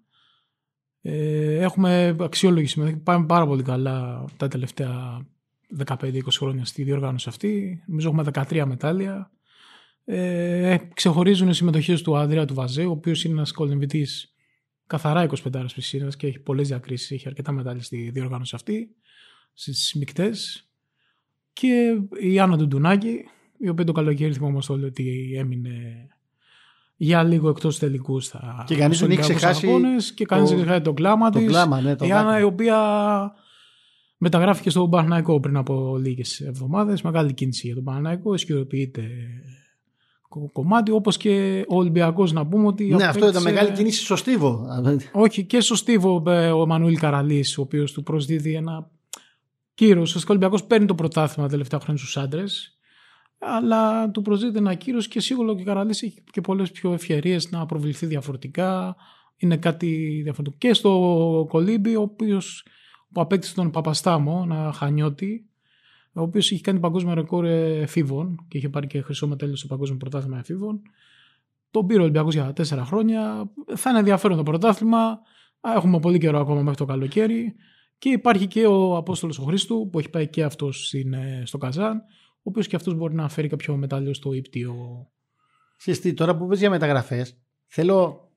Ε, 1.00 1.58
έχουμε 1.58 2.16
αξιόλογη 2.20 2.66
συμμετοχή. 2.66 2.98
Πάμε 2.98 3.26
πάρα 3.26 3.46
πολύ 3.46 3.62
καλά 3.62 4.24
τα 4.36 4.48
τελευταία 4.48 5.26
15-20 5.86 6.20
χρόνια 6.30 6.64
στη 6.64 6.82
διοργάνωση 6.82 7.28
αυτή. 7.28 7.82
Νομίζω 7.86 8.08
έχουμε 8.08 8.24
13 8.32 8.64
μετάλλια. 8.66 9.30
Ε, 10.04 10.76
ξεχωρίζουν 10.94 11.48
οι 11.48 11.54
συμμετοχές 11.54 12.02
του 12.02 12.16
Ανδρέα 12.16 12.44
του 12.44 12.54
Βαζέ, 12.54 12.84
ο 12.84 12.90
οποίος 12.90 13.24
είναι 13.24 13.34
ένας 13.34 13.52
κολυμβητής 13.52 14.34
καθαρά 14.86 15.28
25 15.52 15.64
πισίνας 15.74 16.16
και 16.16 16.26
έχει 16.26 16.38
πολλές 16.38 16.68
διακρίσεις. 16.68 17.10
Έχει 17.10 17.28
αρκετά 17.28 17.52
μετάλλια 17.52 17.82
στη 17.82 18.10
διοργάνωση 18.10 18.54
αυτή, 18.54 18.96
στις 19.52 19.94
μεικτέ. 19.94 20.30
Και 21.52 21.96
η 22.20 22.38
Άννα 22.38 22.56
Ντουντουνάκη, 22.56 23.24
η 23.58 23.68
οποία 23.68 23.84
το 23.84 23.92
καλοκαίρι 23.92 24.32
θυμόμαστε 24.32 24.72
όλοι 24.72 24.84
ότι 24.84 25.34
έμεινε 25.36 26.06
για 27.00 27.22
λίγο 27.22 27.48
εκτός 27.48 27.78
τελικούς 27.78 28.28
θα. 28.28 28.64
Και 28.66 28.76
κανείς 28.76 28.98
δεν 28.98 29.10
έχει 29.10 29.20
ξεχάσει. 29.20 29.66
Αγώνες, 29.66 30.12
και 30.12 30.24
κανείς 30.24 30.48
δεν 30.48 30.58
έχει 30.58 30.66
ξεχάσει 30.66 30.84
το 30.84 30.92
κλάμα 30.92 31.30
της. 31.30 31.40
Ναι, 31.42 32.06
η 32.06 32.12
Άννα, 32.12 32.40
η 32.40 32.42
οποία 32.42 32.78
μεταγράφηκε 34.16 34.70
στο 34.70 34.88
Παναναϊκό 34.88 35.40
πριν 35.40 35.56
από 35.56 35.96
λίγες 35.96 36.40
εβδομάδες. 36.40 37.02
Μεγάλη 37.02 37.32
κίνηση 37.32 37.66
για 37.66 37.74
τον 37.74 37.84
Παναναϊκό. 37.84 38.34
Ισχυροποιείται 38.34 39.08
κομμάτι, 40.52 40.90
όπως 40.90 41.16
και 41.16 41.64
ο 41.68 41.76
Ολυμπιακός 41.76 42.32
να 42.32 42.46
πούμε 42.46 42.66
ότι. 42.66 42.84
Ναι, 42.84 43.04
αυτό 43.04 43.28
ήταν 43.28 43.42
μεγάλη 43.42 43.70
κίνηση 43.70 44.04
στο 44.04 44.16
Στίβο. 44.16 44.66
Όχι, 45.12 45.44
και 45.44 45.60
στο 45.60 45.74
Στίβο 45.74 46.22
ε, 46.26 46.50
ο 46.50 46.66
Μανουήλ 46.66 46.98
Καραλής, 46.98 47.58
ο 47.58 47.62
οποίος 47.62 47.92
του 47.92 48.02
προσδίδει 48.02 48.54
ένα 48.54 48.90
κύρος. 49.74 50.16
Ο 50.16 50.20
Ολυμπιακός 50.28 50.64
παίρνει 50.64 50.86
το 50.86 50.94
πρωτάθλημα 50.94 51.46
τα 51.46 51.52
τελευταία 51.52 51.80
χρόνια 51.80 52.02
στους 52.02 52.16
άντρες 52.16 52.77
αλλά 53.38 54.10
του 54.10 54.22
προσδίδεται 54.22 54.58
ένα 54.58 54.74
κύριο 54.74 55.00
και 55.00 55.20
σίγουρα 55.20 55.54
και 55.54 55.60
ο 55.60 55.64
Καραλής 55.64 56.02
έχει 56.02 56.22
και 56.30 56.40
πολλές 56.40 56.70
πιο 56.70 56.92
ευκαιρίες 56.92 57.50
να 57.50 57.66
προβληθεί 57.66 58.06
διαφορετικά. 58.06 58.96
Είναι 59.36 59.56
κάτι 59.56 60.20
διαφορετικό. 60.22 60.56
Και 60.58 60.74
στο 60.74 61.46
Κολύμπι, 61.48 61.96
ο 61.96 62.00
οποίος 62.00 62.66
που 63.12 63.20
απέκτησε 63.20 63.54
τον 63.54 63.70
Παπαστάμο, 63.70 64.42
ένα 64.44 64.72
χανιώτη, 64.72 65.48
ο 66.12 66.22
οποίος 66.22 66.50
είχε 66.50 66.60
κάνει 66.60 66.80
παγκόσμιο 66.80 67.14
ρεκόρ 67.14 67.44
εφήβων 67.44 68.44
και 68.48 68.58
είχε 68.58 68.68
πάρει 68.68 68.86
και 68.86 69.00
χρυσό 69.00 69.26
μετάλλιο 69.26 69.56
στο 69.56 69.66
παγκόσμιο 69.66 69.98
πρωτάθλημα 69.98 70.38
εφήβων. 70.38 70.82
Τον 71.70 71.86
πήρε 71.86 72.00
ο 72.00 72.02
Ολυμπιακός 72.02 72.34
για 72.34 72.52
τέσσερα 72.52 72.84
χρόνια. 72.84 73.50
Θα 73.74 73.90
είναι 73.90 73.98
ενδιαφέρον 73.98 74.36
το 74.36 74.42
πρωτάθλημα. 74.42 75.20
Έχουμε 75.76 76.00
πολύ 76.00 76.18
καιρό 76.18 76.38
ακόμα 76.38 76.60
μέχρι 76.60 76.76
το 76.76 76.84
καλοκαίρι. 76.84 77.54
Και 77.98 78.08
υπάρχει 78.08 78.46
και 78.46 78.66
ο 78.66 78.96
Απόστολος 78.96 79.38
ο 79.38 79.42
Χρήστου 79.42 79.88
που 79.92 79.98
έχει 79.98 80.10
πάει 80.10 80.28
και 80.28 80.42
αυτός 80.42 80.92
ε, 80.92 81.42
στο 81.44 81.58
Καζάν 81.58 81.96
ο 81.96 82.27
οποίος 82.48 82.66
και 82.66 82.76
αυτός 82.76 82.94
μπορεί 82.94 83.14
να 83.14 83.28
φέρει 83.28 83.48
κάποιο 83.48 83.76
μετάλλιο 83.76 84.14
στο 84.14 84.32
ύπτιο. 84.32 84.74
Συστή, 85.76 86.14
τώρα 86.14 86.36
που 86.36 86.46
πες 86.46 86.58
για 86.58 86.70
μεταγραφές, 86.70 87.36
θέλω 87.66 88.28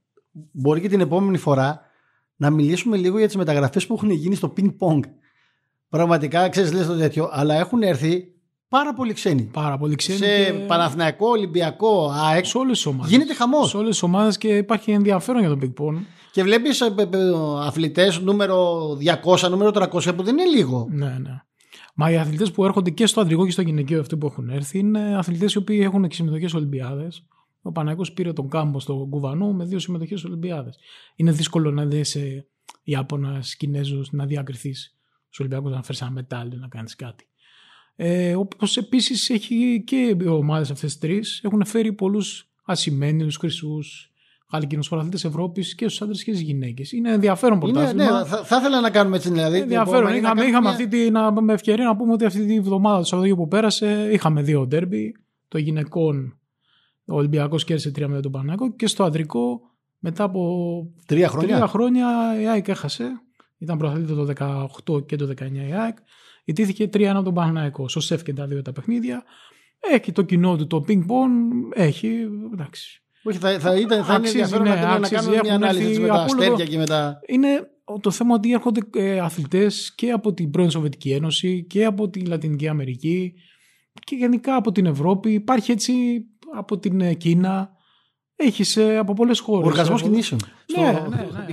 μπορεί 0.52 0.82
και 0.82 0.90
την 0.90 1.00
επόμενη 1.00 1.38
φορά 1.38 1.82
να 2.36 2.50
μιλήσουμε 2.50 2.98
λίγο 2.98 3.18
για 3.18 3.28
τις 3.28 3.36
μεταγραφές 3.36 3.88
που 3.88 3.94
έχουν 3.94 4.10
γίνει 4.10 4.36
στο 4.36 4.54
ping 4.58 4.76
pong. 4.80 5.00
Πραγματικά, 5.90 6.50
ξέρεις, 6.50 6.74
λες 6.74 6.88
το 6.88 6.98
τέτοιο, 6.98 7.30
αλλά 7.32 7.56
έχουν 7.56 7.82
έρθει 7.84 8.34
πάρα 8.68 8.94
πολύ 8.94 9.14
ξένοι. 9.14 9.42
Πάρα 9.42 9.78
πολύ 9.78 9.96
ξένοι. 9.96 10.18
Σε 10.18 10.26
και... 10.26 10.54
Παναθηναϊκό, 10.54 11.28
Ολυμπιακό, 11.28 12.12
ΑΕΚ. 12.12 12.46
Σε 12.46 12.58
όλες 12.58 12.76
τις 12.76 12.86
ομάδες. 12.86 13.12
Γίνεται 13.12 13.34
χαμός. 13.34 13.70
Σε 13.70 13.78
όλες 13.78 13.90
τις 13.90 14.04
ομάδες 14.04 14.38
και 14.38 14.58
υπάρχει 14.58 14.92
ενδιαφέρον 14.92 15.42
για 15.42 15.50
τον 15.50 15.60
ping 15.62 15.84
pong. 15.84 16.02
Και 16.32 16.44
βλέπεις 16.44 16.82
ε, 16.82 16.86
ε, 16.98 17.02
ε, 17.02 17.08
αθλητές 17.60 18.20
νούμερο 18.20 18.88
200, 19.24 19.50
νούμερο 19.50 19.72
300 19.74 20.16
που 20.16 20.24
δεν 20.24 20.38
είναι 20.38 20.50
λίγο. 20.56 20.88
Ναι, 20.92 21.18
ναι. 21.22 21.42
Μα 21.96 22.12
οι 22.12 22.18
αθλητές 22.18 22.52
που 22.52 22.66
έρχονται 22.66 22.90
και 22.90 23.06
στο 23.06 23.22
αντρικό 23.22 23.46
και 23.46 23.52
στο 23.52 23.62
γυναικείο, 23.62 24.00
αυτοί 24.00 24.18
που 24.18 24.26
έχουν 24.26 24.50
έρθει, 24.50 24.80
είναι 24.80 25.18
αθλητές 25.18 25.54
οι 25.54 25.58
οποίοι 25.58 25.80
έχουν 25.84 26.08
και 26.08 26.16
συμμετοχέ 26.16 26.58
Ολυμπιάδες. 26.58 27.26
Ο 27.62 27.72
Παναγιώ 27.72 28.06
πήρε 28.14 28.34
τον 28.34 28.50
κάμπο 28.50 28.80
στο 28.80 29.08
Κουβανού 29.10 29.54
με 29.54 29.66
δύο 29.66 29.80
συμμετοχές 29.80 30.24
Ολυμπιάδες. 30.24 30.78
Είναι 31.16 31.32
δύσκολο 31.32 31.72
να 31.72 31.86
δεις 31.86 32.10
σε 32.10 32.48
Ιάπωνας, 32.84 33.56
Κινέζους, 33.56 34.12
να 34.12 34.26
διακριθεί 34.26 34.74
στους 34.74 35.40
Ολυμπιακούς 35.40 35.72
να 35.72 35.84
φέρεις 35.84 36.02
ένα 36.02 36.12
μετάλλιο, 36.12 36.58
να 36.60 36.68
κάνεις 36.68 36.96
κάτι. 36.96 37.26
Ε, 37.96 38.36
Όπως 38.36 38.78
επίσης 38.78 39.30
έχει 39.30 39.84
και 39.86 40.18
οι 40.20 40.26
ομάδες 40.26 40.72
αυτές 40.72 40.98
τρεις 40.98 41.42
έχουν 41.44 41.66
φέρει 41.66 41.94
πολλούς 41.94 42.50
ασημένιους, 42.64 43.38
χρυσούς, 43.38 44.11
Γαλλικίνου 44.52 44.84
πρωταθλητέ 44.90 45.28
Ευρώπης 45.28 45.76
και 45.76 45.88
στους 45.88 46.02
άντρες 46.02 46.24
και 46.24 46.34
στις 46.34 46.46
γυναίκες. 46.46 46.92
Είναι 46.92 47.12
ενδιαφέρον 47.12 47.60
πρωτάθλημα. 47.60 48.20
Ναι, 48.20 48.26
θα, 48.26 48.44
θα 48.44 48.58
ήθελα 48.58 48.82
να 48.82 48.90
κάνουμε 48.90 49.16
έτσι 49.16 49.30
δηλαδή. 49.30 49.60
Ενδιαφέρον. 49.60 50.14
Είχαμε, 50.14 50.46
είχαμε 50.46 50.70
αυτή 50.70 50.88
την 50.88 51.18
με 51.42 51.54
ευκαιρία 51.54 51.86
να 51.86 51.96
πούμε 51.96 52.14
ότι 52.14 52.26
αυτή 52.26 52.46
τη 52.46 52.60
βδομάδα, 52.60 52.98
το 52.98 53.04
Σαββατοκύριακο 53.04 53.42
που 53.42 53.48
πέρασε, 53.48 54.10
είχαμε 54.12 54.42
δύο 54.42 54.68
ντέρμπι. 54.68 55.16
Το 55.48 55.58
γυναικών, 55.58 56.40
ο 57.06 57.16
Ολυμπιακός 57.16 57.64
κέρδισε 57.64 57.92
τρία 57.92 58.08
με 58.08 58.22
τον 58.22 58.32
Παναγό 58.32 58.76
και 58.76 58.88
στο 58.88 59.04
αντρικό 59.04 59.62
μετά 60.00 60.24
από 60.24 60.94
τρία 61.06 61.28
χρόνια, 61.30 61.56
τρία 61.56 61.68
χρόνια 61.68 62.36
η 62.42 62.48
ΑΕΚ 62.48 62.68
έχασε. 62.68 63.22
Ήταν 63.58 63.78
πρωταθλήτρια 63.78 64.16
το 64.16 64.68
18 64.94 65.06
και 65.06 65.16
το 65.16 65.34
19 65.40 65.52
η 65.70 65.74
ΑΕΚ. 65.74 65.98
Ιτήθηκε 66.44 66.90
3-1 66.94 67.04
από 67.04 67.24
τον 67.24 67.34
Παναγικό. 67.34 67.88
Σωσέφ 67.88 68.24
και 68.24 68.34
τα 68.34 68.48
δύο 68.48 68.62
τα 68.62 68.72
παιχνίδια. 68.72 69.24
Έχει 69.80 70.12
το 70.12 70.22
κοινό 70.22 70.56
του 70.56 70.68
το 70.68 70.84
ping 70.88 71.00
pong. 71.00 71.74
Έχει. 71.74 72.28
Εντάξει. 72.54 73.04
Όχι, 73.24 73.38
θα, 73.38 73.60
θα, 73.60 73.76
ήταν, 73.76 74.04
θα 74.04 74.14
αξίζει, 74.14 74.38
είναι 74.38 74.46
ενδιαφέρον 74.46 74.68
ναι, 74.68 75.00
να, 75.00 75.10
κάνουμε 75.10 75.40
μια 75.44 75.54
ανάλυση 75.54 76.00
με 76.00 76.08
τα 76.08 76.14
αστέρια 76.14 76.66
και 76.66 76.78
με 76.78 76.86
τα... 76.86 77.20
Είναι 77.28 77.70
το 78.02 78.12
θέμα 78.12 78.36
ότι 78.36 78.52
έρχονται 78.52 78.82
ε, 78.94 79.20
αθλητές 79.20 79.96
και 79.96 80.12
από 80.12 80.34
την 80.34 80.52
πρώην 80.52 80.70
Σοβιετική 80.70 81.12
Ένωση 81.12 81.66
και 81.70 81.86
από 81.86 82.10
τη 82.10 82.26
Λατινική 82.26 82.68
Αμερική 82.68 83.34
και 84.04 84.16
γενικά 84.16 84.56
από 84.56 84.72
την 84.72 84.86
Ευρώπη. 84.86 85.32
Υπάρχει 85.32 85.72
έτσι 85.72 85.94
από 86.56 86.78
την 86.78 87.02
ε, 87.02 87.14
Κίνα. 87.14 87.72
Έχει 88.36 88.80
ε, 88.80 88.98
από 88.98 89.14
πολλές 89.14 89.40
χώρες. 89.40 89.68
Οργασμός 89.68 90.02
κινήσεων. 90.02 90.42
Ναι, 90.78 90.92
ναι, 90.92 91.00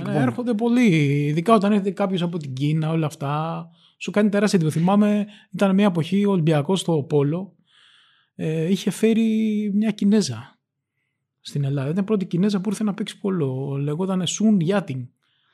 ναι, 0.03 0.11
ναι, 0.11 0.19
έρχονται 0.19 0.53
πολλοί. 0.53 0.89
Ειδικά 1.25 1.53
όταν 1.53 1.71
έρχεται 1.71 1.91
κάποιος 1.91 2.21
από 2.21 2.37
την 2.37 2.53
Κίνα, 2.53 2.89
όλα 2.89 3.05
αυτά. 3.05 3.65
Σου 3.97 4.11
κάνει 4.11 4.29
τεράστια 4.29 4.59
εντύπωση. 4.59 4.79
Θυμάμαι, 4.79 5.25
ήταν 5.51 5.75
μια 5.75 5.85
εποχή 5.85 6.25
ο 6.25 6.31
Ολυμπιακός 6.31 6.79
στο 6.79 7.03
Πόλο. 7.03 7.55
Ε, 8.35 8.69
είχε 8.69 8.89
φέρει 8.91 9.71
μια 9.75 9.91
Κινέζα 9.91 10.58
στην 11.41 11.63
Ελλάδα. 11.63 11.89
Ήταν 11.89 12.03
πρώτη 12.03 12.25
Κινέζα 12.25 12.61
που 12.61 12.69
ήρθε 12.69 12.83
να 12.83 12.93
παίξει 12.93 13.19
πόλο. 13.19 13.77
Λεγόταν 13.81 14.27
Σουν 14.27 14.59
Γιάτινγκ. 14.59 15.05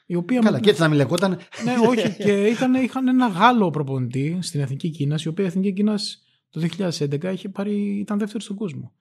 Η 0.05 0.15
οποία 0.15 0.39
Καλά, 0.39 0.59
και 0.59 0.69
έτσι 0.69 0.81
να 0.81 0.87
μην 0.87 0.97
λεγόταν. 0.97 1.37
Ναι, 1.63 1.75
όχι. 1.87 2.15
και 2.23 2.45
ήταν, 2.45 2.73
είχαν 2.73 3.07
ένα 3.07 3.27
Γάλλο 3.27 3.69
προπονητή 3.69 4.37
στην 4.41 4.59
Εθνική 4.59 4.89
Κίνας, 4.89 5.23
η 5.23 5.27
οποία 5.27 5.43
η 5.43 5.47
Εθνική 5.47 5.73
Κίνας 5.73 6.23
το 6.49 6.67
2011 6.77 7.23
είχε 7.33 7.49
πάρει, 7.49 7.99
ήταν 7.99 8.17
δεύτερη 8.19 8.43
στον 8.43 8.55
κόσμο. 8.55 8.93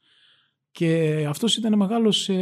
Και 0.70 1.24
αυτός 1.28 1.56
ήταν 1.56 1.76
μεγάλος 1.76 2.28
ε, 2.28 2.34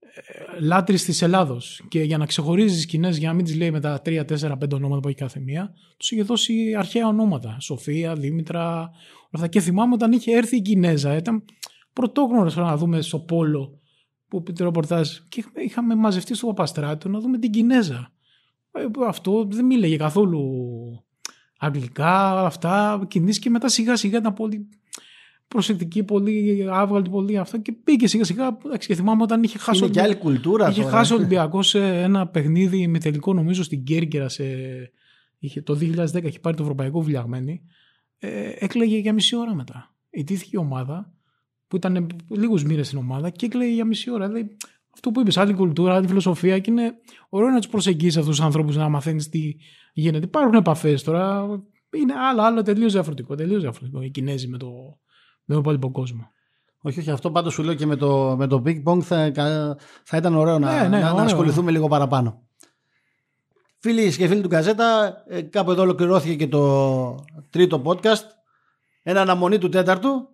ε, 0.00 0.60
λάτρης 0.60 1.04
της 1.04 1.22
Ελλάδος. 1.22 1.82
Και 1.88 2.02
για 2.02 2.18
να 2.18 2.26
ξεχωρίζεις 2.26 2.80
τι 2.80 2.86
Κινέ, 2.86 3.08
για 3.08 3.28
να 3.28 3.34
μην 3.34 3.44
τι 3.44 3.54
λέει 3.54 3.70
με 3.70 3.80
τα 3.80 4.02
3, 4.04 4.24
4, 4.24 4.58
5 4.58 4.72
ονόματα 4.72 5.00
που 5.00 5.08
έχει 5.08 5.16
κάθε 5.16 5.40
μία, 5.40 5.74
τους 5.96 6.10
είχε 6.10 6.22
δώσει 6.22 6.74
αρχαία 6.78 7.06
ονόματα. 7.06 7.56
Σοφία, 7.60 8.14
Δήμητρα, 8.14 8.72
όλα 8.78 8.90
αυτά. 9.34 9.48
Και 9.48 9.60
θυμάμαι 9.60 9.94
όταν 9.94 10.12
είχε 10.12 10.36
έρθει 10.36 10.56
η 10.56 10.62
Κινέζα, 10.62 11.16
ήταν 11.16 11.44
πρωτόγνωρο 11.92 12.50
να 12.54 12.76
δούμε 12.76 13.00
στο 13.00 13.18
Πόλο 13.18 13.78
που 14.28 14.42
πει 14.42 14.52
το 14.52 14.64
ρεπορτάζ 14.64 15.08
και 15.28 15.44
είχαμε 15.54 15.94
μαζευτεί 15.94 16.34
στο 16.34 16.46
Παπαστράτο 16.46 17.08
να 17.08 17.20
δούμε 17.20 17.38
την 17.38 17.50
Κινέζα. 17.50 18.12
Ε, 18.72 18.84
αυτό 19.06 19.46
δεν 19.50 19.64
μίλεγε 19.64 19.96
καθόλου 19.96 20.42
αγγλικά, 21.58 22.44
αυτά, 22.46 23.04
κινήσει 23.08 23.40
και 23.40 23.50
μετά 23.50 23.68
σιγά 23.68 23.96
σιγά 23.96 24.18
ήταν 24.18 24.34
πολύ 24.34 24.68
προσεκτική, 25.48 26.02
πολύ 26.02 26.66
άβγαλτη, 26.70 27.10
πολύ 27.10 27.38
αυτό 27.38 27.58
και 27.58 27.72
πήγε 27.72 28.06
σιγά 28.06 28.24
σιγά. 28.24 28.58
Και 28.78 28.94
θυμάμαι 28.94 29.22
όταν 29.22 29.42
είχε 29.42 29.58
χάσει. 29.58 29.78
Είναι 29.78 29.92
και 29.92 30.00
άλλη 30.00 30.16
κουλτούρα 30.16 30.68
Είχε 30.68 30.82
τώρα. 30.82 30.96
χάσει 30.96 31.12
ο 31.12 31.16
Ολυμπιακός 31.16 31.68
σε 31.68 32.02
ένα 32.02 32.26
παιχνίδι 32.26 32.86
με 32.86 32.98
τελικό 32.98 33.34
νομίζω 33.34 33.62
στην 33.62 33.84
Κέρκυρα. 33.84 34.28
Σε, 34.28 34.44
είχε, 35.38 35.62
το 35.62 35.78
2010 35.80 36.24
είχε 36.24 36.38
πάρει 36.38 36.56
το 36.56 36.62
Ευρωπαϊκό 36.62 37.00
Βουλιαγμένη. 37.00 37.62
Ε, 38.18 38.52
έκλαιγε 38.58 38.96
για 38.96 39.12
μισή 39.12 39.36
ώρα 39.36 39.54
μετά. 39.54 39.94
Ιτήθηκε 40.10 40.50
η 40.52 40.58
ομάδα 40.58 41.12
που 41.70 41.76
ήταν 41.76 42.06
λίγους 42.28 42.64
μήνες 42.64 42.86
στην 42.86 42.98
ομάδα 42.98 43.30
και 43.30 43.46
έκλαιγε 43.46 43.72
για 43.72 43.84
μισή 43.84 44.10
ώρα. 44.10 44.26
Δηλαδή, 44.26 44.56
αυτό 44.94 45.10
που 45.10 45.20
είπες, 45.20 45.36
άλλη 45.36 45.54
κουλτούρα, 45.54 45.94
άλλη 45.94 46.06
φιλοσοφία 46.06 46.58
και 46.58 46.70
είναι 46.70 46.92
ωραίο 47.28 47.48
να 47.48 47.56
τους 47.58 47.68
προσεγγίσεις 47.68 48.16
αυτούς 48.16 48.36
τους 48.36 48.44
ανθρώπους 48.44 48.76
να 48.76 48.88
μαθαίνεις 48.88 49.28
τι 49.28 49.54
γίνεται. 49.92 50.24
Υπάρχουν 50.24 50.54
επαφές 50.54 51.02
τώρα. 51.02 51.46
Είναι 51.96 52.14
άλλο, 52.30 52.42
άλλο 52.42 52.62
τελείως 52.62 52.92
διαφορετικό. 52.92 53.34
Τελείως 53.34 53.60
διαφορετικό. 53.60 54.02
Οι 54.02 54.10
Κινέζοι 54.10 54.48
με 54.48 54.58
το, 54.58 54.68
με 55.44 55.54
τον 55.54 55.58
υπόλοιπο 55.58 55.90
κόσμο. 55.90 56.30
Όχι, 56.82 57.00
όχι, 57.00 57.10
αυτό 57.10 57.30
πάντως 57.30 57.52
σου 57.52 57.62
λέω 57.62 57.74
και 57.74 57.86
με 57.86 57.96
το, 57.96 58.34
με 58.38 58.46
το 58.46 58.62
Big 58.66 58.82
Bong 58.82 59.00
θα, 59.00 59.32
θα 60.04 60.16
ήταν 60.16 60.34
ωραίο 60.34 60.58
να, 60.58 60.72
Ναι, 60.72 60.88
ναι, 60.88 60.88
να, 60.88 61.00
να 61.00 61.10
ωραίο. 61.12 61.24
ασχοληθούμε 61.24 61.70
λίγο 61.70 61.88
παραπάνω. 61.88 62.42
Φίλοι 63.78 64.16
και 64.16 64.26
φίλοι 64.26 64.40
του 64.40 64.48
Καζέτα, 64.48 65.14
ε, 65.28 65.42
κάπου 65.42 65.70
εδώ 65.70 65.82
ολοκληρώθηκε 65.82 66.34
και 66.34 66.48
το 66.48 67.14
τρίτο 67.50 67.82
podcast. 67.84 68.24
Ένα 69.02 69.20
αναμονή 69.20 69.58
του 69.58 69.68
τέταρτου. 69.68 70.28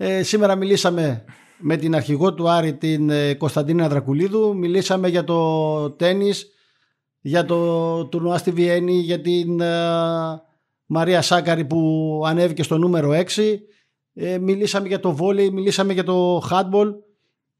Ε, 0.00 0.22
σήμερα 0.22 0.54
μιλήσαμε 0.54 1.24
με 1.58 1.76
την 1.76 1.94
αρχηγό 1.94 2.34
του 2.34 2.48
Άρη, 2.48 2.74
την 2.74 3.10
ε, 3.10 3.34
Κωνσταντίνα 3.34 3.88
Δρακουλίδου. 3.88 4.56
Μιλήσαμε 4.56 5.08
για 5.08 5.24
το 5.24 5.90
τένις, 5.90 6.46
για 7.20 7.44
το 7.44 8.04
τουρνουά 8.06 8.38
στη 8.38 8.50
Βιέννη, 8.50 8.92
για 8.92 9.20
την 9.20 9.60
ε, 9.60 9.76
Μαρία 10.86 11.22
Σάκαρη 11.22 11.64
που 11.64 12.22
ανέβηκε 12.26 12.62
στο 12.62 12.78
νούμερο 12.78 13.10
6. 13.10 13.58
Ε, 14.14 14.38
μιλήσαμε 14.38 14.88
για 14.88 15.00
το 15.00 15.12
βόλεϊ, 15.12 15.50
μιλήσαμε 15.50 15.92
για 15.92 16.04
το 16.04 16.42
handball, 16.50 16.94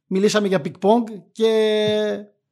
μιλήσαμε 0.06 0.48
για 0.48 0.60
ping 0.64 0.88
pong 0.88 1.02
και 1.32 1.50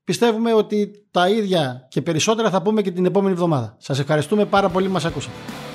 πιστεύουμε 0.04 0.52
ότι 0.52 1.06
τα 1.10 1.28
ίδια 1.28 1.86
και 1.90 2.02
περισσότερα 2.02 2.50
θα 2.50 2.62
πούμε 2.62 2.82
και 2.82 2.90
την 2.90 3.04
επόμενη 3.04 3.32
εβδομάδα. 3.32 3.76
Σας 3.78 3.98
ευχαριστούμε 3.98 4.44
πάρα 4.44 4.68
πολύ 4.68 4.86
που 4.86 4.92
μας 4.92 5.04
ακούσατε. 5.04 5.65